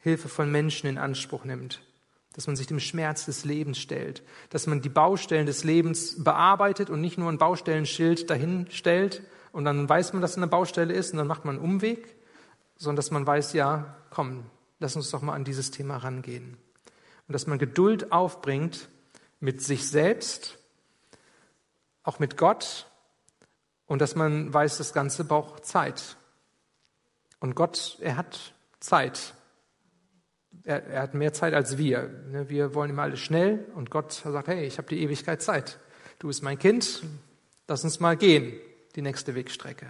Hilfe 0.00 0.28
von 0.28 0.50
Menschen 0.50 0.88
in 0.88 0.98
Anspruch 0.98 1.44
nimmt, 1.44 1.82
dass 2.36 2.46
man 2.46 2.54
sich 2.54 2.66
dem 2.66 2.80
Schmerz 2.80 3.24
des 3.24 3.44
Lebens 3.44 3.78
stellt, 3.78 4.22
dass 4.50 4.66
man 4.66 4.82
die 4.82 4.88
Baustellen 4.90 5.46
des 5.46 5.64
Lebens 5.64 6.22
bearbeitet 6.22 6.90
und 6.90 7.00
nicht 7.00 7.18
nur 7.18 7.32
ein 7.32 7.38
Baustellenschild 7.38 8.30
dahin 8.30 8.68
stellt 8.70 9.22
und 9.52 9.64
dann 9.64 9.88
weiß 9.88 10.12
man, 10.12 10.22
dass 10.22 10.32
es 10.32 10.36
eine 10.36 10.46
Baustelle 10.46 10.92
ist 10.94 11.12
und 11.12 11.18
dann 11.18 11.26
macht 11.26 11.46
man 11.46 11.56
einen 11.56 11.64
Umweg, 11.64 12.14
sondern 12.76 12.96
dass 12.96 13.10
man 13.10 13.26
weiß, 13.26 13.54
ja, 13.54 13.96
komm, 14.10 14.44
lass 14.78 14.96
uns 14.96 15.10
doch 15.10 15.22
mal 15.22 15.32
an 15.32 15.44
dieses 15.44 15.70
Thema 15.70 15.96
rangehen 15.96 16.58
und 17.26 17.32
dass 17.32 17.46
man 17.46 17.58
Geduld 17.58 18.12
aufbringt 18.12 18.88
mit 19.40 19.62
sich 19.62 19.88
selbst, 19.88 20.58
auch 22.02 22.18
mit 22.18 22.36
Gott 22.36 22.86
und 23.86 24.00
dass 24.00 24.14
man 24.14 24.52
weiß, 24.52 24.76
das 24.76 24.92
Ganze 24.92 25.24
braucht 25.24 25.64
Zeit. 25.64 26.16
Und 27.40 27.54
Gott, 27.54 27.96
er 28.00 28.16
hat 28.16 28.52
Zeit. 28.80 29.34
Er, 30.66 30.84
er 30.84 31.02
hat 31.02 31.14
mehr 31.14 31.32
Zeit 31.32 31.54
als 31.54 31.78
wir. 31.78 32.10
Ne, 32.30 32.50
wir 32.50 32.74
wollen 32.74 32.90
immer 32.90 33.02
alles 33.02 33.20
schnell 33.20 33.64
und 33.74 33.90
Gott 33.90 34.12
sagt, 34.12 34.48
hey, 34.48 34.66
ich 34.66 34.76
habe 34.76 34.88
die 34.88 35.00
Ewigkeit 35.02 35.40
Zeit. 35.40 35.78
Du 36.18 36.26
bist 36.26 36.42
mein 36.42 36.58
Kind, 36.58 37.02
lass 37.66 37.82
uns 37.84 37.98
mal 38.00 38.16
gehen, 38.18 38.52
die 38.94 39.02
nächste 39.02 39.34
Wegstrecke. 39.34 39.86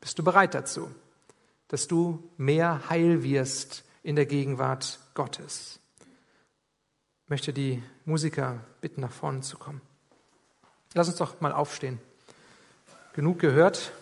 Bist 0.00 0.18
du 0.18 0.24
bereit 0.24 0.54
dazu, 0.54 0.90
dass 1.66 1.86
du 1.88 2.30
mehr 2.38 2.88
heil 2.88 3.22
wirst 3.22 3.84
in 4.02 4.16
der 4.16 4.24
Gegenwart 4.24 5.00
Gottes? 5.12 5.78
möchte 7.28 7.52
die 7.52 7.82
Musiker 8.04 8.60
bitten, 8.80 9.02
nach 9.02 9.12
vorne 9.12 9.40
zu 9.40 9.58
kommen. 9.58 9.80
Lass 10.94 11.08
uns 11.08 11.18
doch 11.18 11.40
mal 11.40 11.52
aufstehen. 11.52 12.00
Genug 13.12 13.38
gehört. 13.38 13.92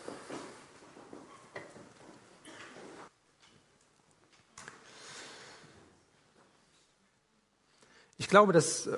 Ich 8.18 8.28
glaube, 8.28 8.52
dass, 8.52 8.88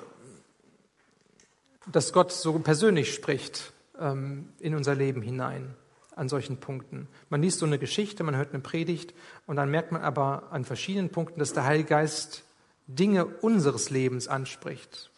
dass 1.90 2.12
Gott 2.12 2.32
so 2.32 2.58
persönlich 2.58 3.14
spricht 3.14 3.72
ähm, 3.98 4.48
in 4.60 4.74
unser 4.74 4.94
Leben 4.94 5.22
hinein 5.22 5.74
an 6.14 6.28
solchen 6.28 6.58
Punkten. 6.58 7.08
Man 7.30 7.42
liest 7.42 7.60
so 7.60 7.66
eine 7.66 7.78
Geschichte, 7.78 8.24
man 8.24 8.36
hört 8.36 8.52
eine 8.52 8.62
Predigt 8.62 9.14
und 9.46 9.56
dann 9.56 9.70
merkt 9.70 9.92
man 9.92 10.02
aber 10.02 10.44
an 10.50 10.64
verschiedenen 10.64 11.10
Punkten, 11.10 11.38
dass 11.38 11.52
der 11.52 11.64
Heilige 11.64 11.88
Geist 11.88 12.42
Dinge 12.88 13.26
unseres 13.26 13.90
Lebens 13.90 14.28
anspricht, 14.28 15.10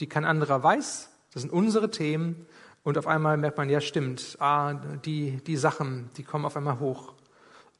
die 0.00 0.08
kein 0.08 0.24
anderer 0.24 0.62
weiß. 0.62 1.10
Das 1.32 1.42
sind 1.42 1.52
unsere 1.52 1.90
Themen. 1.90 2.46
Und 2.82 2.96
auf 2.96 3.06
einmal 3.06 3.36
merkt 3.36 3.58
man, 3.58 3.68
ja 3.68 3.80
stimmt, 3.80 4.38
ah, 4.40 4.72
die, 5.04 5.36
die 5.46 5.56
Sachen, 5.56 6.10
die 6.16 6.22
kommen 6.22 6.46
auf 6.46 6.56
einmal 6.56 6.80
hoch. 6.80 7.12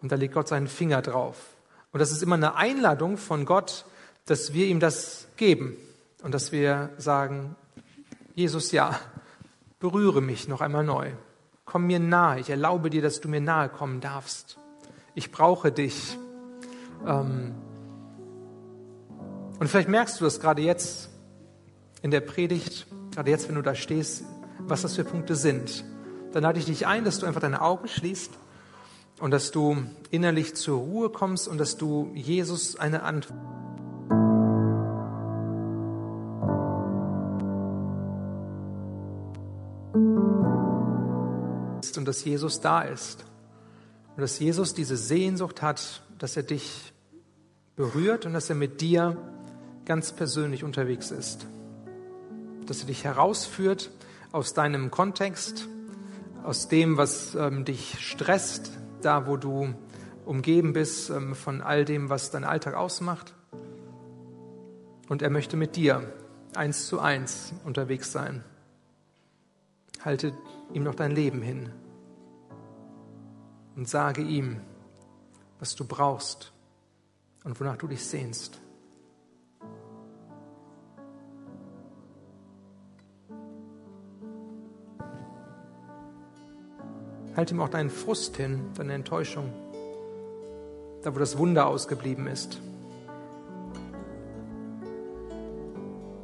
Und 0.03 0.13
da 0.13 0.17
legt 0.17 0.35
Gott 0.35 0.47
seinen 0.47 0.69
Finger 0.69 1.01
drauf. 1.01 1.57
Und 1.91 2.01
das 2.01 2.13
ist 2.13 2.23
immer 2.23 2.35
eine 2.35 2.55
Einladung 2.55 3.17
von 3.17 3.47
Gott, 3.47 3.87
dass 4.31 4.53
wir 4.53 4.69
ihm 4.69 4.79
das 4.79 5.27
geben 5.37 5.77
und 6.23 6.33
dass 6.33 6.53
wir 6.53 6.91
sagen, 6.99 7.57
Jesus, 8.37 8.71
ja, 8.71 8.97
berühre 9.81 10.23
mich 10.23 10.47
noch 10.47 10.61
einmal 10.61 10.85
neu. 10.85 11.11
Komm 11.65 11.89
mir 11.89 11.99
nahe. 11.99 12.39
Ich 12.39 12.49
erlaube 12.49 12.91
dir, 12.91 13.03
dass 13.03 13.21
du 13.21 13.29
mir 13.29 13.41
nahe 13.41 13.69
kommen 13.69 14.01
darfst. 14.01 14.57
Ich 15.17 15.33
brauche 15.33 15.73
dich. 15.73 16.17
Ähm, 17.05 17.57
und 19.59 19.67
vielleicht 19.67 19.89
merkst 19.89 20.21
du 20.21 20.25
das 20.25 20.39
gerade 20.39 20.63
jetzt 20.63 21.11
in 22.01 22.13
der 22.13 22.21
Predigt, 22.21 22.87
gerade 23.13 23.33
jetzt, 23.33 23.49
wenn 23.49 23.57
du 23.57 23.63
da 23.63 23.75
stehst, 23.75 24.23
was 24.61 24.83
das 24.83 24.95
für 24.95 25.03
Punkte 25.03 25.35
sind. 25.35 25.85
Dann 26.33 26.45
lade 26.45 26.61
ich 26.61 26.67
dich 26.67 26.87
ein, 26.87 27.05
dass 27.05 27.19
du 27.19 27.27
einfach 27.27 27.41
deine 27.41 27.63
Augen 27.63 27.89
schließt 27.89 28.31
und 29.19 29.33
dass 29.33 29.51
du 29.51 29.77
innerlich 30.13 30.55
zur 30.55 30.79
Ruhe 30.79 31.11
kommst 31.11 31.49
und 31.49 31.59
dass 31.59 31.77
du 31.77 32.13
Jesus 32.15 32.77
eine 32.77 33.03
Antwort 33.03 33.60
und 42.01 42.09
dass 42.09 42.25
Jesus 42.25 42.63
da 42.63 42.81
ist 42.81 43.27
und 44.17 44.23
dass 44.23 44.39
Jesus 44.39 44.73
diese 44.73 44.97
Sehnsucht 44.97 45.61
hat, 45.61 46.03
dass 46.17 46.35
er 46.35 46.45
dich 46.45 46.95
berührt 47.77 48.25
und 48.25 48.33
dass 48.33 48.49
er 48.49 48.57
mit 48.57 48.81
dir 48.81 49.19
ganz 49.85 50.13
persönlich 50.13 50.65
unterwegs 50.65 51.11
ist. 51.11 51.47
Dass 52.65 52.81
er 52.81 52.87
dich 52.87 53.05
herausführt 53.05 53.91
aus 54.33 54.55
deinem 54.55 54.91
Kontext, 54.91 55.69
aus 56.43 56.69
dem, 56.69 56.97
was 56.97 57.35
ähm, 57.35 57.67
dich 57.67 57.99
stresst, 58.01 58.71
da 59.03 59.27
wo 59.27 59.37
du 59.37 59.75
umgeben 60.25 60.73
bist 60.73 61.11
ähm, 61.11 61.35
von 61.35 61.61
all 61.61 61.85
dem, 61.85 62.09
was 62.09 62.31
dein 62.31 62.45
Alltag 62.45 62.77
ausmacht. 62.77 63.35
Und 65.11 65.21
er 65.21 65.29
möchte 65.29 65.59
mit 65.59 65.77
dir 65.77 66.11
eins 66.55 66.87
zu 66.87 66.99
eins 66.99 67.53
unterwegs 67.67 68.11
sein. 68.11 68.43
Halte 70.03 70.33
ihm 70.73 70.85
noch 70.85 70.95
dein 70.95 71.11
Leben 71.11 71.43
hin 71.43 71.69
und 73.81 73.89
sage 73.89 74.21
ihm, 74.21 74.61
was 75.59 75.75
du 75.75 75.87
brauchst 75.87 76.53
und 77.45 77.59
wonach 77.59 77.79
du 77.79 77.87
dich 77.87 78.05
sehnst. 78.05 78.59
Halt 87.35 87.51
ihm 87.51 87.61
auch 87.63 87.71
deinen 87.71 87.89
Frust 87.89 88.37
hin, 88.37 88.71
deine 88.77 88.93
Enttäuschung, 88.93 89.51
da 91.03 91.15
wo 91.15 91.19
das 91.19 91.39
Wunder 91.39 91.67
ausgeblieben 91.67 92.27
ist, 92.27 92.61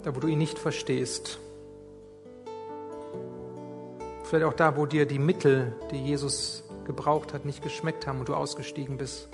da 0.02 0.14
wo 0.14 0.20
du 0.20 0.26
ihn 0.26 0.36
nicht 0.36 0.59
verstehst. 0.59 1.38
Vielleicht 4.24 4.44
auch 4.44 4.52
da, 4.52 4.76
wo 4.76 4.84
dir 4.84 5.07
die 5.07 5.18
Mittel, 5.18 5.74
die 5.90 6.04
Jesus 6.04 6.66
gebraucht 6.87 7.34
hat, 7.34 7.45
nicht 7.45 7.62
geschmeckt 7.62 8.07
haben 8.07 8.20
und 8.20 8.28
du 8.28 8.34
ausgestiegen 8.34 8.97
bist. 8.97 9.28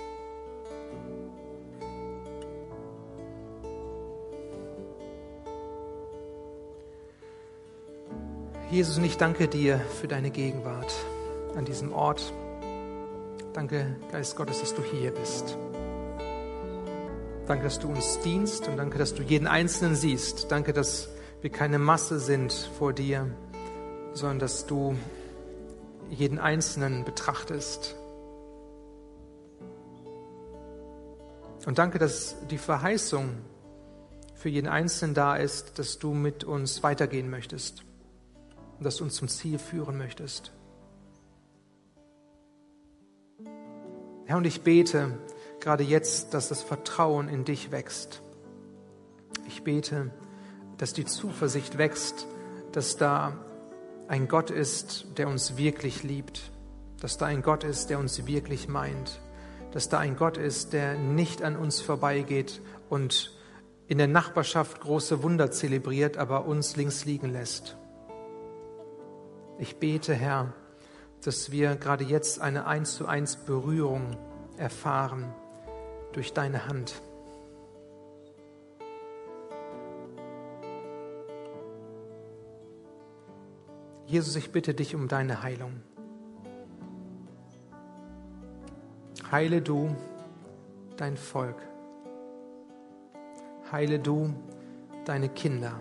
Jesus, 8.69 8.97
und 8.97 9.03
ich 9.03 9.17
danke 9.17 9.47
dir 9.47 9.79
für 9.79 10.07
deine 10.07 10.31
Gegenwart 10.31 10.91
an 11.55 11.63
diesem 11.63 11.93
Ort. 11.93 12.33
Danke, 13.53 13.97
Geist 14.11 14.35
Gottes, 14.35 14.61
dass 14.61 14.73
du 14.73 14.81
hier 14.81 15.11
bist. 15.11 15.55
Danke, 17.45 17.65
dass 17.65 17.77
du 17.77 17.89
uns 17.89 18.19
dienst 18.21 18.67
und 18.67 18.77
danke, 18.77 18.97
dass 18.97 19.13
du 19.13 19.21
jeden 19.21 19.45
Einzelnen 19.45 19.95
siehst. 19.95 20.51
Danke, 20.51 20.73
dass 20.73 21.09
wir 21.41 21.51
keine 21.51 21.77
Masse 21.77 22.19
sind 22.19 22.51
vor 22.79 22.93
dir, 22.93 23.29
sondern 24.13 24.39
dass 24.39 24.65
du 24.65 24.95
jeden 26.09 26.39
Einzelnen 26.39 27.05
betrachtest. 27.05 27.95
Und 31.65 31.77
danke, 31.77 31.97
dass 31.97 32.35
die 32.47 32.57
Verheißung 32.57 33.29
für 34.35 34.49
jeden 34.49 34.67
Einzelnen 34.67 35.13
da 35.13 35.35
ist, 35.35 35.79
dass 35.79 35.99
du 35.99 36.13
mit 36.13 36.43
uns 36.43 36.83
weitergehen 36.83 37.29
möchtest 37.29 37.83
und 38.77 38.83
dass 38.83 38.97
du 38.97 39.05
uns 39.05 39.15
zum 39.15 39.29
Ziel 39.29 39.57
führen 39.57 39.97
möchtest. 39.97 40.51
Herr, 44.25 44.37
und 44.37 44.45
ich 44.45 44.61
bete 44.61 45.17
gerade 45.59 45.83
jetzt, 45.83 46.33
dass 46.33 46.49
das 46.49 46.61
Vertrauen 46.61 47.29
in 47.29 47.45
dich 47.45 47.71
wächst. 47.71 48.21
Ich 49.47 49.63
bete, 49.63 50.11
dass 50.77 50.93
die 50.93 51.05
Zuversicht 51.05 51.77
wächst, 51.77 52.27
dass 52.73 52.97
da 52.97 53.37
ein 54.07 54.27
Gott 54.27 54.49
ist, 54.49 55.05
der 55.17 55.27
uns 55.27 55.57
wirklich 55.57 56.03
liebt, 56.03 56.51
dass 56.99 57.17
da 57.17 57.25
ein 57.25 57.41
Gott 57.41 57.63
ist, 57.63 57.89
der 57.89 57.99
uns 57.99 58.25
wirklich 58.25 58.67
meint, 58.67 59.21
dass 59.71 59.89
da 59.89 59.99
ein 59.99 60.15
Gott 60.15 60.37
ist, 60.37 60.73
der 60.73 60.95
nicht 60.95 61.41
an 61.41 61.55
uns 61.55 61.81
vorbeigeht 61.81 62.61
und 62.89 63.31
in 63.87 63.97
der 63.97 64.07
Nachbarschaft 64.07 64.81
große 64.81 65.23
Wunder 65.23 65.51
zelebriert, 65.51 66.17
aber 66.17 66.45
uns 66.45 66.75
links 66.75 67.05
liegen 67.05 67.31
lässt. 67.31 67.77
Ich 69.59 69.77
bete, 69.77 70.13
Herr, 70.13 70.53
dass 71.23 71.51
wir 71.51 71.75
gerade 71.75 72.03
jetzt 72.03 72.41
eine 72.41 72.65
eins 72.65 72.95
zu 72.95 73.05
eins 73.05 73.35
Berührung 73.35 74.17
erfahren 74.57 75.33
durch 76.11 76.33
deine 76.33 76.67
Hand. 76.67 77.01
Jesus, 84.13 84.35
ich 84.35 84.51
bitte 84.51 84.75
dich 84.75 84.93
um 84.93 85.07
deine 85.07 85.41
Heilung. 85.41 85.81
Heile 89.31 89.59
du 89.59 89.95
dein 90.97 91.17
Volk. 91.17 91.55
Heile 93.71 93.97
du 93.97 94.31
deine 95.05 95.29
Kinder. 95.29 95.79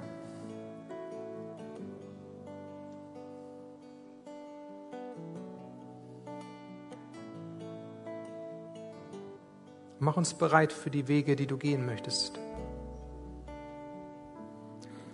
Mach 9.99 10.17
uns 10.17 10.33
bereit 10.33 10.73
für 10.73 10.89
die 10.89 11.07
Wege, 11.07 11.37
die 11.37 11.47
du 11.47 11.59
gehen 11.59 11.85
möchtest. 11.85 12.41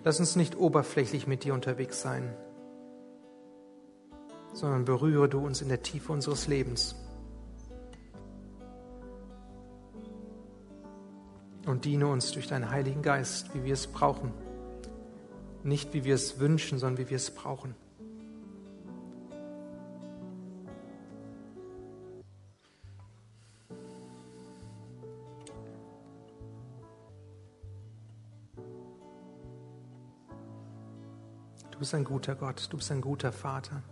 Lass 0.04 0.20
uns 0.20 0.36
nicht 0.36 0.56
oberflächlich 0.56 1.26
mit 1.26 1.42
dir 1.42 1.52
unterwegs 1.52 2.00
sein 2.00 2.32
sondern 4.59 4.84
berühre 4.84 5.28
du 5.28 5.38
uns 5.38 5.62
in 5.62 5.68
der 5.68 5.82
Tiefe 5.82 6.12
unseres 6.12 6.48
Lebens. 6.48 6.96
Und 11.64 11.84
diene 11.84 12.09
uns 12.09 12.32
durch 12.32 12.48
deinen 12.48 12.70
Heiligen 12.70 13.02
Geist, 13.02 13.54
wie 13.54 13.62
wir 13.62 13.74
es 13.74 13.86
brauchen. 13.86 14.32
Nicht 15.62 15.92
wie 15.94 16.04
wir 16.04 16.14
es 16.14 16.40
wünschen, 16.40 16.78
sondern 16.78 17.04
wie 17.04 17.11
wir 17.11 17.16
es 17.16 17.30
brauchen. 17.30 17.74
Du 31.70 31.78
bist 31.78 31.94
ein 31.94 32.02
guter 32.02 32.34
Gott, 32.34 32.66
du 32.72 32.76
bist 32.76 32.90
ein 32.90 33.00
guter 33.00 33.30
Vater. 33.30 33.84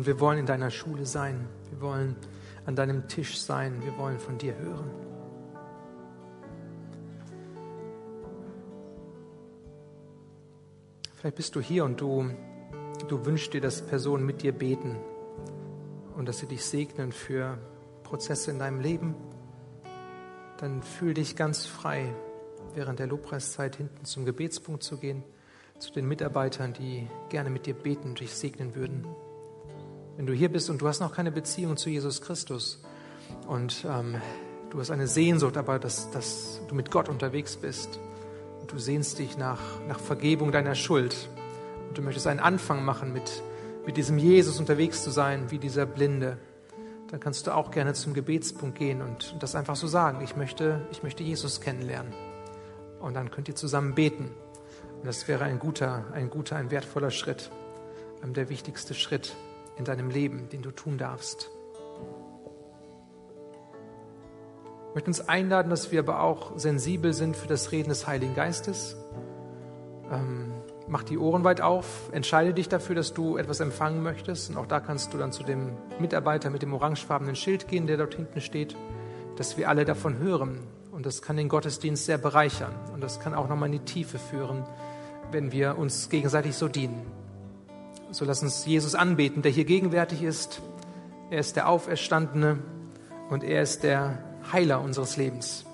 Und 0.00 0.06
wir 0.06 0.18
wollen 0.18 0.38
in 0.38 0.46
deiner 0.46 0.70
Schule 0.70 1.04
sein. 1.04 1.46
Wir 1.68 1.82
wollen 1.82 2.16
an 2.64 2.74
deinem 2.74 3.06
Tisch 3.06 3.38
sein. 3.38 3.82
Wir 3.84 3.98
wollen 3.98 4.18
von 4.18 4.38
dir 4.38 4.56
hören. 4.56 4.90
Vielleicht 11.16 11.36
bist 11.36 11.54
du 11.54 11.60
hier 11.60 11.84
und 11.84 12.00
du, 12.00 12.30
du 13.08 13.26
wünschst 13.26 13.52
dir, 13.52 13.60
dass 13.60 13.82
Personen 13.82 14.24
mit 14.24 14.40
dir 14.40 14.52
beten 14.52 14.96
und 16.16 16.26
dass 16.26 16.38
sie 16.38 16.46
dich 16.46 16.64
segnen 16.64 17.12
für 17.12 17.58
Prozesse 18.02 18.52
in 18.52 18.58
deinem 18.58 18.80
Leben. 18.80 19.14
Dann 20.56 20.82
fühl 20.82 21.12
dich 21.12 21.36
ganz 21.36 21.66
frei, 21.66 22.10
während 22.74 23.00
der 23.00 23.06
Lobpreiszeit 23.06 23.76
hinten 23.76 24.06
zum 24.06 24.24
Gebetspunkt 24.24 24.82
zu 24.82 24.96
gehen, 24.96 25.22
zu 25.78 25.92
den 25.92 26.08
Mitarbeitern, 26.08 26.72
die 26.72 27.06
gerne 27.28 27.50
mit 27.50 27.66
dir 27.66 27.74
beten 27.74 28.08
und 28.08 28.20
dich 28.20 28.34
segnen 28.34 28.74
würden. 28.74 29.04
Wenn 30.20 30.26
du 30.26 30.34
hier 30.34 30.52
bist 30.52 30.68
und 30.68 30.82
du 30.82 30.86
hast 30.86 31.00
noch 31.00 31.14
keine 31.14 31.32
Beziehung 31.32 31.78
zu 31.78 31.88
Jesus 31.88 32.20
Christus 32.20 32.78
und 33.48 33.86
ähm, 33.88 34.20
Du 34.70 34.78
hast 34.78 34.92
eine 34.92 35.08
Sehnsucht, 35.08 35.56
aber 35.56 35.80
dass, 35.80 36.12
dass 36.12 36.60
du 36.68 36.76
mit 36.76 36.92
Gott 36.92 37.08
unterwegs 37.08 37.56
bist. 37.56 37.98
Und 38.60 38.70
du 38.70 38.78
sehnst 38.78 39.18
dich 39.18 39.36
nach, 39.36 39.58
nach 39.88 39.98
Vergebung 39.98 40.52
deiner 40.52 40.76
Schuld. 40.76 41.28
Und 41.88 41.98
du 41.98 42.02
möchtest 42.02 42.28
einen 42.28 42.38
Anfang 42.38 42.84
machen, 42.84 43.12
mit, 43.12 43.42
mit 43.84 43.96
diesem 43.96 44.16
Jesus 44.16 44.60
unterwegs 44.60 45.02
zu 45.02 45.10
sein, 45.10 45.50
wie 45.50 45.58
dieser 45.58 45.86
Blinde. 45.86 46.38
Dann 47.08 47.18
kannst 47.18 47.48
du 47.48 47.54
auch 47.54 47.72
gerne 47.72 47.94
zum 47.94 48.14
Gebetspunkt 48.14 48.78
gehen 48.78 49.02
und, 49.02 49.32
und 49.32 49.42
das 49.42 49.56
einfach 49.56 49.74
so 49.74 49.88
sagen. 49.88 50.20
Ich 50.22 50.36
möchte, 50.36 50.86
ich 50.92 51.02
möchte 51.02 51.24
Jesus 51.24 51.60
kennenlernen. 51.60 52.12
Und 53.00 53.14
dann 53.14 53.32
könnt 53.32 53.48
ihr 53.48 53.56
zusammen 53.56 53.96
beten. 53.96 54.30
Und 54.98 55.06
das 55.06 55.26
wäre 55.26 55.44
ein 55.44 55.58
guter, 55.58 56.04
ein 56.12 56.30
guter, 56.30 56.54
ein 56.54 56.70
wertvoller 56.70 57.10
Schritt. 57.10 57.50
Der 58.22 58.50
wichtigste 58.50 58.94
Schritt 58.94 59.34
in 59.80 59.84
deinem 59.84 60.10
Leben, 60.10 60.48
den 60.50 60.62
du 60.62 60.70
tun 60.70 60.98
darfst. 60.98 61.50
Ich 64.88 64.94
möchte 64.94 65.08
uns 65.08 65.28
einladen, 65.28 65.70
dass 65.70 65.90
wir 65.90 66.00
aber 66.00 66.22
auch 66.22 66.58
sensibel 66.58 67.12
sind 67.12 67.36
für 67.36 67.48
das 67.48 67.72
Reden 67.72 67.88
des 67.88 68.06
Heiligen 68.06 68.34
Geistes. 68.34 68.96
Ähm, 70.12 70.52
mach 70.86 71.02
die 71.02 71.16
Ohren 71.16 71.44
weit 71.44 71.60
auf, 71.60 72.10
entscheide 72.12 72.52
dich 72.52 72.68
dafür, 72.68 72.94
dass 72.94 73.14
du 73.14 73.36
etwas 73.36 73.60
empfangen 73.60 74.02
möchtest. 74.02 74.50
Und 74.50 74.58
auch 74.58 74.66
da 74.66 74.80
kannst 74.80 75.14
du 75.14 75.18
dann 75.18 75.32
zu 75.32 75.44
dem 75.44 75.72
Mitarbeiter 75.98 76.50
mit 76.50 76.62
dem 76.62 76.74
orangefarbenen 76.74 77.36
Schild 77.36 77.68
gehen, 77.68 77.86
der 77.86 77.96
dort 77.96 78.14
hinten 78.14 78.40
steht, 78.40 78.76
dass 79.36 79.56
wir 79.56 79.68
alle 79.68 79.84
davon 79.84 80.18
hören. 80.18 80.58
Und 80.90 81.06
das 81.06 81.22
kann 81.22 81.36
den 81.36 81.48
Gottesdienst 81.48 82.04
sehr 82.04 82.18
bereichern. 82.18 82.74
Und 82.92 83.00
das 83.00 83.20
kann 83.20 83.32
auch 83.32 83.48
nochmal 83.48 83.68
in 83.68 83.78
die 83.78 83.84
Tiefe 83.84 84.18
führen, 84.18 84.64
wenn 85.30 85.52
wir 85.52 85.78
uns 85.78 86.10
gegenseitig 86.10 86.54
so 86.56 86.68
dienen. 86.68 87.19
So 88.12 88.24
lass 88.24 88.42
uns 88.42 88.66
Jesus 88.66 88.94
anbeten, 88.94 89.42
der 89.42 89.52
hier 89.52 89.64
gegenwärtig 89.64 90.22
ist. 90.22 90.60
Er 91.30 91.38
ist 91.38 91.54
der 91.54 91.68
Auferstandene 91.68 92.58
und 93.28 93.44
er 93.44 93.62
ist 93.62 93.84
der 93.84 94.18
Heiler 94.52 94.80
unseres 94.80 95.16
Lebens. 95.16 95.64